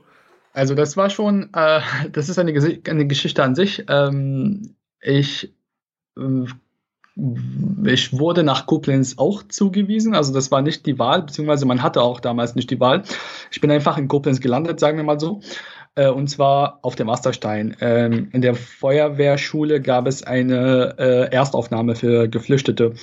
Also 0.53 0.75
das 0.75 0.97
war 0.97 1.11
schon, 1.11 1.51
äh, 1.55 1.81
das 2.13 2.29
ist 2.29 2.39
eine, 2.39 2.53
eine 2.53 3.07
Geschichte 3.07 3.43
an 3.43 3.55
sich. 3.55 3.85
Ähm, 3.89 4.77
ich, 5.01 5.55
äh, 6.19 6.47
ich 7.85 8.19
wurde 8.19 8.43
nach 8.43 8.67
Koblenz 8.67 9.19
auch 9.19 9.43
zugewiesen, 9.43 10.15
also 10.15 10.33
das 10.33 10.51
war 10.51 10.63
nicht 10.63 10.87
die 10.87 10.99
Wahl, 10.99 11.23
beziehungsweise 11.23 11.67
man 11.67 11.83
hatte 11.83 12.01
auch 12.01 12.21
damals 12.21 12.55
nicht 12.55 12.71
die 12.71 12.81
Wahl. 12.81 13.03
Ich 13.51 13.61
bin 13.61 13.71
einfach 13.71 13.99
in 13.99 14.09
Koblenz 14.09 14.41
gelandet, 14.41 14.81
sagen 14.81 14.97
wir 14.97 15.05
mal 15.05 15.21
so. 15.21 15.41
Äh, 15.95 16.09
und 16.09 16.29
zwar 16.29 16.79
auf 16.83 16.95
dem 16.95 17.09
Masterstein. 17.09 17.77
Ähm, 17.81 18.31
in 18.33 18.41
der 18.41 18.55
Feuerwehrschule 18.55 19.81
gab 19.83 20.07
es 20.07 20.23
eine 20.23 20.95
äh, 20.99 21.35
Erstaufnahme 21.35 21.97
für 21.97 22.29
Geflüchtete 22.29 22.95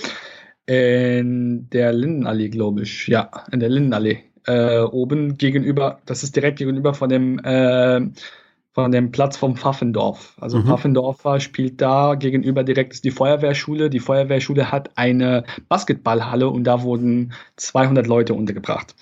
in 0.65 1.67
der 1.71 1.93
Lindenallee, 1.93 2.49
glaube 2.49 2.83
ich. 2.83 3.07
Ja, 3.07 3.29
in 3.51 3.59
der 3.59 3.69
Lindenallee 3.69 4.23
äh, 4.49 4.81
oben 4.81 5.37
gegenüber, 5.37 5.99
das 6.05 6.23
ist 6.23 6.35
direkt 6.35 6.57
gegenüber 6.57 6.95
von 6.95 7.07
dem, 7.07 7.37
äh, 7.39 8.01
von 8.71 8.91
dem 8.91 9.11
Platz 9.11 9.37
vom 9.37 9.55
Pfaffendorf. 9.55 10.35
Also 10.41 10.57
mhm. 10.57 10.65
Pfaffendorfer 10.65 11.39
spielt 11.39 11.81
da 11.81 12.15
gegenüber 12.15 12.63
direkt 12.63 12.93
ist 12.93 13.03
die 13.03 13.11
Feuerwehrschule. 13.11 13.89
Die 13.89 13.99
Feuerwehrschule 13.99 14.71
hat 14.71 14.97
eine 14.97 15.43
Basketballhalle 15.67 16.49
und 16.49 16.63
da 16.63 16.81
wurden 16.81 17.33
200 17.57 18.07
Leute 18.07 18.33
untergebracht. 18.33 18.95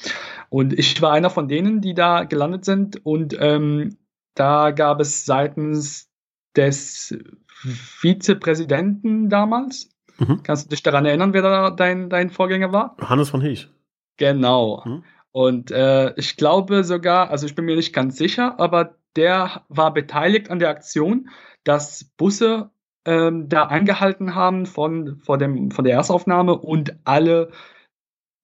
Und 0.49 0.73
ich 0.73 1.01
war 1.01 1.13
einer 1.13 1.29
von 1.29 1.47
denen, 1.47 1.79
die 1.79 1.93
da 1.93 2.25
gelandet 2.25 2.65
sind 2.65 3.05
und 3.05 3.37
ähm, 3.39 3.97
da 4.35 4.71
gab 4.71 4.99
es 4.99 5.25
seitens 5.25 6.09
des 6.55 7.17
Vizepräsidenten 7.63 9.29
damals, 9.29 9.89
mhm. 10.17 10.43
kannst 10.43 10.65
du 10.65 10.69
dich 10.69 10.83
daran 10.83 11.05
erinnern, 11.05 11.33
wer 11.33 11.41
da 11.41 11.71
dein, 11.71 12.09
dein 12.09 12.29
Vorgänger 12.29 12.73
war? 12.73 12.97
Hannes 13.01 13.29
von 13.29 13.41
Heech. 13.41 13.69
Genau. 14.17 14.83
Mhm. 14.85 15.03
Und 15.37 15.69
äh, 15.69 16.15
ich 16.15 16.35
glaube 16.35 16.83
sogar, 16.83 17.29
also 17.29 17.45
ich 17.45 17.53
bin 17.53 17.65
mir 17.65 17.75
nicht 17.75 17.93
ganz 17.93 18.17
sicher, 18.17 18.59
aber 18.59 18.95
der 19.15 19.61
war 19.69 19.93
beteiligt 19.93 20.49
an 20.49 20.57
der 20.57 20.69
Aktion, 20.69 21.29
dass 21.63 22.05
Busse 22.17 22.71
ähm, 23.05 23.47
da 23.47 23.65
angehalten 23.65 24.33
haben 24.33 24.65
von, 24.65 25.19
von, 25.19 25.37
dem, 25.37 25.69
von 25.69 25.85
der 25.85 25.93
Erstaufnahme 25.93 26.57
und 26.57 26.95
alle 27.03 27.51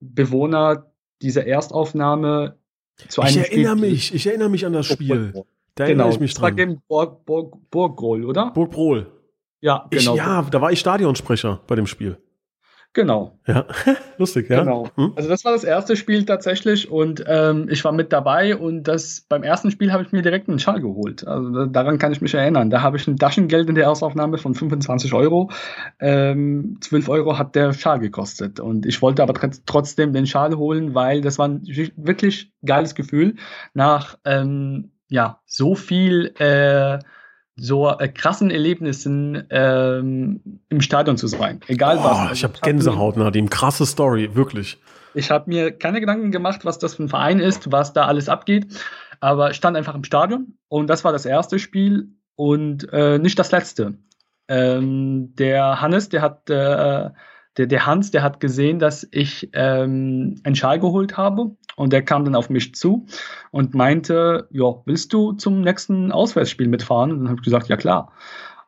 Bewohner 0.01 0.93
dieser 1.23 1.47
Erstaufnahme 1.47 2.59
zu 3.07 3.21
einem 3.21 3.29
Ich 3.29 3.37
erinnere 3.37 3.75
Spiel 3.75 3.89
mich, 3.89 4.13
ich 4.13 4.27
erinnere 4.27 4.49
mich 4.49 4.63
an 4.63 4.73
das 4.73 4.85
Spiel. 4.85 5.33
Da 5.73 5.87
genau, 5.87 6.09
ich 6.09 6.19
mich 6.19 6.35
dran. 6.35 6.55
Das 6.55 6.59
war 6.59 6.67
gegen 6.67 6.83
Burg, 6.87 7.25
Burg, 7.25 7.71
Burgrol, 7.71 8.23
oder? 8.23 8.51
Burgbrohl. 8.51 9.11
Ja, 9.61 9.87
genau. 9.89 10.11
Ich, 10.11 10.17
ja, 10.17 10.43
da 10.43 10.61
war 10.61 10.71
ich 10.71 10.79
Stadionsprecher 10.79 11.61
bei 11.65 11.73
dem 11.73 11.87
Spiel. 11.87 12.19
Genau. 12.93 13.39
Ja, 13.47 13.65
lustig, 14.19 14.49
ja. 14.49 14.59
Genau. 14.59 14.87
Hm? 14.95 15.13
Also 15.15 15.27
das 15.27 15.43
war 15.43 15.51
das 15.51 15.63
erste 15.63 15.95
Spiel 15.95 16.25
tatsächlich 16.25 16.91
und 16.91 17.23
ähm, 17.27 17.67
ich 17.69 17.83
war 17.83 17.91
mit 17.91 18.13
dabei 18.13 18.55
und 18.55 18.83
das 18.83 19.25
beim 19.27 19.41
ersten 19.41 19.71
Spiel 19.71 19.91
habe 19.91 20.03
ich 20.03 20.11
mir 20.11 20.21
direkt 20.21 20.47
einen 20.47 20.59
Schal 20.59 20.79
geholt. 20.79 21.27
Also 21.27 21.65
daran 21.65 21.97
kann 21.97 22.11
ich 22.11 22.21
mich 22.21 22.35
erinnern. 22.35 22.69
Da 22.69 22.83
habe 22.83 22.97
ich 22.97 23.07
ein 23.07 23.17
Taschengeld 23.17 23.67
in 23.67 23.73
der 23.73 23.85
Erstaufnahme 23.85 24.37
von 24.37 24.53
25 24.53 25.11
Euro. 25.15 25.49
Ähm, 25.99 26.77
12 26.81 27.09
Euro 27.09 27.39
hat 27.39 27.55
der 27.55 27.73
Schal 27.73 27.99
gekostet 27.99 28.59
und 28.59 28.85
ich 28.85 29.01
wollte 29.01 29.23
aber 29.23 29.33
trotzdem 29.65 30.13
den 30.13 30.27
Schal 30.27 30.55
holen, 30.55 30.93
weil 30.93 31.21
das 31.21 31.39
war 31.39 31.47
ein 31.47 31.63
wirklich 31.95 32.53
geiles 32.63 32.93
Gefühl 32.93 33.35
nach 33.73 34.19
ähm, 34.23 34.91
ja 35.09 35.39
so 35.47 35.73
viel 35.73 36.33
äh, 36.37 36.99
so 37.55 37.89
äh, 37.89 38.07
krassen 38.07 38.49
Erlebnissen 38.49 39.43
ähm, 39.49 40.59
im 40.69 40.81
Stadion 40.81 41.17
zu 41.17 41.27
sein. 41.27 41.61
Egal 41.67 41.97
oh, 41.99 42.03
was. 42.03 42.17
Also, 42.17 42.33
ich 42.33 42.43
habe 42.43 42.53
Gänsehaut, 42.61 43.17
Nadim. 43.17 43.49
Krasse 43.49 43.85
Story, 43.85 44.35
wirklich. 44.35 44.79
Ich 45.13 45.29
habe 45.29 45.49
mir 45.49 45.71
keine 45.71 45.99
Gedanken 45.99 46.31
gemacht, 46.31 46.65
was 46.65 46.79
das 46.79 46.95
für 46.95 47.03
ein 47.03 47.09
Verein 47.09 47.39
ist, 47.39 47.71
was 47.71 47.93
da 47.93 48.05
alles 48.05 48.29
abgeht. 48.29 48.67
Aber 49.19 49.51
ich 49.51 49.57
stand 49.57 49.77
einfach 49.77 49.95
im 49.95 50.03
Stadion 50.03 50.57
und 50.67 50.87
das 50.87 51.03
war 51.03 51.11
das 51.11 51.25
erste 51.25 51.59
Spiel 51.59 52.09
und 52.35 52.91
äh, 52.91 53.19
nicht 53.19 53.37
das 53.37 53.51
letzte. 53.51 53.97
Ähm, 54.47 55.35
der 55.35 55.79
Hannes, 55.79 56.09
der 56.09 56.21
hat 56.21 56.49
äh, 56.49 57.09
der, 57.57 57.67
der 57.67 57.85
Hans, 57.85 58.11
der 58.11 58.23
hat 58.23 58.39
gesehen, 58.39 58.79
dass 58.79 59.07
ich 59.11 59.49
ähm, 59.53 60.39
einen 60.43 60.55
Schal 60.55 60.79
geholt 60.79 61.17
habe 61.17 61.55
und 61.75 61.93
der 61.93 62.03
kam 62.03 62.25
dann 62.25 62.35
auf 62.35 62.49
mich 62.49 62.75
zu 62.75 63.05
und 63.51 63.73
meinte, 63.73 64.47
ja, 64.51 64.75
willst 64.85 65.13
du 65.13 65.33
zum 65.33 65.61
nächsten 65.61 66.11
Auswärtsspiel 66.11 66.67
mitfahren? 66.67 67.11
Und 67.11 67.19
dann 67.19 67.29
habe 67.29 67.39
ich 67.39 67.45
gesagt, 67.45 67.67
ja 67.67 67.77
klar. 67.77 68.11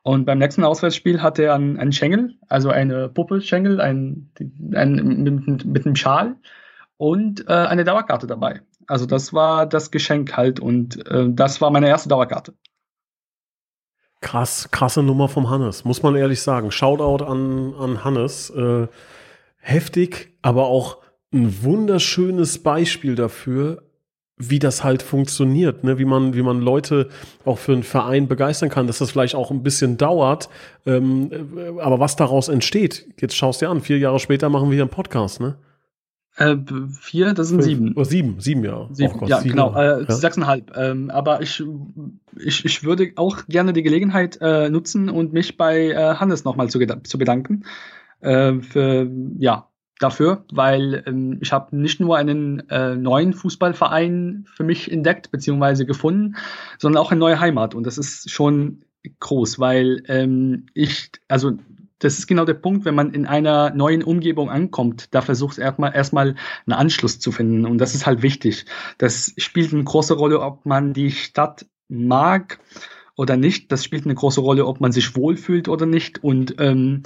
Und 0.04 0.26
beim 0.26 0.38
nächsten 0.38 0.63
Auswärtsspiel 0.63 1.21
hatte 1.24 1.43
er 1.45 1.56
einen, 1.56 1.80
einen 1.80 1.91
Schengel, 1.91 2.36
also 2.48 2.69
eine 2.69 3.10
Puppe 3.10 3.41
Schengel, 3.41 3.82
ein, 3.82 4.30
ein, 4.76 5.24
mit, 5.24 5.65
mit 5.65 5.86
einem 5.86 5.95
Schal 5.95 6.36
und 6.98 7.48
äh, 7.48 7.54
eine 7.54 7.84
Dauerkarte 7.84 8.28
dabei. 8.28 8.62
Also 8.86 9.08
das 9.08 9.34
war 9.34 9.65
das 9.65 9.89
Geschenk 9.89 10.38
halt 10.38 10.60
und 10.60 11.08
äh, 11.08 11.26
das 11.30 11.60
war 11.60 11.71
meine 11.71 11.88
erste 11.88 12.08
Dauerkarte. 12.08 12.54
Krass, 14.25 14.69
krasse 14.71 15.03
Nummer 15.03 15.27
vom 15.27 15.51
Hannes, 15.51 15.85
muss 15.85 16.01
man 16.01 16.15
ehrlich 16.15 16.41
sagen. 16.41 16.71
Shoutout 16.71 17.23
an, 17.23 17.75
an 17.75 18.03
Hannes. 18.03 18.49
Äh, 18.49 18.88
heftig, 19.57 20.35
aber 20.41 20.65
auch 20.65 20.97
ein 21.31 21.63
wunderschönes 21.63 22.63
Beispiel 22.63 23.13
dafür, 23.13 23.83
wie 24.35 24.57
das 24.57 24.83
halt 24.83 25.03
funktioniert, 25.03 25.83
ne? 25.83 25.99
wie 25.99 26.05
man, 26.05 26.33
wie 26.33 26.41
man 26.41 26.59
Leute 26.59 27.09
auch 27.45 27.59
für 27.59 27.73
einen 27.73 27.83
Verein 27.83 28.27
begeistern 28.27 28.69
kann, 28.69 28.88
dass 28.88 28.97
das 28.97 29.11
vielleicht 29.11 29.35
auch 29.35 29.51
ein 29.51 29.61
bisschen 29.61 29.97
dauert, 29.97 30.49
ähm, 30.88 31.29
äh, 31.31 31.79
aber 31.79 31.99
was 31.99 32.15
daraus 32.15 32.47
entsteht, 32.47 33.05
jetzt 33.21 33.35
schaust 33.35 33.61
dir 33.61 33.69
an, 33.69 33.81
vier 33.81 33.99
Jahre 33.99 34.19
später 34.19 34.49
machen 34.49 34.71
wir 34.71 34.73
hier 34.75 34.85
einen 34.85 34.89
Podcast, 34.89 35.39
ne? 35.39 35.55
Äh, 36.38 36.58
vier, 37.00 37.34
das 37.34 37.48
sind 37.48 37.63
Fünf, 37.63 37.65
sieben. 37.65 37.93
Oh, 37.95 38.04
sieben, 38.04 38.39
sieben 38.39 38.63
Jahre. 38.63 38.89
Sieben, 38.91 39.13
oh 39.15 39.19
Gott, 39.19 39.30
ja, 39.30 39.39
sieben 39.39 39.52
genau. 39.52 39.76
Äh, 39.76 40.04
ja. 40.04 40.12
sechseinhalb. 40.12 40.76
Ähm, 40.76 41.10
aber 41.10 41.41
ich, 41.41 41.63
ich, 42.38 42.65
ich 42.65 42.84
würde 42.84 43.12
auch 43.15 43.45
gerne 43.48 43.71
die 43.71 43.84
Gelegenheit 43.84 44.38
äh, 44.41 44.69
nutzen 44.69 45.10
und 45.10 45.32
mich 45.32 45.58
bei 45.58 45.91
äh, 45.91 46.15
Hannes 46.15 46.43
nochmal 46.43 46.69
zu, 46.69 46.80
zu 47.04 47.17
bedanken. 47.17 47.63
Äh, 48.19 48.60
für, 48.60 49.10
ja, 49.39 49.69
dafür, 50.00 50.43
weil 50.52 51.04
ähm, 51.06 51.38
ich 51.41 51.54
habe 51.54 51.76
nicht 51.78 52.00
nur 52.00 52.17
einen 52.17 52.69
äh, 52.69 52.95
neuen 52.95 53.34
Fußballverein 53.34 54.45
für 54.54 54.63
mich 54.63 54.91
entdeckt 54.91 55.32
bzw. 55.32 55.86
gefunden, 55.86 56.36
sondern 56.78 57.02
auch 57.02 57.12
eine 57.12 57.19
neue 57.19 57.39
Heimat. 57.39 57.76
Und 57.76 57.86
das 57.86 57.98
ist 57.98 58.30
schon 58.30 58.84
groß, 59.19 59.60
weil 59.60 60.04
ähm, 60.08 60.65
ich, 60.74 61.12
also 61.28 61.54
das 61.99 62.19
ist 62.19 62.27
genau 62.27 62.45
der 62.45 62.55
Punkt, 62.55 62.86
wenn 62.86 62.95
man 62.95 63.13
in 63.13 63.25
einer 63.25 63.71
neuen 63.71 64.03
Umgebung 64.03 64.49
ankommt, 64.49 65.13
da 65.13 65.21
versucht 65.21 65.58
erstmal 65.58 65.95
erstmal 65.95 66.36
einen 66.65 66.73
Anschluss 66.73 67.19
zu 67.19 67.31
finden 67.31 67.65
und 67.65 67.77
das 67.77 67.95
ist 67.95 68.05
halt 68.05 68.21
wichtig. 68.21 68.65
Das 68.97 69.34
spielt 69.38 69.73
eine 69.73 69.84
große 69.84 70.13
Rolle, 70.13 70.41
ob 70.41 70.65
man 70.65 70.93
die 70.93 71.12
Stadt 71.12 71.65
mag 71.88 72.60
oder 73.15 73.38
nicht. 73.38 73.71
Das 73.71 73.84
spielt 73.84 74.05
eine 74.05 74.15
große 74.15 74.41
Rolle, 74.41 74.65
ob 74.65 74.81
man 74.81 74.91
sich 74.91 75.15
wohlfühlt 75.15 75.69
oder 75.69 75.86
nicht 75.86 76.23
und 76.23 76.55
ähm, 76.60 77.03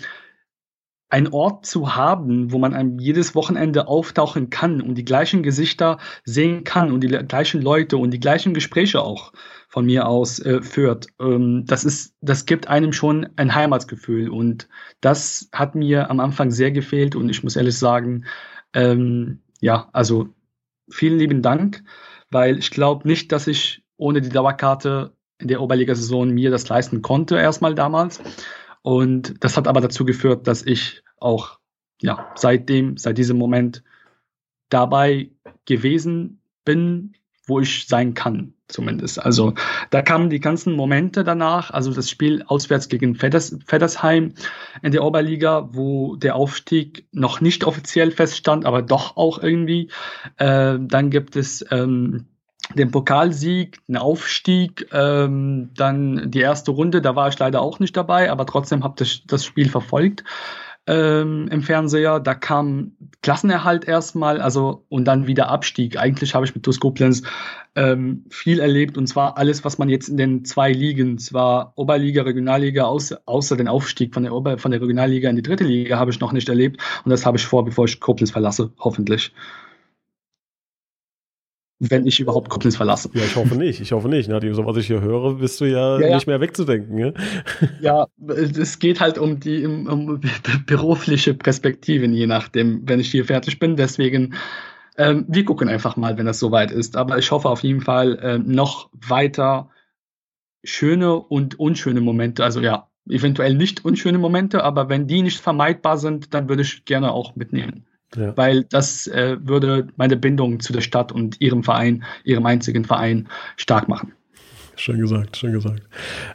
ein 1.09 1.27
Ort 1.27 1.65
zu 1.65 1.95
haben, 1.95 2.51
wo 2.51 2.59
man 2.59 2.99
jedes 2.99 3.33
Wochenende 3.33 3.87
auftauchen 3.87 4.49
kann 4.49 4.79
und 4.81 4.95
die 4.95 5.05
gleichen 5.05 5.41
Gesichter 5.41 5.97
sehen 6.23 6.63
kann 6.63 6.91
und 6.91 7.01
die 7.01 7.07
gleichen 7.07 7.61
Leute 7.61 7.97
und 7.97 8.11
die 8.11 8.19
gleichen 8.19 8.53
Gespräche 8.53 9.01
auch 9.01 9.33
von 9.69 9.85
mir 9.85 10.07
aus 10.07 10.39
äh, 10.39 10.61
führt. 10.61 11.07
Ähm, 11.19 11.63
das 11.65 11.85
ist, 11.85 12.15
das 12.21 12.45
gibt 12.45 12.67
einem 12.67 12.91
schon 12.91 13.29
ein 13.35 13.53
Heimatsgefühl 13.53 14.29
und 14.29 14.67
das 14.99 15.49
hat 15.53 15.75
mir 15.75 16.09
am 16.09 16.19
Anfang 16.19 16.51
sehr 16.51 16.71
gefehlt 16.71 17.15
und 17.15 17.29
ich 17.29 17.43
muss 17.43 17.55
ehrlich 17.55 17.77
sagen, 17.77 18.25
ähm, 18.73 19.41
ja, 19.61 19.89
also 19.93 20.29
vielen 20.89 21.19
lieben 21.19 21.41
Dank, 21.43 21.83
weil 22.31 22.57
ich 22.57 22.71
glaube 22.71 23.07
nicht, 23.07 23.31
dass 23.31 23.47
ich 23.47 23.83
ohne 23.95 24.21
die 24.21 24.29
Dauerkarte 24.29 25.13
in 25.37 25.47
der 25.47 25.61
Oberliga-Saison 25.61 26.29
mir 26.29 26.49
das 26.49 26.67
leisten 26.67 27.01
konnte 27.01 27.37
erstmal 27.37 27.75
damals. 27.75 28.21
Und 28.81 29.43
das 29.43 29.55
hat 29.55 29.67
aber 29.67 29.81
dazu 29.81 30.03
geführt, 30.03 30.47
dass 30.47 30.65
ich 30.65 31.03
auch 31.17 31.59
ja, 32.01 32.31
seitdem, 32.35 32.97
seit 32.97 33.17
diesem 33.17 33.37
Moment 33.37 33.83
dabei 34.69 35.29
gewesen 35.65 36.41
bin, 36.65 37.13
wo 37.49 37.59
ich 37.59 37.87
sein 37.87 38.13
kann, 38.13 38.53
zumindest. 38.67 39.23
Also 39.23 39.53
da 39.89 40.01
kamen 40.01 40.29
die 40.29 40.39
ganzen 40.39 40.73
Momente 40.73 41.23
danach, 41.23 41.71
also 41.71 41.93
das 41.93 42.09
Spiel 42.09 42.43
auswärts 42.47 42.87
gegen 42.87 43.15
Feddersheim 43.15 44.33
in 44.81 44.91
der 44.91 45.03
Oberliga, 45.03 45.69
wo 45.73 46.15
der 46.15 46.35
Aufstieg 46.35 47.07
noch 47.11 47.41
nicht 47.41 47.63
offiziell 47.63 48.11
feststand, 48.11 48.65
aber 48.65 48.81
doch 48.81 49.17
auch 49.17 49.41
irgendwie. 49.41 49.89
Äh, 50.37 50.77
dann 50.79 51.09
gibt 51.09 51.35
es 51.35 51.65
ähm, 51.71 52.27
den 52.75 52.91
Pokalsieg, 52.91 53.79
einen 53.87 53.97
Aufstieg, 53.97 54.87
ähm, 54.91 55.71
dann 55.75 56.29
die 56.29 56.41
erste 56.41 56.71
Runde, 56.71 57.01
da 57.01 57.15
war 57.15 57.27
ich 57.29 57.39
leider 57.39 57.61
auch 57.61 57.79
nicht 57.79 57.97
dabei, 57.97 58.31
aber 58.31 58.45
trotzdem 58.45 58.83
habe 58.83 59.03
ich 59.03 59.25
das 59.25 59.43
Spiel 59.43 59.69
verfolgt 59.69 60.23
ähm, 60.89 61.47
im 61.51 61.61
Fernseher. 61.61 62.19
Da 62.19 62.33
kam 62.33 62.93
Klassenerhalt 63.21 63.85
erstmal, 63.87 64.41
also 64.41 64.85
und 64.89 65.05
dann 65.05 65.27
wieder 65.27 65.49
Abstieg. 65.49 65.97
Eigentlich 65.99 66.33
habe 66.33 66.45
ich 66.45 66.55
mit 66.55 66.63
TuS 66.63 66.79
Koblenz 66.79 67.21
ähm, 67.75 68.25
viel 68.29 68.59
erlebt 68.59 68.97
und 68.97 69.05
zwar 69.05 69.37
alles, 69.37 69.63
was 69.63 69.77
man 69.77 69.87
jetzt 69.87 70.09
in 70.09 70.17
den 70.17 70.45
zwei 70.45 70.71
Ligen, 70.71 71.19
zwar 71.19 71.73
Oberliga, 71.75 72.23
Regionalliga, 72.23 72.85
außer, 72.85 73.21
außer 73.25 73.55
den 73.55 73.67
Aufstieg 73.67 74.15
von 74.15 74.23
der, 74.23 74.33
Ober 74.33 74.57
von 74.57 74.71
der 74.71 74.81
Regionalliga 74.81 75.29
in 75.29 75.35
die 75.35 75.43
dritte 75.43 75.63
Liga, 75.63 75.99
habe 75.99 76.09
ich 76.09 76.19
noch 76.19 76.31
nicht 76.31 76.49
erlebt 76.49 76.81
und 77.05 77.11
das 77.11 77.25
habe 77.25 77.37
ich 77.37 77.45
vor, 77.45 77.63
bevor 77.63 77.85
ich 77.85 77.99
Koblenz 77.99 78.31
verlasse, 78.31 78.71
hoffentlich 78.79 79.31
wenn 81.79 82.05
ich 82.05 82.19
überhaupt 82.19 82.49
Koblenz 82.49 82.75
verlasse. 82.75 83.09
Ja, 83.13 83.23
ich 83.23 83.35
hoffe 83.35 83.55
nicht. 83.55 83.79
Ich 83.79 83.93
hoffe 83.93 84.09
nicht. 84.09 84.29
Nachdem 84.29 84.53
so 84.53 84.65
was 84.65 84.75
ich 84.77 84.87
hier 84.87 85.01
höre, 85.01 85.35
bist 85.35 85.61
du 85.61 85.65
ja, 85.65 85.99
ja, 85.99 86.07
ja. 86.09 86.15
nicht 86.15 86.27
mehr 86.27 86.41
wegzudenken. 86.41 86.97
Ja? 86.97 87.13
ja, 87.81 88.07
es 88.27 88.79
geht 88.79 88.99
halt 88.99 89.17
um 89.17 89.39
die 89.39 89.65
um, 89.65 89.87
um 89.87 90.21
berufliche 90.65 91.33
Perspektiven, 91.33 92.13
je 92.13 92.27
nachdem, 92.27 92.87
wenn 92.87 92.99
ich 92.99 93.09
hier 93.09 93.23
fertig 93.23 93.59
bin. 93.59 93.77
Deswegen, 93.77 94.35
ähm, 94.97 95.25
wir 95.29 95.45
gucken 95.45 95.69
einfach 95.69 95.95
mal, 95.95 96.17
wenn 96.17 96.25
das 96.25 96.39
soweit 96.39 96.71
ist. 96.71 96.97
Aber 96.97 97.17
ich 97.17 97.31
hoffe 97.31 97.47
auf 97.47 97.63
jeden 97.63 97.81
Fall 97.81 98.19
äh, 98.19 98.37
noch 98.37 98.89
weiter 98.93 99.69
schöne 100.65 101.15
und 101.15 101.59
unschöne 101.59 102.01
Momente. 102.01 102.43
Also 102.43 102.59
ja, 102.59 102.89
eventuell 103.07 103.55
nicht 103.55 103.85
unschöne 103.85 104.17
Momente, 104.17 104.65
aber 104.65 104.89
wenn 104.89 105.07
die 105.07 105.21
nicht 105.21 105.39
vermeidbar 105.39 105.97
sind, 105.97 106.33
dann 106.33 106.49
würde 106.49 106.63
ich 106.63 106.83
gerne 106.83 107.13
auch 107.13 107.37
mitnehmen. 107.37 107.85
Ja. 108.15 108.35
Weil 108.35 108.63
das 108.63 109.07
äh, 109.07 109.37
würde 109.39 109.87
meine 109.95 110.17
Bindung 110.17 110.59
zu 110.59 110.73
der 110.73 110.81
Stadt 110.81 111.11
und 111.11 111.39
ihrem 111.41 111.63
Verein, 111.63 112.03
ihrem 112.23 112.45
einzigen 112.45 112.85
Verein 112.85 113.29
stark 113.55 113.87
machen. 113.87 114.13
Schön 114.79 115.01
gesagt, 115.01 115.35
schön 115.35 115.51
gesagt. 115.51 115.81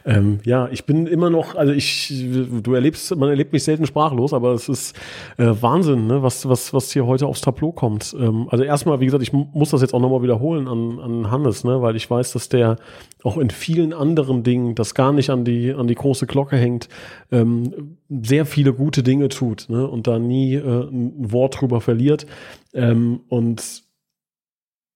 Ähm, 0.05 0.39
ja, 0.43 0.69
ich 0.71 0.85
bin 0.85 1.07
immer 1.07 1.31
noch, 1.31 1.55
also 1.55 1.73
ich, 1.73 2.13
du 2.61 2.75
erlebst, 2.75 3.15
man 3.15 3.29
erlebt 3.29 3.53
mich 3.53 3.63
selten 3.63 3.87
sprachlos, 3.87 4.33
aber 4.33 4.51
es 4.53 4.69
ist 4.69 4.95
äh, 5.37 5.47
Wahnsinn, 5.61 6.05
ne, 6.05 6.21
was, 6.21 6.47
was, 6.47 6.71
was 6.71 6.91
hier 6.91 7.07
heute 7.07 7.25
aufs 7.25 7.41
Tableau 7.41 7.71
kommt. 7.71 8.15
Ähm, 8.19 8.47
also 8.51 8.63
erstmal, 8.63 8.99
wie 8.99 9.05
gesagt, 9.05 9.23
ich 9.23 9.33
muss 9.33 9.71
das 9.71 9.81
jetzt 9.81 9.95
auch 9.95 9.99
nochmal 9.99 10.21
wiederholen 10.21 10.67
an, 10.67 10.99
an 10.99 11.31
Hannes, 11.31 11.63
ne, 11.63 11.81
weil 11.81 11.95
ich 11.95 12.07
weiß, 12.07 12.33
dass 12.33 12.47
der 12.47 12.75
auch 13.23 13.39
in 13.39 13.49
vielen 13.49 13.93
anderen 13.93 14.43
Dingen, 14.43 14.75
das 14.75 14.93
gar 14.93 15.11
nicht 15.11 15.31
an 15.31 15.43
die, 15.43 15.73
an 15.73 15.87
die 15.87 15.95
große 15.95 16.27
Glocke 16.27 16.55
hängt, 16.55 16.87
ähm, 17.31 17.97
sehr 18.09 18.45
viele 18.45 18.73
gute 18.73 19.01
Dinge 19.01 19.29
tut, 19.29 19.65
ne, 19.69 19.87
und 19.87 20.05
da 20.05 20.19
nie 20.19 20.53
äh, 20.53 20.83
ein 20.83 21.31
Wort 21.31 21.59
drüber 21.59 21.81
verliert. 21.81 22.27
Ähm, 22.75 23.21
und 23.27 23.84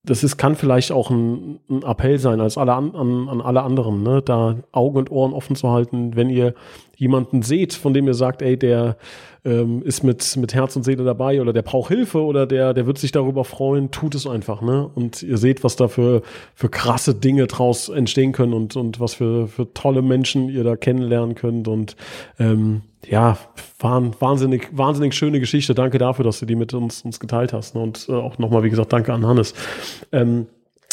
das 0.04 0.24
ist, 0.24 0.38
kann 0.38 0.56
vielleicht 0.56 0.92
auch 0.92 1.10
ein, 1.10 1.60
ein 1.70 1.84
Appell 1.84 2.20
sein, 2.20 2.40
als 2.40 2.58
alle 2.58 2.74
an, 2.74 2.96
an, 2.96 3.30
an 3.30 3.42
alle 3.42 3.64
anderen, 3.64 4.04
ne? 4.04 4.22
da 4.22 4.56
Augen 4.72 4.98
und 4.98 5.12
Ohren 5.12 5.34
offen 5.34 5.56
zu 5.56 5.70
halten, 5.70 6.16
wenn 6.16 6.30
ihr 6.30 6.54
jemanden 7.00 7.44
seht, 7.44 7.74
von 7.74 7.94
dem 7.94 8.08
ihr 8.08 8.14
sagt, 8.14 8.42
ey, 8.42 8.58
der 8.58 8.98
ähm, 9.46 9.82
ist 9.84 10.04
mit, 10.04 10.36
mit 10.36 10.54
Herz 10.54 10.76
und 10.76 10.84
Seele 10.84 11.06
dabei 11.06 11.42
oder 11.42 11.54
der 11.54 11.62
braucht 11.62 11.88
Hilfe 11.88 12.22
oder 12.22 12.46
der, 12.46 12.74
der 12.74 12.86
wird 12.86 12.98
sich 12.98 13.14
darüber 13.14 13.46
freuen, 13.46 13.90
tut 13.90 14.16
es 14.16 14.28
einfach, 14.28 14.62
ne? 14.62 14.90
Und 14.94 15.24
ihr 15.24 15.38
seht, 15.38 15.64
was 15.64 15.78
da 15.78 15.88
für, 15.88 16.24
für 16.54 16.68
krasse 16.68 17.16
Dinge 17.16 17.48
draus 17.48 17.88
entstehen 17.88 18.34
können 18.34 18.54
und, 18.54 18.76
und 18.76 19.00
was 19.00 19.14
für, 19.14 19.48
für 19.48 19.74
tolle 19.74 20.02
Menschen 20.02 20.50
ihr 20.50 20.66
da 20.66 20.76
kennenlernen 20.76 21.36
könnt 21.36 21.70
und 21.70 21.96
ähm, 22.38 22.82
ja, 23.08 23.38
wahnsinnig, 23.80 24.68
wahnsinnig 24.74 25.16
schöne 25.16 25.40
Geschichte. 25.40 25.74
Danke 25.74 26.00
dafür, 26.00 26.26
dass 26.26 26.42
du 26.42 26.46
die 26.46 26.56
mit 26.56 26.74
uns, 26.74 27.04
uns 27.04 27.22
geteilt 27.22 27.54
hast. 27.54 27.76
Ne? 27.76 27.82
Und 27.82 28.08
äh, 28.10 28.12
auch 28.12 28.38
nochmal, 28.40 28.64
wie 28.64 28.70
gesagt, 28.70 28.92
danke 28.92 29.14
an 29.14 29.26
Hannes. 29.26 29.54
Ähm, 30.12 30.48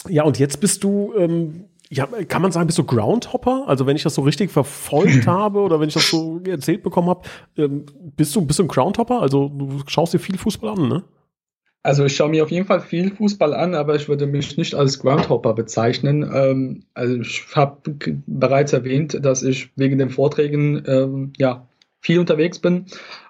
ja, 0.08 0.22
und 0.22 0.38
jetzt 0.38 0.60
bist 0.60 0.84
du 0.84 1.14
ähm, 1.18 1.64
ja, 1.90 2.06
kann 2.28 2.42
man 2.42 2.52
sagen, 2.52 2.66
bist 2.66 2.78
du 2.78 2.84
Groundhopper? 2.84 3.64
Also 3.66 3.86
wenn 3.86 3.96
ich 3.96 4.02
das 4.02 4.14
so 4.14 4.22
richtig 4.22 4.50
verfolgt 4.50 5.26
habe 5.26 5.60
oder 5.60 5.80
wenn 5.80 5.88
ich 5.88 5.94
das 5.94 6.08
so 6.08 6.40
erzählt 6.46 6.82
bekommen 6.82 7.08
habe, 7.08 7.22
ähm, 7.56 7.86
bist 8.16 8.34
du, 8.34 8.44
bist 8.44 8.58
du 8.58 8.64
ein 8.64 8.68
Groundhopper? 8.68 9.20
Also 9.20 9.48
du 9.48 9.80
schaust 9.86 10.14
dir 10.14 10.18
viel 10.18 10.38
Fußball 10.38 10.70
an, 10.70 10.88
ne? 10.88 11.04
Also 11.82 12.04
ich 12.04 12.16
schaue 12.16 12.30
mir 12.30 12.42
auf 12.42 12.50
jeden 12.50 12.66
Fall 12.66 12.80
viel 12.80 13.12
Fußball 13.12 13.54
an, 13.54 13.76
aber 13.76 13.94
ich 13.94 14.08
würde 14.08 14.26
mich 14.26 14.56
nicht 14.56 14.74
als 14.74 14.98
Groundhopper 14.98 15.54
bezeichnen. 15.54 16.28
Ähm, 16.34 16.82
also 16.94 17.20
ich 17.20 17.44
habe 17.54 17.94
bereits 18.26 18.72
erwähnt, 18.72 19.24
dass 19.24 19.44
ich 19.44 19.70
wegen 19.76 19.98
den 19.98 20.10
Vorträgen 20.10 20.82
ähm, 20.86 21.32
ja 21.38 21.68
viel 22.00 22.18
unterwegs 22.18 22.58
bin 22.58 22.86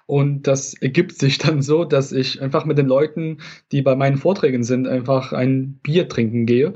und 0.07 0.47
das 0.47 0.73
ergibt 0.73 1.19
sich 1.19 1.37
dann 1.37 1.61
so, 1.61 1.85
dass 1.85 2.11
ich 2.11 2.41
einfach 2.41 2.65
mit 2.65 2.79
den 2.79 2.87
Leuten, 2.87 3.37
die 3.71 3.83
bei 3.83 3.95
meinen 3.95 4.17
Vorträgen 4.17 4.63
sind, 4.63 4.87
einfach 4.87 5.33
ein 5.33 5.79
Bier 5.83 6.09
trinken 6.09 6.47
gehe 6.47 6.73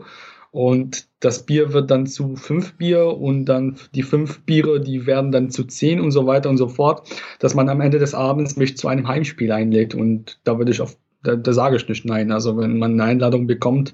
und 0.51 1.07
das 1.21 1.45
Bier 1.45 1.71
wird 1.71 1.89
dann 1.91 2.07
zu 2.07 2.35
fünf 2.35 2.73
Bier 2.73 3.05
und 3.05 3.45
dann 3.45 3.77
die 3.95 4.03
fünf 4.03 4.41
Biere, 4.41 4.81
die 4.81 5.05
werden 5.05 5.31
dann 5.31 5.49
zu 5.49 5.63
zehn 5.63 6.01
und 6.01 6.11
so 6.11 6.27
weiter 6.27 6.49
und 6.49 6.57
so 6.57 6.67
fort, 6.67 7.07
dass 7.39 7.55
man 7.55 7.69
am 7.69 7.79
Ende 7.79 7.99
des 7.99 8.13
Abends 8.13 8.57
mich 8.57 8.77
zu 8.77 8.89
einem 8.89 9.07
Heimspiel 9.07 9.51
einlädt. 9.51 9.95
Und 9.95 10.39
da 10.43 10.57
würde 10.57 10.71
ich 10.71 10.81
auf, 10.81 10.97
da, 11.23 11.37
da 11.37 11.53
sage 11.53 11.77
ich 11.77 11.87
nicht 11.87 12.03
nein. 12.05 12.33
Also 12.33 12.57
wenn 12.57 12.79
man 12.79 12.93
eine 12.93 13.05
Einladung 13.05 13.47
bekommt, 13.47 13.93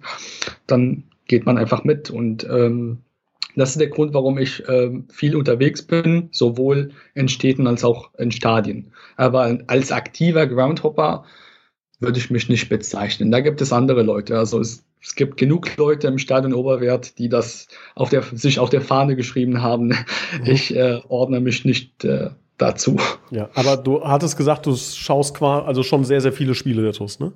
dann 0.65 1.03
geht 1.27 1.45
man 1.45 1.59
einfach 1.59 1.83
mit. 1.83 2.09
Und 2.09 2.47
ähm, 2.49 3.03
das 3.55 3.71
ist 3.71 3.79
der 3.79 3.89
Grund, 3.89 4.15
warum 4.15 4.39
ich 4.39 4.67
äh, 4.67 4.91
viel 5.09 5.35
unterwegs 5.35 5.83
bin, 5.83 6.29
sowohl 6.31 6.89
in 7.13 7.27
Städten 7.27 7.67
als 7.67 7.83
auch 7.83 8.15
in 8.17 8.31
Stadien. 8.31 8.93
Aber 9.15 9.59
als 9.67 9.91
aktiver 9.91 10.47
Groundhopper 10.47 11.23
würde 11.99 12.17
ich 12.17 12.31
mich 12.31 12.49
nicht 12.49 12.69
bezeichnen. 12.69 13.29
Da 13.29 13.41
gibt 13.41 13.61
es 13.61 13.73
andere 13.73 14.01
Leute. 14.01 14.37
Also 14.37 14.59
es 14.59 14.86
es 15.01 15.15
gibt 15.15 15.37
genug 15.37 15.77
Leute 15.77 16.07
im 16.07 16.17
Stadion 16.17 16.53
Oberwert, 16.53 17.17
die 17.17 17.29
das 17.29 17.67
auf 17.95 18.09
der, 18.09 18.23
sich 18.23 18.59
auf 18.59 18.69
der 18.69 18.81
Fahne 18.81 19.15
geschrieben 19.15 19.61
haben. 19.61 19.87
Mhm. 19.87 19.95
Ich 20.45 20.75
äh, 20.75 21.01
ordne 21.07 21.39
mich 21.39 21.65
nicht 21.65 22.03
äh, 22.03 22.31
dazu. 22.57 22.97
Ja, 23.29 23.49
aber 23.53 23.77
du 23.77 24.03
hattest 24.03 24.37
gesagt, 24.37 24.65
du 24.65 24.75
schaust 24.75 25.35
quasi, 25.35 25.67
also 25.67 25.83
schon 25.83 26.03
sehr, 26.03 26.21
sehr 26.21 26.33
viele 26.33 26.55
Spiele 26.55 26.81
der 26.81 26.93
TUS, 26.93 27.19
ne? 27.19 27.31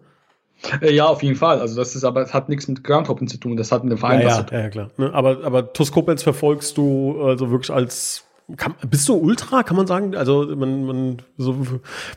Äh, 0.82 0.94
ja, 0.94 1.06
auf 1.08 1.24
jeden 1.24 1.36
Fall. 1.36 1.60
Also 1.60 1.76
das 1.76 1.96
ist 1.96 2.04
aber, 2.04 2.22
es 2.22 2.34
hat 2.34 2.50
nichts 2.50 2.68
mit 2.68 2.84
Groundhopping 2.84 3.28
zu 3.28 3.38
tun. 3.38 3.58
Das 3.58 3.72
hat 3.72 3.84
mit 3.84 3.92
dem 3.92 3.98
Verein 3.98 4.22
ja, 4.22 4.28
was 4.28 4.38
ja, 4.38 4.40
zu 4.40 4.46
tun. 4.48 4.60
Ja, 4.60 4.70
klar. 4.70 4.92
Ne? 4.98 5.14
Aber, 5.14 5.44
aber 5.44 5.74
TUS 5.74 5.92
Koblenz 5.92 6.24
verfolgst 6.24 6.78
du 6.78 7.22
also 7.22 7.50
wirklich 7.50 7.72
als 7.72 8.26
kann, 8.58 8.76
bist 8.90 9.08
du 9.08 9.16
Ultra, 9.16 9.64
kann 9.64 9.78
man 9.78 9.88
sagen? 9.88 10.16
Also 10.16 10.46
man, 10.56 10.86
man 10.86 11.22
so 11.38 11.66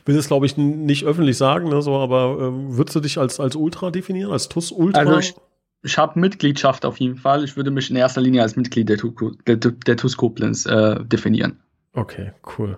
will 0.05 0.15
es, 0.15 0.27
glaube 0.27 0.45
ich, 0.45 0.57
nicht 0.57 1.05
öffentlich 1.05 1.37
sagen, 1.37 1.69
ne, 1.69 1.81
so, 1.81 1.95
aber 1.95 2.37
äh, 2.39 2.77
würdest 2.77 2.95
du 2.95 2.99
dich 2.99 3.17
als, 3.17 3.39
als 3.39 3.55
Ultra 3.55 3.91
definieren, 3.91 4.31
als 4.31 4.49
TUS 4.49 4.71
Ultra? 4.71 4.99
Also 4.99 5.19
ich, 5.19 5.35
ich 5.83 5.97
habe 5.97 6.19
Mitgliedschaft 6.19 6.85
auf 6.85 6.99
jeden 6.99 7.17
Fall. 7.17 7.43
Ich 7.43 7.57
würde 7.57 7.71
mich 7.71 7.89
in 7.89 7.95
erster 7.95 8.21
Linie 8.21 8.41
als 8.41 8.55
Mitglied 8.55 8.89
der, 8.89 8.97
TUS 9.97 10.17
Koblenz 10.17 10.65
äh, 10.65 11.03
definieren. 11.03 11.59
Okay, 11.93 12.33
cool. 12.57 12.77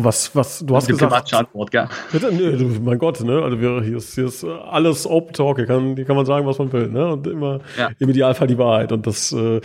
Was, 0.00 0.34
was, 0.36 0.60
du 0.64 0.76
hast 0.76 0.86
gesagt. 0.86 1.34
Antwort, 1.34 1.72
gell? 1.72 1.88
Bitte, 2.12 2.32
nee, 2.32 2.52
du, 2.52 2.66
mein 2.84 2.98
Gott, 2.98 3.20
ne? 3.20 3.42
Also 3.42 3.60
wir, 3.60 3.82
hier 3.82 3.96
ist, 3.96 4.14
hier 4.14 4.26
ist 4.26 4.44
alles 4.44 5.08
Open 5.08 5.32
Talk, 5.32 5.56
hier 5.56 5.66
kann, 5.66 5.96
hier 5.96 6.04
kann 6.04 6.14
man 6.14 6.24
sagen, 6.24 6.46
was 6.46 6.56
man 6.58 6.72
will, 6.72 6.86
ne? 6.86 7.14
Und 7.14 7.26
immer 7.26 7.58
ja. 7.76 7.90
im 7.98 8.08
Idealfall 8.08 8.46
die 8.46 8.56
Wahrheit. 8.58 8.92
Und 8.92 9.08
das, 9.08 9.32
äh, 9.32 9.60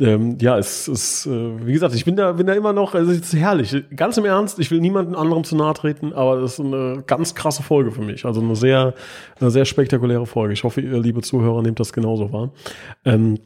ähm, 0.00 0.36
ja, 0.40 0.58
es 0.58 0.88
ist, 0.88 1.26
äh, 1.26 1.64
wie 1.64 1.72
gesagt, 1.72 1.94
ich 1.94 2.04
bin 2.04 2.16
da, 2.16 2.32
bin 2.32 2.48
da 2.48 2.54
immer 2.54 2.72
noch, 2.72 2.96
also 2.96 3.12
es 3.12 3.18
ist 3.18 3.34
herrlich. 3.34 3.84
Ganz 3.94 4.16
im 4.16 4.24
Ernst, 4.24 4.58
ich 4.58 4.72
will 4.72 4.80
niemanden 4.80 5.14
anderem 5.14 5.44
zu 5.44 5.54
nahe 5.54 5.74
treten, 5.74 6.12
aber 6.12 6.40
das 6.40 6.54
ist 6.54 6.60
eine 6.60 7.04
ganz 7.06 7.36
krasse 7.36 7.62
Folge 7.62 7.92
für 7.92 8.02
mich. 8.02 8.24
Also 8.24 8.40
eine 8.40 8.56
sehr, 8.56 8.94
eine 9.40 9.52
sehr 9.52 9.64
spektakuläre 9.64 10.26
Folge. 10.26 10.54
Ich 10.54 10.64
hoffe, 10.64 10.80
ihr, 10.80 10.98
liebe 10.98 11.22
Zuhörer, 11.22 11.62
nehmt 11.62 11.78
das 11.78 11.92
genauso 11.92 12.32
wahr. 12.32 12.50
Ähm, 13.04 13.38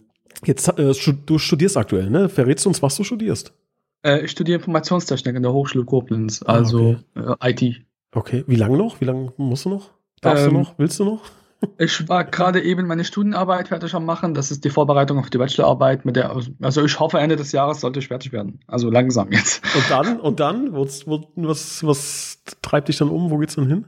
jetzt, 0.47 0.67
äh, 0.79 0.95
du 1.27 1.37
studierst 1.37 1.77
aktuell, 1.77 2.09
ne? 2.09 2.31
Verrätst 2.31 2.65
du 2.65 2.71
uns, 2.71 2.83
was 2.83 2.97
du 2.97 3.05
studierst? 3.05 3.53
Äh, 4.03 4.25
ich 4.25 4.31
studiere 4.31 4.59
Informationstechnik 4.59 5.37
in 5.37 5.43
der 5.43 5.53
Hochschule 5.53 5.85
Koblenz, 5.85 6.43
ah, 6.45 6.53
also 6.53 6.97
ah, 7.15 7.37
okay. 7.39 7.51
äh, 7.51 7.71
IT. 7.71 7.87
Okay, 8.15 8.45
wie 8.47 8.57
lange 8.57 8.77
noch? 8.77 9.01
Wie 9.01 9.05
lange 9.05 9.33
musst 9.37 9.65
du 9.65 9.71
noch? 9.71 9.91
Darfst 10.21 10.45
ähm, 10.47 10.53
du 10.53 10.59
noch? 10.61 10.79
Willst 10.79 11.01
du 11.01 11.05
noch? 11.05 11.23
ich 11.79 12.09
war 12.09 12.25
gerade 12.25 12.63
eben 12.63 12.87
meine 12.87 13.05
Studienarbeit 13.05 13.69
fertig 13.69 13.95
am 13.95 14.05
machen. 14.05 14.35
Das 14.35 14.51
ist 14.51 14.65
die 14.65 14.71
Vorbereitung 14.71 15.19
auf 15.19 15.31
die 15.31 15.39
Bachelorarbeit. 15.39 16.05
Mit 16.05 16.17
der, 16.17 16.35
also 16.61 16.85
ich 16.85 17.01
hoffe, 17.01 17.19
Ende 17.19 17.37
des 17.37 17.53
Jahres 17.53 17.81
sollte 17.81 18.01
ich 18.01 18.09
fertig 18.09 18.33
werden. 18.33 18.61
Also 18.67 18.91
langsam 18.91 19.33
jetzt. 19.33 19.63
Und 19.75 19.91
dann? 19.91 20.21
Und 20.21 20.41
dann? 20.41 20.73
Was, 20.73 21.07
was, 21.07 21.85
was 21.85 22.43
treibt 22.63 22.89
dich 22.89 22.99
dann 22.99 23.09
um? 23.09 23.31
Wo 23.31 23.39
geht's 23.39 23.55
dann 23.55 23.69
hin? 23.69 23.87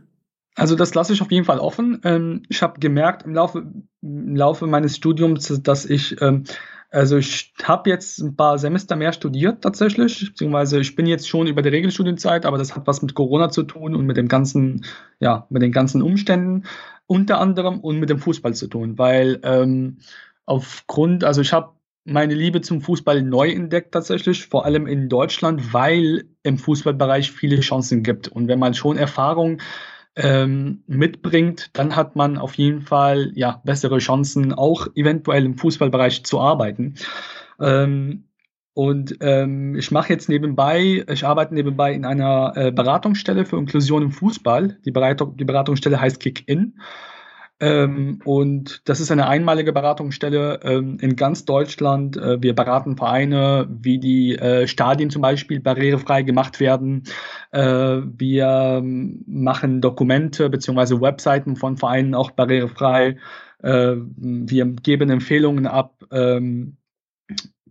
Also 0.56 0.76
das 0.76 0.94
lasse 0.94 1.12
ich 1.12 1.20
auf 1.20 1.32
jeden 1.32 1.44
Fall 1.44 1.58
offen. 1.58 2.00
Ähm, 2.04 2.42
ich 2.48 2.62
habe 2.62 2.78
gemerkt 2.78 3.24
im 3.24 3.34
Laufe, 3.34 3.66
im 4.02 4.36
Laufe 4.36 4.66
meines 4.66 4.96
Studiums, 4.96 5.60
dass 5.62 5.84
ich 5.84 6.20
ähm, 6.22 6.44
also 6.94 7.16
ich 7.16 7.52
habe 7.62 7.90
jetzt 7.90 8.20
ein 8.20 8.36
paar 8.36 8.56
Semester 8.56 8.94
mehr 8.94 9.12
studiert 9.12 9.62
tatsächlich, 9.62 10.30
beziehungsweise 10.30 10.78
ich 10.80 10.94
bin 10.94 11.06
jetzt 11.06 11.28
schon 11.28 11.48
über 11.48 11.60
die 11.60 11.70
Regelstudienzeit, 11.70 12.46
aber 12.46 12.56
das 12.56 12.76
hat 12.76 12.86
was 12.86 13.02
mit 13.02 13.14
Corona 13.14 13.50
zu 13.50 13.64
tun 13.64 13.96
und 13.96 14.06
mit 14.06 14.16
dem 14.16 14.28
ganzen, 14.28 14.84
ja, 15.18 15.46
mit 15.50 15.62
den 15.62 15.72
ganzen 15.72 16.02
Umständen 16.02 16.64
unter 17.06 17.40
anderem 17.40 17.80
und 17.80 17.98
mit 17.98 18.10
dem 18.10 18.18
Fußball 18.18 18.54
zu 18.54 18.68
tun, 18.68 18.96
weil 18.96 19.40
ähm, 19.42 19.98
aufgrund, 20.46 21.24
also 21.24 21.40
ich 21.40 21.52
habe 21.52 21.72
meine 22.04 22.34
Liebe 22.34 22.60
zum 22.60 22.80
Fußball 22.80 23.22
neu 23.22 23.50
entdeckt 23.50 23.92
tatsächlich, 23.92 24.46
vor 24.46 24.64
allem 24.64 24.86
in 24.86 25.08
Deutschland, 25.08 25.72
weil 25.72 26.26
im 26.42 26.58
Fußballbereich 26.58 27.32
viele 27.32 27.60
Chancen 27.60 28.02
gibt. 28.02 28.28
Und 28.28 28.46
wenn 28.46 28.58
man 28.58 28.74
schon 28.74 28.98
Erfahrung 28.98 29.60
ähm, 30.16 30.82
mitbringt, 30.86 31.70
dann 31.72 31.96
hat 31.96 32.16
man 32.16 32.38
auf 32.38 32.54
jeden 32.54 32.82
Fall 32.82 33.32
ja 33.34 33.60
bessere 33.64 33.98
Chancen, 33.98 34.52
auch 34.52 34.86
eventuell 34.94 35.44
im 35.44 35.58
Fußballbereich 35.58 36.24
zu 36.24 36.40
arbeiten. 36.40 36.94
Ähm, 37.60 38.24
und 38.74 39.16
ähm, 39.20 39.76
ich 39.76 39.92
mache 39.92 40.12
jetzt 40.12 40.28
nebenbei, 40.28 41.04
ich 41.08 41.24
arbeite 41.24 41.54
nebenbei 41.54 41.92
in 41.92 42.04
einer 42.04 42.52
äh, 42.56 42.72
Beratungsstelle 42.72 43.44
für 43.44 43.56
Inklusion 43.56 44.02
im 44.02 44.10
Fußball. 44.10 44.78
Die, 44.84 44.90
Beratung, 44.90 45.36
die 45.36 45.44
Beratungsstelle 45.44 46.00
heißt 46.00 46.18
Kick-In. 46.18 46.80
Ähm, 47.60 48.20
und 48.24 48.82
das 48.88 48.98
ist 48.98 49.12
eine 49.12 49.28
einmalige 49.28 49.72
Beratungsstelle 49.72 50.60
ähm, 50.64 50.98
in 51.00 51.14
ganz 51.14 51.44
Deutschland. 51.44 52.16
Äh, 52.16 52.42
wir 52.42 52.54
beraten 52.54 52.96
Vereine, 52.96 53.68
wie 53.70 53.98
die 53.98 54.36
äh, 54.36 54.66
Stadien 54.66 55.10
zum 55.10 55.22
Beispiel 55.22 55.60
barrierefrei 55.60 56.22
gemacht 56.22 56.58
werden. 56.58 57.04
Äh, 57.52 58.00
wir 58.02 58.82
machen 58.84 59.80
Dokumente 59.80 60.50
bzw. 60.50 61.00
Webseiten 61.00 61.54
von 61.54 61.76
Vereinen 61.76 62.14
auch 62.14 62.32
barrierefrei. 62.32 63.18
Äh, 63.62 63.96
wir 63.96 64.66
geben 64.66 65.10
Empfehlungen 65.10 65.66
ab. 65.66 65.94
Ähm, 66.10 66.76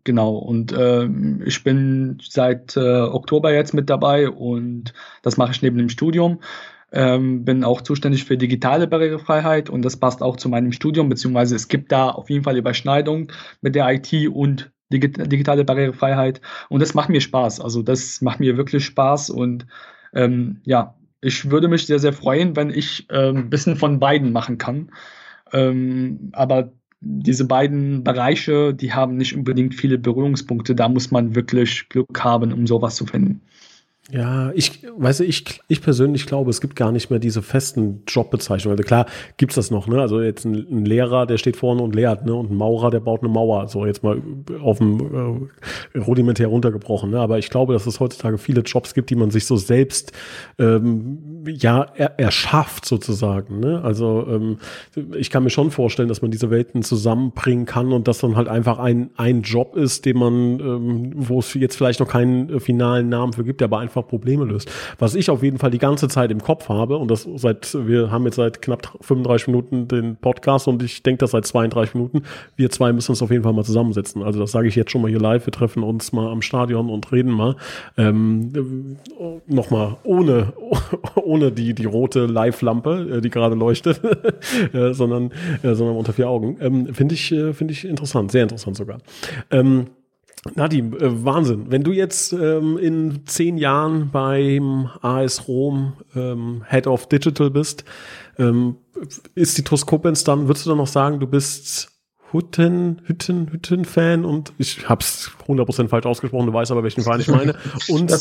genau, 0.06 0.38
und 0.38 0.72
äh, 0.72 1.10
ich 1.46 1.64
bin 1.64 2.20
seit 2.22 2.78
äh, 2.78 3.02
Oktober 3.02 3.54
jetzt 3.54 3.74
mit 3.74 3.90
dabei 3.90 4.30
und 4.30 4.94
das 5.24 5.36
mache 5.36 5.52
ich 5.52 5.62
neben 5.62 5.78
dem 5.78 5.90
Studium. 5.90 6.40
Ähm, 6.96 7.44
bin 7.44 7.64
auch 7.64 7.82
zuständig 7.82 8.24
für 8.26 8.38
digitale 8.38 8.88
Barrierefreiheit 8.88 9.70
und 9.70 9.84
das 9.84 9.98
passt 9.98 10.22
auch 10.22 10.38
zu 10.38 10.48
meinem 10.48 10.72
Studium, 10.72 11.10
beziehungsweise 11.10 11.56
es 11.56 11.68
gibt 11.68 11.92
da 11.92 12.10
auf 12.10 12.30
jeden 12.30 12.44
Fall 12.44 12.56
Überschneidung 12.56 13.32
mit 13.62 13.74
der 13.74 13.92
IT 13.92 14.14
und 14.30 14.72
digitale 14.92 15.66
Barrierefreiheit 15.66 16.40
und 16.70 16.82
das 16.82 16.94
macht 16.94 17.10
mir 17.10 17.22
Spaß. 17.22 17.60
Also 17.62 17.82
das 17.82 18.22
macht 18.22 18.40
mir 18.40 18.58
wirklich 18.58 18.86
Spaß 18.86 19.32
und 19.32 19.66
ähm, 20.14 20.62
ja, 20.66 20.96
ich 21.20 21.50
würde 21.50 21.68
mich 21.68 21.88
sehr, 21.88 22.00
sehr 22.00 22.14
freuen, 22.14 22.56
wenn 22.56 22.70
ich 22.70 23.08
ähm, 23.10 23.38
ein 23.38 23.50
bisschen 23.50 23.76
von 23.76 24.00
beiden 24.00 24.32
machen 24.32 24.58
kann. 24.58 24.92
Ähm, 25.52 26.30
aber 26.34 26.74
diese 27.00 27.46
beiden 27.46 28.04
Bereiche, 28.04 28.74
die 28.74 28.94
haben 28.94 29.18
nicht 29.18 29.36
unbedingt 29.36 29.76
viele 29.76 29.98
Berührungspunkte. 29.98 30.76
Da 30.76 30.88
muss 30.90 31.12
man 31.12 31.36
wirklich 31.36 31.90
Glück 31.90 32.24
haben, 32.24 32.54
um 32.54 32.68
sowas 32.68 32.96
zu 32.96 33.06
finden. 33.06 33.42
Ja, 34.12 34.52
ich 34.54 34.86
weiß 34.98 35.22
ich, 35.22 35.62
ich 35.70 35.82
persönlich 35.82 36.26
glaube, 36.26 36.50
es 36.50 36.60
gibt 36.60 36.76
gar 36.76 36.92
nicht 36.92 37.10
mehr 37.10 37.20
diese 37.20 37.42
festen 37.42 38.04
Jobbezeichnungen. 38.06 38.78
Also 38.78 38.86
klar 38.86 39.06
gibt's 39.38 39.56
das 39.56 39.72
noch, 39.72 39.88
ne? 39.88 40.02
Also 40.02 40.20
jetzt 40.20 40.44
ein, 40.44 40.68
ein, 40.70 40.86
Lehrer, 40.86 41.26
der 41.26 41.38
steht 41.38 41.56
vorne 41.56 41.82
und 41.82 41.96
lehrt, 41.96 42.26
ne? 42.26 42.34
Und 42.34 42.52
ein 42.52 42.58
Maurer, 42.58 42.92
der 42.92 43.00
baut 43.00 43.22
eine 43.22 43.30
Mauer. 43.30 43.70
So 43.70 43.86
jetzt 43.86 44.04
mal 44.04 44.22
auf 44.62 44.80
dem 44.80 45.50
äh, 45.96 46.00
rudimentär 46.00 46.48
runtergebrochen. 46.48 47.12
Ne? 47.12 47.20
Aber 47.20 47.40
ich 47.40 47.50
glaube, 47.50 47.72
dass 47.72 47.86
es 47.86 48.02
heutzutage 48.02 48.38
viele 48.38 48.60
Jobs 48.62 48.94
gibt, 48.94 49.10
die 49.10 49.16
man 49.16 49.32
sich 49.32 49.46
so 49.46 49.56
selbst 49.56 50.12
ähm, 50.60 51.46
ja 51.48 51.86
er, 51.96 52.20
erschafft 52.20 52.86
sozusagen. 52.86 53.62
Ne? 53.62 53.82
Also 53.86 54.28
ähm, 54.30 54.58
ich 55.18 55.30
kann 55.30 55.44
mir 55.44 55.50
schon 55.50 55.72
vorstellen, 55.72 56.10
dass 56.10 56.22
man 56.22 56.30
diese 56.30 56.50
Welten 56.50 56.84
zusammenbringen 56.84 57.66
kann 57.66 57.94
und 57.94 58.10
dass 58.10 58.20
dann 58.20 58.36
halt 58.36 58.50
einfach 58.50 58.80
ein, 58.80 59.12
ein 59.16 59.44
Job 59.44 59.78
ist, 59.78 60.06
den 60.06 60.18
man, 60.18 60.60
ähm, 60.60 61.12
wo 61.16 61.40
es 61.40 61.54
jetzt 61.54 61.78
vielleicht 61.78 62.02
noch 62.02 62.10
keinen 62.10 62.50
äh, 62.50 62.60
finalen 62.60 63.08
Namen 63.08 63.32
für 63.32 63.46
gibt, 63.46 63.62
aber 63.62 63.80
einfach 63.80 63.93
einfach 63.94 64.08
Probleme 64.08 64.46
löst. 64.46 64.70
Was 65.00 65.16
ich 65.16 65.30
auf 65.30 65.44
jeden 65.44 65.60
Fall 65.60 65.72
die 65.72 65.78
ganze 65.78 66.08
Zeit 66.08 66.32
im 66.32 66.42
Kopf 66.42 66.70
habe, 66.70 66.98
und 66.98 67.10
das 67.10 67.28
seit, 67.36 67.74
wir 67.88 68.12
haben 68.12 68.26
jetzt 68.26 68.36
seit 68.36 68.62
knapp 68.62 68.98
35 69.02 69.48
Minuten 69.48 69.88
den 69.88 70.16
Podcast 70.16 70.68
und 70.68 70.82
ich 70.84 71.04
denke 71.04 71.20
das 71.20 71.32
seit 71.32 71.46
32 71.46 71.96
Minuten, 71.96 72.24
wir 72.56 72.70
zwei 72.70 72.92
müssen 72.92 73.12
uns 73.12 73.22
auf 73.22 73.32
jeden 73.32 73.44
Fall 73.44 73.54
mal 73.54 73.64
zusammensetzen. 73.64 74.24
Also 74.24 74.40
das 74.40 74.52
sage 74.52 74.68
ich 74.68 74.76
jetzt 74.76 74.92
schon 74.92 75.02
mal 75.02 75.10
hier 75.10 75.20
live, 75.20 75.46
wir 75.46 75.54
treffen 75.54 75.84
uns 75.84 76.12
mal 76.12 76.32
am 76.32 76.42
Stadion 76.42 76.90
und 76.90 77.12
reden 77.12 77.32
mal. 77.32 77.56
Ähm, 77.98 78.98
Nochmal 79.48 79.98
ohne, 80.04 80.54
ohne 81.16 81.52
die, 81.52 81.74
die 81.74 81.86
rote 81.86 82.26
Live-Lampe, 82.26 83.18
äh, 83.18 83.22
die 83.22 83.30
gerade 83.30 83.56
leuchtet, 83.56 84.02
äh, 84.74 84.94
sondern, 84.94 85.32
äh, 85.62 85.74
sondern 85.74 85.96
unter 85.96 86.14
vier 86.14 86.30
Augen. 86.30 86.58
Ähm, 86.60 86.94
Finde 86.94 87.16
ich, 87.16 87.28
finde 87.28 87.72
ich 87.72 87.86
interessant, 87.86 88.32
sehr 88.32 88.44
interessant 88.44 88.78
sogar. 88.78 89.00
Ähm, 89.52 89.88
Nadim, 90.56 90.94
äh, 90.94 91.26
Wahnsinn. 91.26 91.66
Wenn 91.70 91.84
du 91.84 91.92
jetzt 91.92 92.34
ähm, 92.34 92.78
in 92.78 93.26
zehn 93.26 93.58
Jahren 93.58 94.10
beim 94.12 94.90
AS 95.02 95.48
Rom 95.48 95.94
ähm, 96.16 96.64
Head 96.70 96.88
of 96.88 97.08
Digital 97.08 97.50
bist, 97.50 97.86
ähm, 98.38 98.78
ist 99.36 99.58
die 99.58 99.64
Toskopenz 99.64 100.24
dann, 100.24 100.48
würdest 100.48 100.66
du 100.66 100.70
dann 100.70 100.78
noch 100.78 100.88
sagen, 100.88 101.20
du 101.20 101.28
bist 101.28 101.90
Hütten, 102.32 103.02
Hütten, 103.06 103.52
Hütten-Fan 103.52 104.26
und 104.26 104.54
ich 104.58 104.90
hab's 104.90 105.32
100% 105.48 105.88
falsch 105.88 106.06
ausgesprochen, 106.08 106.48
du 106.48 106.54
weißt 106.54 106.72
aber, 106.72 106.82
welchen 106.82 107.04
Verein 107.04 107.20
ich 107.20 107.28
meine. 107.28 107.56
Und, 107.90 108.12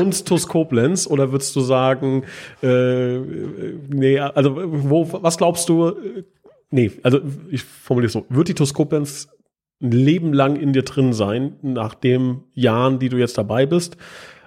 und 0.00 0.26
TuS 0.26 0.48
Koblenz 0.48 1.06
oder 1.06 1.30
würdest 1.30 1.54
du 1.54 1.60
sagen, 1.60 2.24
äh, 2.60 3.18
nee, 3.18 4.18
also 4.18 4.56
wo, 4.56 5.22
was 5.22 5.38
glaubst 5.38 5.68
du, 5.68 5.92
nee, 6.70 6.90
also 7.04 7.20
ich 7.50 7.62
formuliere 7.62 8.08
es 8.08 8.12
so, 8.14 8.26
wird 8.28 8.48
die 8.48 8.54
TuS 8.54 8.74
Koblenz 8.74 9.28
ein 9.82 9.90
Leben 9.90 10.32
lang 10.32 10.56
in 10.56 10.72
dir 10.72 10.82
drin 10.82 11.12
sein, 11.12 11.54
nach 11.62 11.94
den 11.94 12.44
Jahren, 12.54 12.98
die 12.98 13.08
du 13.08 13.16
jetzt 13.18 13.36
dabei 13.36 13.66
bist. 13.66 13.96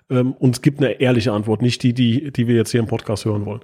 Ähm, 0.09 0.33
und 0.33 0.55
es 0.55 0.61
gibt 0.61 0.79
eine 0.79 0.99
ehrliche 1.01 1.33
Antwort, 1.33 1.61
nicht 1.61 1.83
die, 1.83 1.93
die, 1.93 2.31
die 2.31 2.47
wir 2.47 2.55
jetzt 2.55 2.71
hier 2.71 2.79
im 2.79 2.87
Podcast 2.87 3.25
hören 3.25 3.45
wollen. 3.45 3.61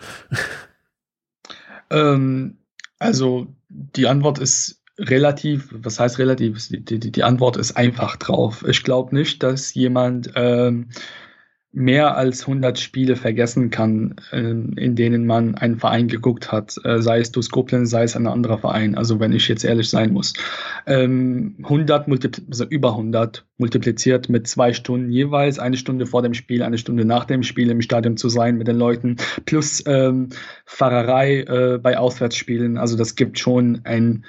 Ähm, 1.91 2.57
also 2.99 3.47
die 3.67 4.07
Antwort 4.07 4.39
ist 4.39 4.81
relativ, 4.97 5.69
was 5.71 5.99
heißt 5.99 6.19
relativ? 6.19 6.67
Die, 6.69 6.83
die, 6.83 7.11
die 7.11 7.23
Antwort 7.23 7.57
ist 7.57 7.73
einfach 7.73 8.15
drauf. 8.15 8.65
Ich 8.67 8.83
glaube 8.83 9.15
nicht, 9.15 9.43
dass 9.43 9.73
jemand 9.73 10.31
ähm, 10.35 10.89
mehr 11.73 12.17
als 12.17 12.41
100 12.41 12.79
Spiele 12.79 13.15
vergessen 13.15 13.69
kann, 13.69 14.15
äh, 14.31 14.39
in 14.39 14.95
denen 14.95 15.25
man 15.25 15.55
einen 15.55 15.79
Verein 15.79 16.09
geguckt 16.09 16.51
hat, 16.51 16.75
äh, 16.83 17.01
sei 17.01 17.19
es 17.19 17.31
durch 17.31 17.49
Koblenz, 17.49 17.89
sei 17.89 18.03
es 18.03 18.15
ein 18.15 18.27
anderer 18.27 18.57
Verein, 18.57 18.95
also 18.95 19.19
wenn 19.21 19.31
ich 19.31 19.47
jetzt 19.47 19.63
ehrlich 19.63 19.89
sein 19.89 20.11
muss. 20.11 20.33
Ähm, 20.85 21.55
100, 21.63 22.07
also 22.49 22.65
über 22.65 22.91
100 22.91 23.45
multipliziert 23.57 24.27
mit 24.27 24.47
zwei 24.47 24.73
Stunden 24.73 25.11
jeweils, 25.11 25.59
eine 25.59 25.77
Stunde 25.77 26.05
vor 26.05 26.21
dem 26.21 26.33
Spiel, 26.33 26.61
eine 26.61 26.77
Stunde 26.77 27.05
nach 27.05 27.23
dem 27.23 27.43
Spiel 27.43 27.69
im 27.69 27.81
Stadion 27.81 28.17
zu 28.17 28.27
sein 28.27 28.57
mit 28.57 28.67
den 28.67 28.77
Leuten, 28.77 29.15
plus 29.45 29.81
ähm, 29.87 30.29
Fahrerei 30.65 31.41
äh, 31.41 31.77
bei 31.77 31.97
Auswärtsspielen, 31.97 32.77
also 32.77 32.97
das 32.97 33.15
gibt 33.15 33.39
schon 33.39 33.81
ein 33.85 34.25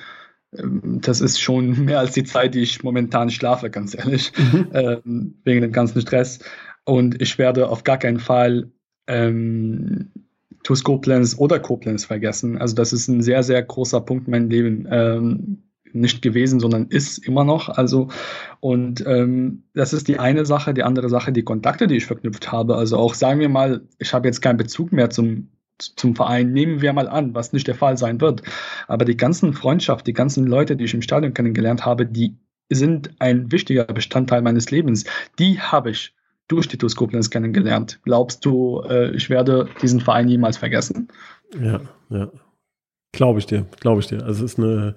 ähm, 0.57 1.01
das 1.01 1.21
ist 1.21 1.41
schon 1.41 1.71
mehr 1.87 1.99
als 1.99 2.13
die 2.13 2.25
Zeit, 2.25 2.55
die 2.55 2.61
ich 2.61 2.85
momentan 2.85 3.31
schlafe, 3.31 3.71
ganz 3.71 3.97
ehrlich, 3.97 4.33
mhm. 4.37 4.69
ähm, 4.75 5.35
wegen 5.45 5.63
dem 5.63 5.73
ganzen 5.73 6.01
Stress. 6.01 6.39
Und 6.85 7.21
ich 7.23 7.39
werde 7.39 7.69
auf 7.69 7.85
gar 7.85 7.99
keinen 7.99 8.19
Fall 8.19 8.71
ähm, 9.07 10.11
TuS 10.63 10.85
Koblenz 10.85 11.37
oder 11.39 11.59
Koblenz 11.61 12.05
vergessen. 12.05 12.59
Also 12.59 12.75
das 12.75 12.93
ist 12.93 13.09
ein 13.09 13.23
sehr, 13.23 13.43
sehr 13.43 13.63
großer 13.63 14.01
Punkt 14.01 14.27
in 14.27 14.33
meinem 14.33 14.51
Leben. 14.51 14.89
Ähm, 14.91 15.63
nicht 15.95 16.23
gewesen, 16.23 16.61
sondern 16.61 16.87
ist 16.87 17.19
immer 17.19 17.45
noch. 17.45 17.69
Also, 17.69 18.09
und 18.61 19.05
ähm, 19.07 19.65
das 19.75 19.93
ist 19.93 20.09
die 20.09 20.19
eine 20.19 20.47
Sache. 20.47 20.75
Die 20.75 20.83
andere 20.83 21.09
Sache, 21.09 21.33
die 21.33 21.43
Kontakte, 21.43 21.87
die 21.87 21.97
ich 21.97 22.07
verknüpft 22.07 22.51
habe. 22.51 22.77
Also 22.77 22.97
auch 22.97 23.15
sagen 23.15 23.41
wir 23.41 23.49
mal, 23.49 23.83
ich 23.99 24.15
habe 24.15 24.29
jetzt 24.29 24.41
keinen 24.41 24.57
Bezug 24.57 24.93
mehr 24.93 25.11
zum, 25.11 25.49
zum 25.79 26.17
Verein. 26.17 26.53
Nehmen 26.53 26.81
wir 26.81 26.93
mal 26.93 27.09
an, 27.09 27.35
was 27.35 27.53
nicht 27.53 27.67
der 27.67 27.75
Fall 27.75 27.99
sein 27.99 28.21
wird. 28.21 28.43
Aber 28.89 29.05
die 29.05 29.17
ganzen 29.17 29.53
Freundschaft, 29.53 30.07
die 30.07 30.15
ganzen 30.15 30.47
Leute, 30.47 30.77
die 30.77 30.85
ich 30.85 30.95
im 30.95 31.03
Stadion 31.03 31.35
kennengelernt 31.35 31.85
habe, 31.85 32.07
die 32.07 32.37
sind 32.71 33.11
ein 33.19 33.53
wichtiger 33.53 33.85
Bestandteil 33.85 34.41
meines 34.41 34.71
Lebens. 34.71 35.05
Die 35.39 35.61
habe 35.61 35.91
ich 35.91 36.15
durch 36.53 36.69
die 36.69 36.77
TuS 36.77 36.95
Koblenz 36.95 37.31
kennengelernt. 37.31 37.99
Glaubst 38.05 38.45
du, 38.45 38.83
äh, 38.89 39.11
ich 39.17 39.31
werde 39.31 39.69
diesen 39.81 40.01
Verein 40.01 40.29
jemals 40.29 40.59
vergessen? 40.59 41.09
Ja, 41.59 41.81
ja. 42.11 42.31
Glaube 43.13 43.39
ich 43.39 43.47
dir, 43.47 43.67
glaube 43.81 44.01
ich 44.01 44.07
dir. 44.07 44.23
Also 44.25 44.45
es 44.45 44.53
ist 44.53 44.59
eine 44.59 44.95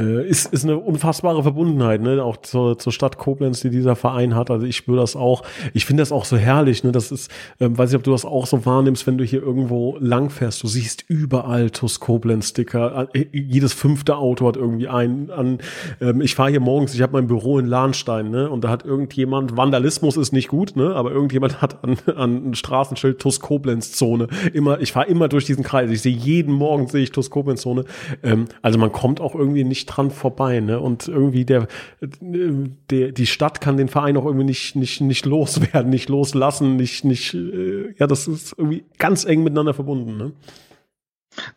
äh, 0.00 0.26
ist, 0.26 0.52
ist 0.52 0.64
eine 0.64 0.78
unfassbare 0.78 1.42
Verbundenheit, 1.42 2.00
ne? 2.00 2.22
Auch 2.24 2.38
zur, 2.38 2.78
zur 2.78 2.92
Stadt 2.92 3.18
Koblenz, 3.18 3.60
die 3.60 3.70
dieser 3.70 3.96
Verein 3.96 4.34
hat. 4.34 4.50
Also 4.50 4.66
ich 4.66 4.76
spüre 4.76 4.98
das 4.98 5.16
auch. 5.16 5.42
Ich 5.74 5.84
finde 5.84 6.00
das 6.00 6.12
auch 6.12 6.24
so 6.24 6.36
herrlich, 6.36 6.84
ne? 6.84 6.92
Das 6.92 7.12
ist, 7.12 7.30
ähm, 7.60 7.76
weiß 7.76 7.90
ich, 7.90 7.96
ob 7.96 8.02
du 8.02 8.10
das 8.10 8.24
auch 8.24 8.46
so 8.46 8.64
wahrnimmst, 8.64 9.06
wenn 9.06 9.18
du 9.18 9.24
hier 9.24 9.42
irgendwo 9.42 9.96
langfährst. 10.00 10.62
Du 10.62 10.68
siehst 10.68 11.04
überall 11.08 11.70
TUS 11.70 12.00
Koblenz-Sticker. 12.00 13.08
Äh, 13.12 13.26
jedes 13.32 13.72
fünfte 13.72 14.16
Auto 14.16 14.48
hat 14.48 14.56
irgendwie 14.56 14.88
einen 14.88 15.30
an. 15.30 15.58
Ähm, 16.00 16.20
ich 16.20 16.34
fahre 16.34 16.50
hier 16.50 16.60
morgens, 16.60 16.94
ich 16.94 17.02
habe 17.02 17.12
mein 17.12 17.26
Büro 17.26 17.58
in 17.58 17.66
Lahnstein, 17.66 18.30
ne? 18.30 18.48
Und 18.48 18.64
da 18.64 18.70
hat 18.70 18.84
irgendjemand, 18.84 19.56
Vandalismus 19.56 20.16
ist 20.16 20.32
nicht 20.32 20.48
gut, 20.48 20.76
ne? 20.76 20.94
Aber 20.94 21.10
irgendjemand 21.10 21.60
hat 21.60 21.84
an, 21.84 21.96
an 22.16 22.50
ein 22.50 22.54
Straßenschild 22.54 23.18
TUS 23.18 23.40
Koblenz-Zone. 23.40 24.28
Immer, 24.54 24.80
ich 24.80 24.92
fahre 24.92 25.06
immer 25.06 25.28
durch 25.28 25.44
diesen 25.44 25.64
Kreis. 25.64 25.90
Ich 25.90 26.02
sehe 26.02 26.14
jeden 26.14 26.54
Morgen 26.54 26.86
sehe 26.88 27.02
ich 27.02 27.12
TUS 27.12 27.30
Koblenz-Zone. 27.30 27.84
Ähm, 28.22 28.46
also 28.62 28.78
man 28.78 28.92
kommt 28.92 29.20
auch 29.20 29.34
irgendwie 29.34 29.64
nicht 29.64 29.89
dran 29.90 30.10
vorbei, 30.10 30.60
ne? 30.60 30.80
Und 30.80 31.08
irgendwie 31.08 31.44
der, 31.44 31.66
der, 32.10 33.12
die 33.12 33.26
Stadt 33.26 33.60
kann 33.60 33.76
den 33.76 33.88
Verein 33.88 34.16
auch 34.16 34.24
irgendwie 34.24 34.44
nicht, 34.44 34.76
nicht, 34.76 35.00
nicht 35.00 35.26
loswerden, 35.26 35.90
nicht 35.90 36.08
loslassen, 36.08 36.76
nicht, 36.76 37.04
nicht, 37.04 37.34
äh, 37.34 37.94
ja, 37.98 38.06
das 38.06 38.28
ist 38.28 38.54
irgendwie 38.56 38.84
ganz 38.98 39.24
eng 39.24 39.42
miteinander 39.42 39.74
verbunden, 39.74 40.16
ne? 40.16 40.32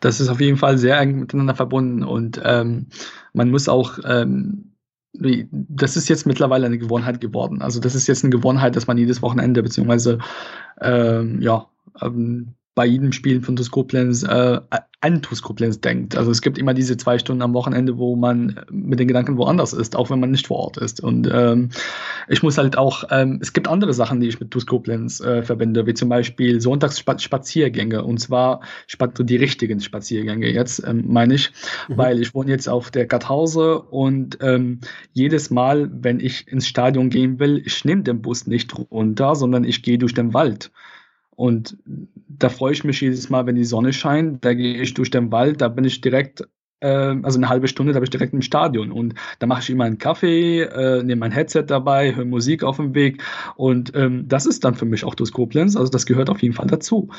Das 0.00 0.20
ist 0.20 0.28
auf 0.28 0.40
jeden 0.40 0.56
Fall 0.56 0.78
sehr 0.78 0.98
eng 0.98 1.20
miteinander 1.20 1.54
verbunden 1.54 2.04
und 2.04 2.40
ähm, 2.44 2.86
man 3.32 3.50
muss 3.50 3.68
auch, 3.68 3.98
ähm, 4.04 4.72
das 5.12 5.96
ist 5.96 6.08
jetzt 6.08 6.26
mittlerweile 6.26 6.66
eine 6.66 6.78
Gewohnheit 6.78 7.20
geworden. 7.20 7.62
Also 7.62 7.80
das 7.80 7.94
ist 7.94 8.06
jetzt 8.08 8.24
eine 8.24 8.30
Gewohnheit, 8.30 8.74
dass 8.74 8.86
man 8.86 8.98
jedes 8.98 9.22
Wochenende 9.22 9.62
beziehungsweise 9.62 10.18
ähm, 10.80 11.40
ja 11.40 11.68
ähm, 12.00 12.54
bei 12.74 12.86
jedem 12.86 13.12
Spiel 13.12 13.40
von 13.40 13.56
TuS 13.56 13.70
Koblenz 13.70 14.24
äh, 14.24 14.60
an 15.00 15.20
TuS 15.20 15.42
Koblenz 15.42 15.80
denkt. 15.80 16.16
Also 16.16 16.30
es 16.30 16.40
gibt 16.40 16.56
immer 16.56 16.72
diese 16.72 16.96
zwei 16.96 17.18
Stunden 17.18 17.42
am 17.42 17.52
Wochenende, 17.52 17.98
wo 17.98 18.16
man 18.16 18.60
mit 18.70 18.98
den 18.98 19.06
Gedanken 19.06 19.36
woanders 19.36 19.74
ist, 19.74 19.96
auch 19.96 20.08
wenn 20.08 20.18
man 20.18 20.30
nicht 20.30 20.46
vor 20.46 20.58
Ort 20.58 20.78
ist. 20.78 21.00
Und 21.00 21.28
ähm, 21.30 21.68
ich 22.26 22.42
muss 22.42 22.56
halt 22.56 22.78
auch, 22.78 23.04
ähm, 23.10 23.38
es 23.42 23.52
gibt 23.52 23.68
andere 23.68 23.92
Sachen, 23.92 24.20
die 24.20 24.28
ich 24.28 24.40
mit 24.40 24.50
TuS 24.50 24.66
Koblenz 24.66 25.20
äh, 25.20 25.42
verbinde, 25.42 25.86
wie 25.86 25.92
zum 25.92 26.08
Beispiel 26.08 26.60
Sonntagsspaziergänge 26.60 28.02
und 28.02 28.18
zwar 28.18 28.60
die 29.18 29.36
richtigen 29.36 29.80
Spaziergänge 29.80 30.50
jetzt, 30.50 30.82
ähm, 30.86 31.04
meine 31.06 31.34
ich, 31.34 31.52
mhm. 31.88 31.98
weil 31.98 32.20
ich 32.22 32.34
wohne 32.34 32.50
jetzt 32.50 32.68
auf 32.68 32.90
der 32.90 33.06
Gathause 33.06 33.80
und 33.80 34.38
ähm, 34.40 34.80
jedes 35.12 35.50
Mal, 35.50 35.90
wenn 35.92 36.18
ich 36.18 36.48
ins 36.48 36.66
Stadion 36.66 37.10
gehen 37.10 37.38
will, 37.38 37.62
ich 37.64 37.84
nehme 37.84 38.02
den 38.02 38.22
Bus 38.22 38.46
nicht 38.46 38.74
runter, 38.90 39.36
sondern 39.36 39.64
ich 39.64 39.82
gehe 39.82 39.98
durch 39.98 40.14
den 40.14 40.32
Wald. 40.32 40.70
Und 41.36 41.76
da 42.28 42.48
freue 42.48 42.72
ich 42.72 42.84
mich 42.84 43.00
jedes 43.00 43.30
Mal, 43.30 43.46
wenn 43.46 43.56
die 43.56 43.64
Sonne 43.64 43.92
scheint. 43.92 44.44
Da 44.44 44.54
gehe 44.54 44.80
ich 44.80 44.94
durch 44.94 45.10
den 45.10 45.32
Wald, 45.32 45.60
da 45.60 45.68
bin 45.68 45.84
ich 45.84 46.00
direkt, 46.00 46.46
äh, 46.80 46.88
also 46.88 47.38
eine 47.38 47.48
halbe 47.48 47.68
Stunde, 47.68 47.92
da 47.92 47.98
bin 47.98 48.04
ich 48.04 48.10
direkt 48.10 48.32
im 48.32 48.42
Stadion. 48.42 48.92
Und 48.92 49.14
da 49.38 49.46
mache 49.46 49.62
ich 49.62 49.70
immer 49.70 49.84
einen 49.84 49.98
Kaffee, 49.98 50.62
äh, 50.62 51.02
nehme 51.02 51.20
mein 51.20 51.32
Headset 51.32 51.64
dabei, 51.66 52.14
höre 52.14 52.24
Musik 52.24 52.62
auf 52.62 52.76
dem 52.76 52.94
Weg. 52.94 53.22
Und 53.56 53.94
ähm, 53.94 54.28
das 54.28 54.46
ist 54.46 54.64
dann 54.64 54.74
für 54.74 54.86
mich 54.86 55.04
auch 55.04 55.14
das 55.14 55.32
Koblenz. 55.32 55.76
Also 55.76 55.90
das 55.90 56.06
gehört 56.06 56.30
auf 56.30 56.42
jeden 56.42 56.54
Fall 56.54 56.66
dazu. 56.66 57.10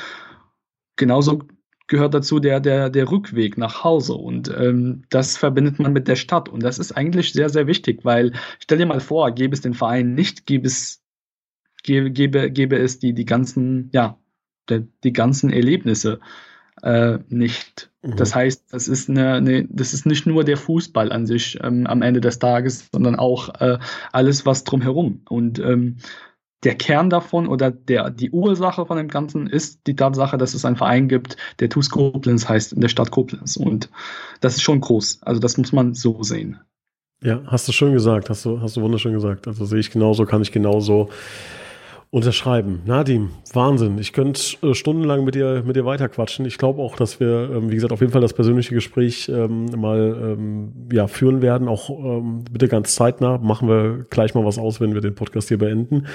Genauso 0.96 1.42
gehört 1.88 2.14
dazu 2.14 2.40
der, 2.40 2.60
der, 2.60 2.90
der 2.90 3.10
Rückweg 3.10 3.58
nach 3.58 3.84
Hause. 3.84 4.14
Und 4.14 4.52
ähm, 4.56 5.04
das 5.10 5.36
verbindet 5.36 5.78
man 5.78 5.92
mit 5.92 6.08
der 6.08 6.16
Stadt. 6.16 6.48
Und 6.48 6.62
das 6.62 6.78
ist 6.78 6.92
eigentlich 6.92 7.32
sehr, 7.32 7.48
sehr 7.48 7.66
wichtig, 7.66 8.04
weil 8.04 8.32
stell 8.58 8.78
dir 8.78 8.86
mal 8.86 9.00
vor, 9.00 9.30
gäbe 9.30 9.54
es 9.54 9.60
den 9.60 9.74
Verein 9.74 10.14
nicht, 10.14 10.46
gäbe 10.46 10.66
es 10.66 11.05
gäbe, 11.86 12.10
gäbe, 12.10 12.50
gäbe 12.50 12.76
es 12.76 12.98
die, 12.98 13.14
die 13.14 13.24
ganzen, 13.24 13.88
ja, 13.92 14.18
die, 14.68 14.86
die 15.04 15.12
ganzen 15.12 15.50
Erlebnisse 15.50 16.20
äh, 16.82 17.18
nicht. 17.28 17.90
Mhm. 18.02 18.16
Das 18.16 18.34
heißt, 18.34 18.64
das 18.70 18.88
ist 18.88 19.08
eine, 19.08 19.34
eine, 19.34 19.66
das 19.68 19.94
ist 19.94 20.04
nicht 20.06 20.26
nur 20.26 20.44
der 20.44 20.56
Fußball 20.56 21.10
an 21.10 21.26
sich 21.26 21.58
ähm, 21.62 21.86
am 21.86 22.02
Ende 22.02 22.20
des 22.20 22.38
Tages, 22.38 22.88
sondern 22.92 23.16
auch 23.16 23.60
äh, 23.60 23.78
alles, 24.12 24.44
was 24.44 24.64
drumherum. 24.64 25.22
Und 25.28 25.58
ähm, 25.58 25.96
der 26.64 26.74
Kern 26.74 27.10
davon 27.10 27.46
oder 27.46 27.70
der, 27.70 28.10
die 28.10 28.30
Ursache 28.30 28.86
von 28.86 28.96
dem 28.96 29.08
Ganzen 29.08 29.46
ist 29.46 29.86
die 29.86 29.94
Tatsache, 29.94 30.36
dass 30.36 30.54
es 30.54 30.64
einen 30.64 30.76
Verein 30.76 31.08
gibt, 31.08 31.36
der 31.60 31.68
TuS 31.68 31.90
Koblenz 31.90 32.48
heißt, 32.48 32.72
in 32.72 32.80
der 32.80 32.88
Stadt 32.88 33.10
Koblenz. 33.10 33.56
Und 33.56 33.88
das 34.40 34.56
ist 34.56 34.62
schon 34.62 34.80
groß. 34.80 35.22
Also 35.22 35.40
das 35.40 35.58
muss 35.58 35.72
man 35.72 35.94
so 35.94 36.22
sehen. 36.22 36.58
Ja, 37.22 37.42
hast 37.46 37.66
du 37.68 37.72
schön 37.72 37.92
gesagt, 37.92 38.28
hast 38.30 38.44
du, 38.44 38.60
hast 38.60 38.76
du 38.76 38.82
wunderschön 38.82 39.12
gesagt. 39.12 39.46
Also 39.46 39.64
sehe 39.64 39.80
ich 39.80 39.90
genauso, 39.90 40.26
kann 40.26 40.42
ich 40.42 40.52
genauso 40.52 41.08
Unterschreiben. 42.16 42.80
Nadim, 42.86 43.28
Wahnsinn. 43.52 43.98
Ich 43.98 44.14
könnte 44.14 44.40
äh, 44.62 44.72
stundenlang 44.72 45.26
mit 45.26 45.34
dir, 45.34 45.62
mit 45.66 45.76
dir 45.76 45.84
weiterquatschen. 45.84 46.46
Ich 46.46 46.56
glaube 46.56 46.80
auch, 46.80 46.96
dass 46.96 47.20
wir, 47.20 47.50
ähm, 47.52 47.70
wie 47.70 47.74
gesagt, 47.74 47.92
auf 47.92 48.00
jeden 48.00 48.10
Fall 48.10 48.22
das 48.22 48.32
persönliche 48.32 48.74
Gespräch 48.74 49.28
ähm, 49.28 49.66
mal 49.76 50.16
ähm, 50.38 50.72
ja, 50.90 51.08
führen 51.08 51.42
werden. 51.42 51.68
Auch 51.68 51.90
ähm, 51.90 52.44
bitte 52.50 52.68
ganz 52.68 52.94
zeitnah. 52.94 53.36
Machen 53.36 53.68
wir 53.68 54.06
gleich 54.08 54.34
mal 54.34 54.46
was 54.46 54.56
aus, 54.56 54.80
wenn 54.80 54.94
wir 54.94 55.02
den 55.02 55.14
Podcast 55.14 55.48
hier 55.48 55.58
beenden. 55.58 56.06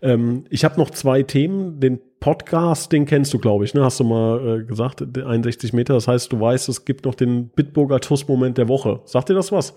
Ähm, 0.00 0.44
ich 0.48 0.64
habe 0.64 0.78
noch 0.78 0.90
zwei 0.90 1.24
Themen. 1.24 1.80
Den 1.80 1.98
Podcast, 2.20 2.92
den 2.92 3.04
kennst 3.04 3.34
du, 3.34 3.40
glaube 3.40 3.64
ich, 3.64 3.74
ne? 3.74 3.82
Hast 3.82 3.98
du 3.98 4.04
mal 4.04 4.60
äh, 4.60 4.64
gesagt, 4.64 5.02
61 5.02 5.72
Meter. 5.72 5.94
Das 5.94 6.06
heißt, 6.06 6.32
du 6.32 6.38
weißt, 6.38 6.68
es 6.68 6.84
gibt 6.84 7.04
noch 7.04 7.16
den 7.16 7.48
Bitburger 7.48 7.98
TUS-Moment 7.98 8.58
der 8.58 8.68
Woche. 8.68 9.00
Sagt 9.06 9.28
dir 9.28 9.34
das 9.34 9.50
was? 9.50 9.74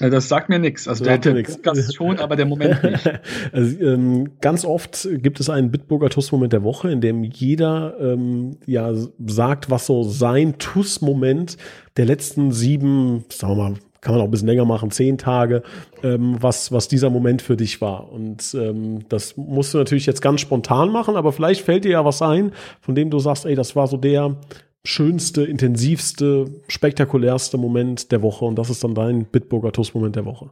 Das 0.00 0.28
sagt 0.28 0.48
mir 0.48 0.58
nichts. 0.58 0.88
Also 0.88 1.04
der, 1.04 1.18
der 1.18 1.42
Podcast 1.42 1.94
schon, 1.94 2.18
aber 2.18 2.34
der 2.34 2.46
Moment 2.46 2.82
nicht. 2.82 3.10
Also, 3.52 3.80
ähm, 3.80 4.32
ganz 4.40 4.64
oft 4.64 5.08
gibt 5.12 5.38
es 5.38 5.48
einen 5.48 5.70
Bitburger 5.70 6.10
TUS-Moment 6.10 6.52
der 6.52 6.64
Woche, 6.64 6.90
in 6.90 7.00
dem 7.00 7.22
jeder 7.22 7.94
ähm, 8.00 8.56
ja 8.66 8.92
sagt, 9.26 9.70
was 9.70 9.86
so 9.86 10.02
sein 10.02 10.58
TUS-Moment 10.58 11.56
der 11.96 12.06
letzten 12.06 12.50
sieben, 12.50 13.24
sagen 13.30 13.56
wir 13.56 13.70
mal, 13.70 13.74
kann 14.00 14.14
man 14.14 14.20
auch 14.20 14.26
ein 14.26 14.30
bisschen 14.30 14.48
länger 14.48 14.64
machen, 14.64 14.90
zehn 14.90 15.16
Tage, 15.16 15.62
ähm, 16.02 16.36
was, 16.40 16.72
was 16.72 16.88
dieser 16.88 17.10
Moment 17.10 17.40
für 17.40 17.56
dich 17.56 17.80
war. 17.80 18.12
Und 18.12 18.54
ähm, 18.54 19.08
das 19.08 19.36
musst 19.36 19.72
du 19.74 19.78
natürlich 19.78 20.06
jetzt 20.06 20.20
ganz 20.20 20.40
spontan 20.40 20.90
machen, 20.90 21.16
aber 21.16 21.32
vielleicht 21.32 21.62
fällt 21.62 21.84
dir 21.84 21.92
ja 21.92 22.04
was 22.04 22.20
ein, 22.20 22.52
von 22.80 22.94
dem 22.94 23.10
du 23.10 23.18
sagst, 23.18 23.46
ey, 23.46 23.54
das 23.54 23.74
war 23.74 23.86
so 23.86 23.96
der 23.96 24.36
schönste, 24.84 25.44
intensivste, 25.44 26.46
spektakulärste 26.68 27.56
Moment 27.56 28.12
der 28.12 28.22
Woche 28.22 28.44
und 28.44 28.56
das 28.58 28.70
ist 28.70 28.84
dann 28.84 28.94
dein 28.94 29.24
Bitburger 29.24 29.72
TUS-Moment 29.72 30.16
der 30.16 30.26
Woche? 30.26 30.50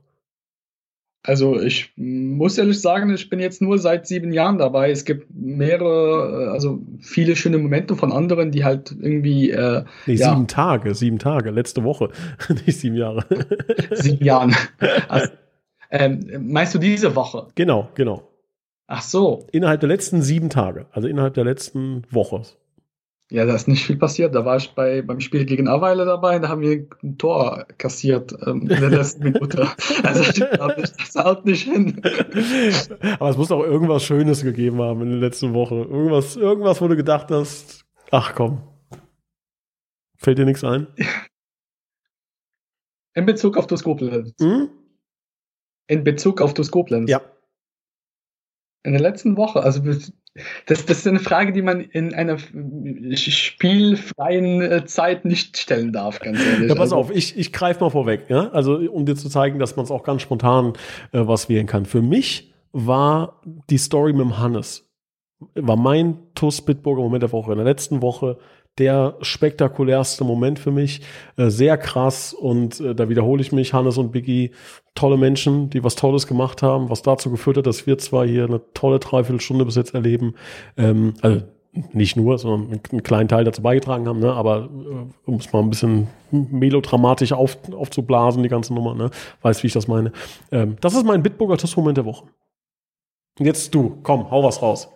Also 1.25 1.61
ich 1.61 1.93
muss 1.97 2.59
ehrlich 2.59 2.81
sagen, 2.81 3.15
ich 3.15 3.31
bin 3.31 3.39
jetzt 3.39 3.63
nur 3.63 3.79
seit 3.79 4.09
sieben 4.09 4.33
Jahren 4.33 4.59
dabei. 4.59 4.91
Es 4.91 5.05
gibt 5.05 5.29
mehrere, 5.33 6.51
also 6.51 6.81
viele 7.01 7.37
schöne 7.37 7.59
Momente 7.59 7.95
von 7.95 8.11
anderen, 8.11 8.51
die 8.51 8.65
halt 8.65 8.91
irgendwie. 9.01 9.51
Äh, 9.51 9.85
nee, 10.07 10.15
ja. 10.15 10.31
sieben 10.31 10.49
Tage, 10.49 10.95
sieben 10.97 11.21
Tage, 11.21 11.51
letzte 11.51 11.85
Woche, 11.85 12.11
nicht 12.67 12.81
sieben 12.81 12.97
Jahre. 12.97 13.25
sieben 13.93 14.25
Jahren. 14.25 14.55
Also, 15.09 15.29
ähm, 15.91 16.49
meinst 16.49 16.75
du 16.75 16.79
diese 16.79 17.15
Woche? 17.15 17.49
Genau, 17.55 17.89
genau. 17.95 18.29
Ach 18.89 19.03
so. 19.03 19.47
Innerhalb 19.53 19.81
der 19.81 19.91
letzten 19.91 20.23
sieben 20.23 20.51
Tage, 20.51 20.87
also 20.91 21.07
innerhalb 21.07 21.35
der 21.35 21.45
letzten 21.45 22.03
Woche. 22.11 22.43
Ja, 23.33 23.47
da 23.47 23.55
ist 23.55 23.67
nicht 23.67 23.87
viel 23.87 23.97
passiert. 23.97 24.35
Da 24.35 24.45
war 24.45 24.59
ich 24.59 24.75
bei, 24.75 25.01
beim 25.01 25.21
Spiel 25.21 25.47
gegen 25.47 25.67
Aweiler 25.67 26.05
dabei, 26.05 26.39
da 26.39 26.51
haben 26.51 26.61
wir 26.61 26.87
ein 27.03 27.17
Tor 27.17 27.67
kassiert 27.79 28.35
ähm, 28.47 28.69
in 28.69 28.69
der 28.69 28.91
letzten 28.91 29.25
Minute. 29.25 29.69
Also 30.03 30.21
ich 30.21 30.35
glaube, 30.35 30.83
das 30.83 31.15
haut 31.17 31.47
nicht 31.47 31.63
hin. 31.63 32.03
Aber 33.19 33.31
es 33.31 33.39
muss 33.39 33.51
auch 33.51 33.63
irgendwas 33.63 34.03
Schönes 34.03 34.43
gegeben 34.43 34.83
haben 34.83 35.01
in 35.01 35.11
der 35.11 35.19
letzten 35.19 35.55
Woche. 35.55 35.77
Irgendwas, 35.77 36.37
irgendwas, 36.37 36.83
wo 36.83 36.89
du 36.89 36.97
gedacht 36.97 37.31
hast, 37.31 37.87
ach 38.11 38.35
komm. 38.35 38.61
Fällt 40.19 40.37
dir 40.37 40.45
nichts 40.45 40.63
ein? 40.63 40.89
In 43.15 43.25
Bezug 43.25 43.57
auf 43.57 43.67
das 43.67 43.83
Koblenz. 43.83 44.35
Hm? 44.41 44.69
In 45.87 46.05
Bezug 46.05 46.43
auf 46.43 46.53
das 46.53 46.71
Koblenz. 46.71 47.11
Ja. 47.11 47.23
In 48.85 48.93
der 48.93 49.01
letzten 49.01 49.37
Woche, 49.37 49.63
also 49.63 49.81
das, 50.67 50.87
das 50.87 50.99
ist 50.99 51.07
eine 51.07 51.19
Frage, 51.21 51.53
die 51.53 51.63
man 51.63 51.83
in 51.83 52.15
einer 52.15 52.39
spielfreien 53.15 54.63
äh, 54.63 54.85
Zeit 54.87 55.25
nicht 55.25 55.57
stellen 55.59 55.93
darf, 55.93 56.21
ganz 56.21 56.41
ehrlich. 56.41 56.69
Ja, 56.69 56.75
pass 56.75 56.93
also, 56.93 56.97
auf, 56.97 57.15
ich, 57.15 57.37
ich 57.37 57.53
greife 57.53 57.81
mal 57.81 57.91
vorweg, 57.91 58.25
ja? 58.29 58.49
also 58.49 58.77
um 58.77 59.05
dir 59.05 59.15
zu 59.15 59.29
zeigen, 59.29 59.59
dass 59.59 59.77
man 59.77 59.85
es 59.85 59.91
auch 59.91 60.05
ganz 60.05 60.23
spontan 60.23 60.73
äh, 61.13 61.21
was 61.27 61.49
wählen 61.49 61.67
kann. 61.67 61.85
Für 61.85 62.01
mich 62.03 62.53
war 62.73 63.43
die 63.69 63.79
Story 63.79 64.13
mit 64.13 64.23
dem 64.23 64.39
Hannes, 64.39 64.89
war 65.55 65.77
mein 65.77 66.19
TUS 66.35 66.63
Bitburger 66.63 67.03
Moment 67.03 67.23
der 67.23 67.33
Woche. 67.33 67.53
In 67.53 67.59
der 67.59 67.67
letzten 67.67 68.01
Woche 68.01 68.39
der 68.79 69.17
spektakulärste 69.21 70.25
Moment 70.25 70.59
für 70.59 70.71
mich. 70.71 71.03
Äh, 71.37 71.51
sehr 71.51 71.77
krass 71.77 72.33
und 72.33 72.81
äh, 72.81 72.95
da 72.95 73.09
wiederhole 73.09 73.43
ich 73.43 73.53
mich, 73.53 73.73
Hannes 73.75 73.99
und 73.99 74.13
Biggie, 74.13 74.53
tolle 74.95 75.17
Menschen, 75.17 75.71
die 75.71 75.85
was 75.85 75.95
Tolles 75.95 76.27
gemacht 76.27 76.63
haben, 76.63 76.91
was 76.91 77.03
dazu 77.03 77.31
geführt 77.31 77.59
hat, 77.59 77.67
dass 77.67 77.87
wir 77.87 77.99
zwar 77.99 78.27
hier 78.27 78.45
eine 78.45 78.61
tolle 78.75 78.99
Dreiviertelstunde 78.99 79.65
bis 79.65 79.77
jetzt 79.77 79.95
erleben. 79.95 80.35
Ähm, 80.77 81.15
also 81.21 81.43
nicht 81.93 82.17
nur, 82.17 82.37
sondern 82.37 82.81
einen 82.91 83.03
kleinen 83.03 83.29
Teil 83.29 83.45
dazu 83.45 83.63
beigetragen 83.63 84.07
haben, 84.07 84.21
ne? 84.21 84.33
aber 84.33 84.69
äh, 84.71 85.31
um 85.31 85.37
es 85.37 85.53
mal 85.53 85.61
ein 85.61 85.71
bisschen 85.71 86.09
melodramatisch 86.31 87.33
auf, 87.33 87.57
aufzublasen, 87.73 88.43
die 88.43 88.51
ganze 88.51 88.75
Nummer, 88.75 88.95
ne? 88.95 89.11
weißt, 89.41 89.63
wie 89.63 89.69
ich 89.69 89.73
das 89.73 89.89
meine. 89.89 90.13
Ähm, 90.51 90.77
das 90.81 90.95
ist 90.95 91.07
mein 91.07 91.23
Bitburger 91.23 91.57
Tuss-Moment 91.57 91.97
der 91.97 92.05
Woche. 92.05 92.27
Jetzt 93.39 93.75
du, 93.75 93.99
komm, 94.03 94.31
hau 94.31 94.45
was 94.45 94.61
raus. 94.61 94.91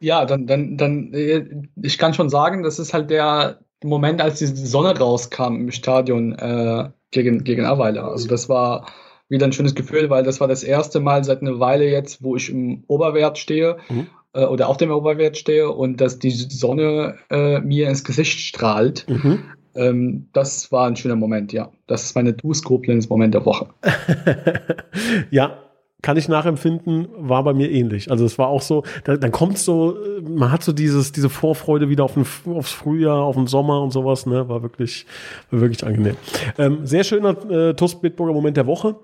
Ja, 0.00 0.24
dann, 0.24 0.46
dann, 0.46 0.76
dann, 0.76 1.12
äh, 1.12 1.44
ich 1.82 1.98
kann 1.98 2.14
schon 2.14 2.28
sagen, 2.28 2.62
das 2.62 2.78
ist 2.78 2.92
halt 2.92 3.10
der 3.10 3.60
Moment, 3.84 4.20
als 4.20 4.38
die 4.38 4.46
Sonne 4.46 4.98
rauskam 4.98 5.56
im 5.56 5.70
Stadion 5.70 6.32
äh, 6.34 6.90
gegen, 7.10 7.44
gegen 7.44 7.64
Aweiler. 7.64 8.04
Also 8.04 8.28
das 8.28 8.48
war 8.48 8.86
wieder 9.28 9.46
ein 9.46 9.52
schönes 9.52 9.74
Gefühl, 9.74 10.10
weil 10.10 10.22
das 10.22 10.40
war 10.40 10.48
das 10.48 10.62
erste 10.62 11.00
Mal 11.00 11.24
seit 11.24 11.42
einer 11.42 11.58
Weile 11.58 11.88
jetzt, 11.88 12.22
wo 12.22 12.36
ich 12.36 12.50
im 12.50 12.84
Oberwert 12.86 13.38
stehe 13.38 13.76
mhm. 13.88 14.06
äh, 14.32 14.44
oder 14.44 14.68
auf 14.68 14.76
dem 14.76 14.90
Oberwert 14.90 15.36
stehe 15.36 15.70
und 15.70 16.00
dass 16.00 16.18
die 16.18 16.30
Sonne 16.30 17.16
äh, 17.30 17.60
mir 17.60 17.88
ins 17.88 18.04
Gesicht 18.04 18.38
strahlt. 18.38 19.06
Mhm. 19.08 19.42
Ähm, 19.74 20.28
das 20.32 20.72
war 20.72 20.86
ein 20.86 20.96
schöner 20.96 21.16
Moment, 21.16 21.52
ja. 21.52 21.70
Das 21.86 22.04
ist 22.04 22.14
meine 22.14 22.32
Dus 22.32 22.62
Koblenz 22.62 23.08
Moment 23.08 23.34
der 23.34 23.44
Woche. 23.44 23.68
ja, 25.30 25.58
kann 26.06 26.16
ich 26.16 26.28
nachempfinden, 26.28 27.08
war 27.18 27.42
bei 27.42 27.52
mir 27.52 27.68
ähnlich. 27.68 28.12
Also 28.12 28.24
es 28.24 28.38
war 28.38 28.46
auch 28.46 28.62
so, 28.62 28.84
da, 29.02 29.16
dann 29.16 29.32
kommt 29.32 29.58
so, 29.58 29.96
man 30.22 30.52
hat 30.52 30.62
so 30.62 30.72
dieses, 30.72 31.10
diese 31.10 31.28
Vorfreude 31.28 31.88
wieder 31.88 32.04
auf 32.04 32.14
den, 32.14 32.24
aufs 32.54 32.70
Frühjahr, 32.70 33.24
auf 33.24 33.34
den 33.34 33.48
Sommer 33.48 33.82
und 33.82 33.90
sowas, 33.90 34.24
ne, 34.24 34.48
war 34.48 34.62
wirklich, 34.62 35.04
war 35.50 35.62
wirklich 35.62 35.84
angenehm. 35.84 36.14
Ähm, 36.58 36.86
sehr 36.86 37.02
schöner 37.02 37.30
äh, 37.50 37.74
TUS 37.74 38.00
Bitburger 38.00 38.32
Moment 38.32 38.56
der 38.56 38.68
Woche. 38.68 38.94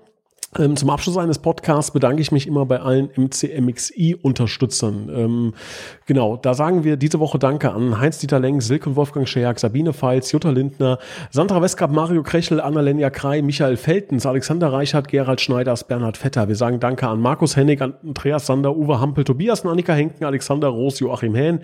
Ähm, 0.59 0.75
zum 0.75 0.89
Abschluss 0.91 1.17
eines 1.17 1.39
Podcasts 1.39 1.89
bedanke 1.91 2.21
ich 2.21 2.31
mich 2.31 2.45
immer 2.45 2.65
bei 2.65 2.79
allen 2.79 3.09
MCMXI-Unterstützern. 3.15 5.09
Ähm, 5.13 5.53
genau, 6.05 6.37
da 6.37 6.53
sagen 6.53 6.83
wir 6.83 6.95
diese 6.95 7.19
Woche 7.19 7.39
Danke 7.39 7.71
an 7.71 7.99
Heinz-Dieter 7.99 8.39
Lenk, 8.39 8.61
Silke 8.61 8.89
und 8.89 8.95
Wolfgang 8.95 9.27
Scherk, 9.27 9.59
Sabine 9.59 9.93
Feitz, 9.93 10.31
Jutta 10.31 10.51
Lindner, 10.51 10.99
Sandra 11.31 11.61
Westgab, 11.61 11.91
Mario 11.91 12.21
Krechel, 12.21 12.61
Annalenja 12.61 13.09
Krei, 13.09 13.41
Michael 13.41 13.77
Feltens, 13.77 14.27
Alexander 14.27 14.71
Reichert, 14.71 15.07
Gerald 15.07 15.41
Schneiders, 15.41 15.85
Bernhard 15.85 16.17
Vetter. 16.17 16.47
Wir 16.47 16.55
sagen 16.55 16.79
Danke 16.79 17.07
an 17.07 17.19
Markus 17.19 17.55
Hennig, 17.55 17.81
Andreas 17.81 18.45
Sander, 18.45 18.75
Uwe 18.75 18.99
Hampel, 18.99 19.23
Tobias 19.23 19.65
Annika 19.65 19.93
Henken, 19.93 20.23
Alexander 20.25 20.67
Roos, 20.67 20.99
Joachim 20.99 21.33
Hähn, 21.33 21.61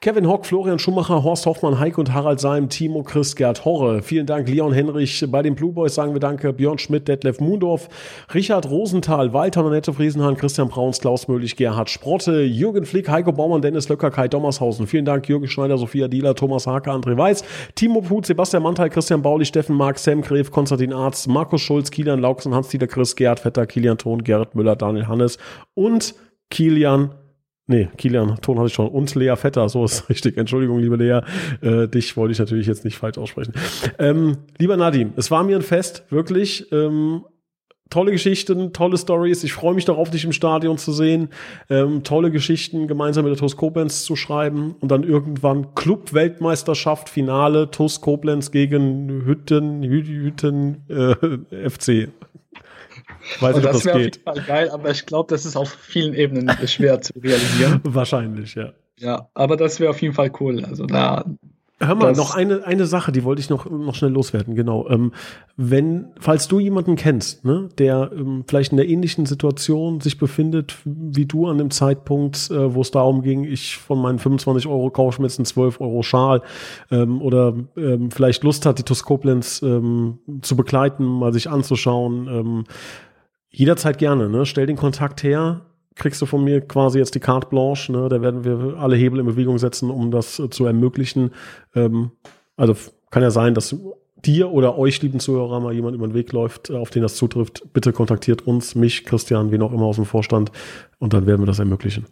Kevin 0.00 0.26
Hock, 0.26 0.46
Florian 0.46 0.80
Schumacher, 0.80 1.22
Horst 1.22 1.46
Hoffmann, 1.46 1.78
Heike 1.78 2.00
und 2.00 2.12
Harald 2.12 2.40
Seim, 2.40 2.68
Timo 2.68 3.04
Chris, 3.04 3.36
Gerd 3.36 3.64
Horre. 3.64 4.02
Vielen 4.02 4.26
Dank, 4.26 4.48
Leon 4.48 4.72
Henrich. 4.72 5.24
Bei 5.28 5.42
den 5.42 5.54
Blue 5.54 5.72
Boys 5.72 5.94
sagen 5.94 6.12
wir 6.12 6.20
Danke, 6.20 6.52
Björn 6.52 6.78
Schmidt, 6.78 7.06
Detlef 7.06 7.38
Mundorf, 7.38 7.88
Richard 8.34 8.70
Rosenthal, 8.70 9.32
Walter 9.34 9.62
Nanette 9.62 9.92
Friesenhahn, 9.92 10.36
Christian 10.36 10.68
Brauns, 10.68 11.00
Klaus 11.00 11.28
Möhlich, 11.28 11.56
Gerhard 11.56 11.90
Sprotte, 11.90 12.42
Jürgen 12.42 12.86
Flick, 12.86 13.08
Heiko 13.10 13.32
Baumann, 13.32 13.60
Dennis 13.60 13.88
Löcker, 13.90 14.10
Kai 14.10 14.28
Dommershausen. 14.28 14.86
Vielen 14.86 15.04
Dank, 15.04 15.28
Jürgen 15.28 15.48
Schneider, 15.48 15.76
Sophia 15.76 16.08
Dieler, 16.08 16.34
Thomas 16.34 16.66
Hake, 16.66 16.90
André 16.90 17.16
Weiß, 17.16 17.44
Timo 17.74 18.00
Put, 18.00 18.24
Sebastian 18.24 18.62
Mantel, 18.62 18.88
Christian 18.88 19.20
Bauli, 19.20 19.44
Steffen 19.44 19.76
Mark, 19.76 19.98
Sam 19.98 20.22
Gref, 20.22 20.50
Konstantin 20.50 20.92
Arzt, 20.92 21.28
Markus 21.28 21.60
Schulz, 21.60 21.90
Kilian 21.90 22.20
Lauksen, 22.20 22.54
Hans-Dieter 22.54 22.86
Chris, 22.86 23.16
Gerhard 23.16 23.40
Vetter, 23.40 23.66
Kilian 23.66 23.98
Thon, 23.98 24.24
Gerrit 24.24 24.54
Müller, 24.54 24.76
Daniel 24.76 25.08
Hannes 25.08 25.36
und 25.74 26.14
Kilian 26.50 27.10
Nee, 27.68 27.88
Kilian, 27.96 28.38
Ton 28.42 28.58
hatte 28.58 28.66
ich 28.66 28.74
schon. 28.74 28.88
Und 28.88 29.14
Lea 29.14 29.36
Vetter, 29.36 29.68
so 29.68 29.84
ist 29.84 30.08
richtig. 30.10 30.36
Entschuldigung, 30.36 30.80
liebe 30.80 30.96
Lea. 30.96 31.20
Äh, 31.60 31.86
dich 31.86 32.16
wollte 32.16 32.32
ich 32.32 32.38
natürlich 32.38 32.66
jetzt 32.66 32.84
nicht 32.84 32.98
falsch 32.98 33.18
aussprechen. 33.18 33.54
Ähm, 33.98 34.38
lieber 34.58 34.76
Nadim, 34.76 35.12
es 35.16 35.30
war 35.30 35.44
mir 35.44 35.56
ein 35.56 35.62
Fest, 35.62 36.04
wirklich. 36.10 36.70
Ähm, 36.72 37.24
tolle 37.92 38.10
Geschichten, 38.10 38.72
tolle 38.72 38.96
Stories. 38.96 39.44
Ich 39.44 39.52
freue 39.52 39.74
mich 39.74 39.84
darauf, 39.84 40.10
dich 40.10 40.24
im 40.24 40.32
Stadion 40.32 40.78
zu 40.78 40.92
sehen. 40.92 41.28
Ähm, 41.68 42.02
tolle 42.02 42.30
Geschichten 42.30 42.88
gemeinsam 42.88 43.24
mit 43.24 43.32
der 43.32 43.38
TuS 43.38 43.56
Koblenz 43.56 44.04
zu 44.04 44.16
schreiben 44.16 44.74
und 44.80 44.90
dann 44.90 45.04
irgendwann 45.04 45.74
Club-Weltmeisterschaft, 45.74 47.10
Finale, 47.10 47.70
TuS 47.70 48.00
Koblenz 48.00 48.50
gegen 48.50 49.24
Hütten, 49.26 49.82
Hütten 49.82 50.84
äh, 50.88 51.68
FC. 51.68 52.08
Weiß 53.40 53.56
nicht, 53.56 53.66
ob 53.66 53.72
das, 53.72 53.82
das 53.82 53.92
geht. 53.92 53.92
Auf 53.94 54.00
jeden 54.00 54.24
Fall 54.24 54.44
geil, 54.46 54.70
aber 54.70 54.90
ich 54.90 55.04
glaube, 55.04 55.28
das 55.28 55.44
ist 55.44 55.56
auf 55.56 55.70
vielen 55.70 56.14
Ebenen 56.14 56.50
schwer 56.66 57.00
zu 57.02 57.12
realisieren. 57.18 57.80
Wahrscheinlich, 57.84 58.54
ja. 58.54 58.72
Ja, 58.98 59.28
aber 59.34 59.56
das 59.56 59.80
wäre 59.80 59.90
auf 59.90 60.00
jeden 60.00 60.14
Fall 60.14 60.32
cool. 60.40 60.64
Also 60.64 60.86
da, 60.86 61.24
Hör 61.84 61.94
mal, 61.94 62.12
noch 62.12 62.34
eine, 62.34 62.64
eine 62.64 62.86
Sache, 62.86 63.12
die 63.12 63.24
wollte 63.24 63.40
ich 63.40 63.50
noch, 63.50 63.68
noch 63.68 63.94
schnell 63.94 64.12
loswerden, 64.12 64.54
genau. 64.54 64.88
Ähm, 64.88 65.12
wenn, 65.56 66.06
falls 66.20 66.48
du 66.48 66.60
jemanden 66.60 66.96
kennst, 66.96 67.44
ne, 67.44 67.68
der 67.78 68.10
ähm, 68.14 68.44
vielleicht 68.46 68.72
in 68.72 68.76
der 68.76 68.88
ähnlichen 68.88 69.26
Situation 69.26 70.00
sich 70.00 70.18
befindet 70.18 70.76
wie 70.84 71.26
du 71.26 71.48
an 71.48 71.58
dem 71.58 71.70
Zeitpunkt, 71.70 72.50
äh, 72.50 72.74
wo 72.74 72.80
es 72.80 72.90
darum 72.90 73.22
ging, 73.22 73.44
ich 73.44 73.76
von 73.76 74.00
meinen 74.00 74.18
25 74.18 74.68
Euro 74.68 74.90
kaufe 74.90 75.20
mir 75.20 75.26
jetzt 75.26 75.38
einen 75.38 75.46
12 75.46 75.80
Euro 75.80 76.02
Schal 76.02 76.42
ähm, 76.90 77.20
oder 77.20 77.54
ähm, 77.76 78.10
vielleicht 78.10 78.44
Lust 78.44 78.64
hat, 78.64 78.78
die 78.78 78.84
Toskoblenz 78.84 79.62
ähm, 79.62 80.18
zu 80.42 80.56
begleiten, 80.56 81.04
mal 81.04 81.32
sich 81.32 81.50
anzuschauen, 81.50 82.28
ähm, 82.28 82.64
jederzeit 83.50 83.98
gerne, 83.98 84.28
ne? 84.28 84.46
Stell 84.46 84.66
den 84.66 84.76
Kontakt 84.76 85.22
her, 85.22 85.62
kriegst 85.94 86.20
du 86.22 86.26
von 86.26 86.44
mir 86.44 86.60
quasi 86.60 86.98
jetzt 86.98 87.14
die 87.14 87.20
Carte 87.20 87.48
Blanche. 87.48 87.92
Ne? 87.92 88.08
Da 88.08 88.22
werden 88.22 88.44
wir 88.44 88.78
alle 88.78 88.96
Hebel 88.96 89.20
in 89.20 89.26
Bewegung 89.26 89.58
setzen, 89.58 89.90
um 89.90 90.10
das 90.10 90.38
äh, 90.38 90.50
zu 90.50 90.66
ermöglichen. 90.66 91.32
Ähm, 91.74 92.12
also 92.56 92.74
kann 93.10 93.22
ja 93.22 93.30
sein, 93.30 93.54
dass 93.54 93.76
dir 94.24 94.50
oder 94.50 94.78
euch, 94.78 95.02
lieben 95.02 95.20
Zuhörer, 95.20 95.60
mal 95.60 95.74
jemand 95.74 95.94
über 95.94 96.06
den 96.06 96.14
Weg 96.14 96.32
läuft, 96.32 96.70
äh, 96.70 96.76
auf 96.76 96.90
den 96.90 97.02
das 97.02 97.16
zutrifft. 97.16 97.72
Bitte 97.72 97.92
kontaktiert 97.92 98.46
uns, 98.46 98.74
mich, 98.74 99.04
Christian, 99.04 99.50
wen 99.50 99.62
auch 99.62 99.72
immer 99.72 99.84
aus 99.84 99.96
dem 99.96 100.04
Vorstand 100.04 100.52
und 100.98 101.12
dann 101.12 101.26
werden 101.26 101.42
wir 101.42 101.46
das 101.46 101.58
ermöglichen. 101.58 102.06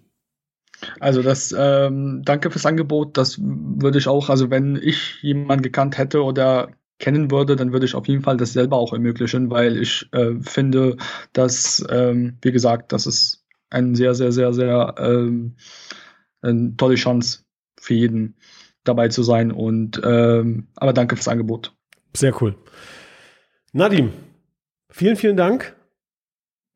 Also 0.98 1.22
das, 1.22 1.54
ähm, 1.56 2.22
danke 2.24 2.50
fürs 2.50 2.64
Angebot. 2.64 3.16
Das 3.16 3.38
würde 3.38 3.98
ich 3.98 4.08
auch, 4.08 4.30
also 4.30 4.50
wenn 4.50 4.76
ich 4.82 5.18
jemanden 5.22 5.62
gekannt 5.62 5.98
hätte 5.98 6.22
oder 6.22 6.70
kennen 6.98 7.30
würde, 7.30 7.56
dann 7.56 7.72
würde 7.72 7.86
ich 7.86 7.94
auf 7.94 8.08
jeden 8.08 8.22
Fall 8.22 8.36
das 8.36 8.52
selber 8.52 8.76
auch 8.76 8.92
ermöglichen, 8.92 9.50
weil 9.50 9.76
ich 9.80 10.08
äh, 10.12 10.34
finde, 10.40 10.96
dass, 11.32 11.84
ähm, 11.90 12.38
wie 12.42 12.52
gesagt, 12.52 12.92
das 12.92 13.06
ist 13.06 13.39
eine 13.70 13.96
sehr, 13.96 14.14
sehr, 14.14 14.32
sehr, 14.32 14.52
sehr 14.52 14.94
ähm, 14.98 16.76
tolle 16.76 16.96
Chance 16.96 17.44
für 17.80 17.94
jeden 17.94 18.36
dabei 18.84 19.08
zu 19.08 19.22
sein. 19.22 19.52
Und 19.52 20.00
ähm, 20.04 20.68
aber 20.76 20.92
danke 20.92 21.16
fürs 21.16 21.28
Angebot. 21.28 21.74
Sehr 22.14 22.40
cool. 22.42 22.56
Nadim, 23.72 24.12
vielen, 24.90 25.16
vielen 25.16 25.36
Dank. 25.36 25.76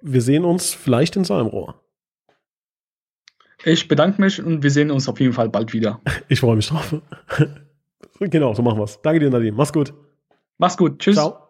Wir 0.00 0.22
sehen 0.22 0.44
uns 0.44 0.72
vielleicht 0.72 1.16
in 1.16 1.24
Salmrohr. 1.24 1.80
Ich 3.64 3.88
bedanke 3.88 4.20
mich 4.20 4.42
und 4.42 4.62
wir 4.62 4.70
sehen 4.70 4.90
uns 4.90 5.08
auf 5.08 5.18
jeden 5.20 5.32
Fall 5.32 5.48
bald 5.48 5.72
wieder. 5.72 6.00
Ich 6.28 6.40
freue 6.40 6.56
mich 6.56 6.68
drauf. 6.68 6.94
genau, 8.20 8.54
so 8.54 8.62
machen 8.62 8.78
wir 8.78 8.84
es. 8.84 9.00
Danke 9.02 9.20
dir, 9.20 9.30
Nadim. 9.30 9.56
Mach's 9.56 9.72
gut. 9.72 9.94
Mach's 10.58 10.76
gut. 10.76 10.98
Tschüss. 10.98 11.16
Ciao. 11.16 11.43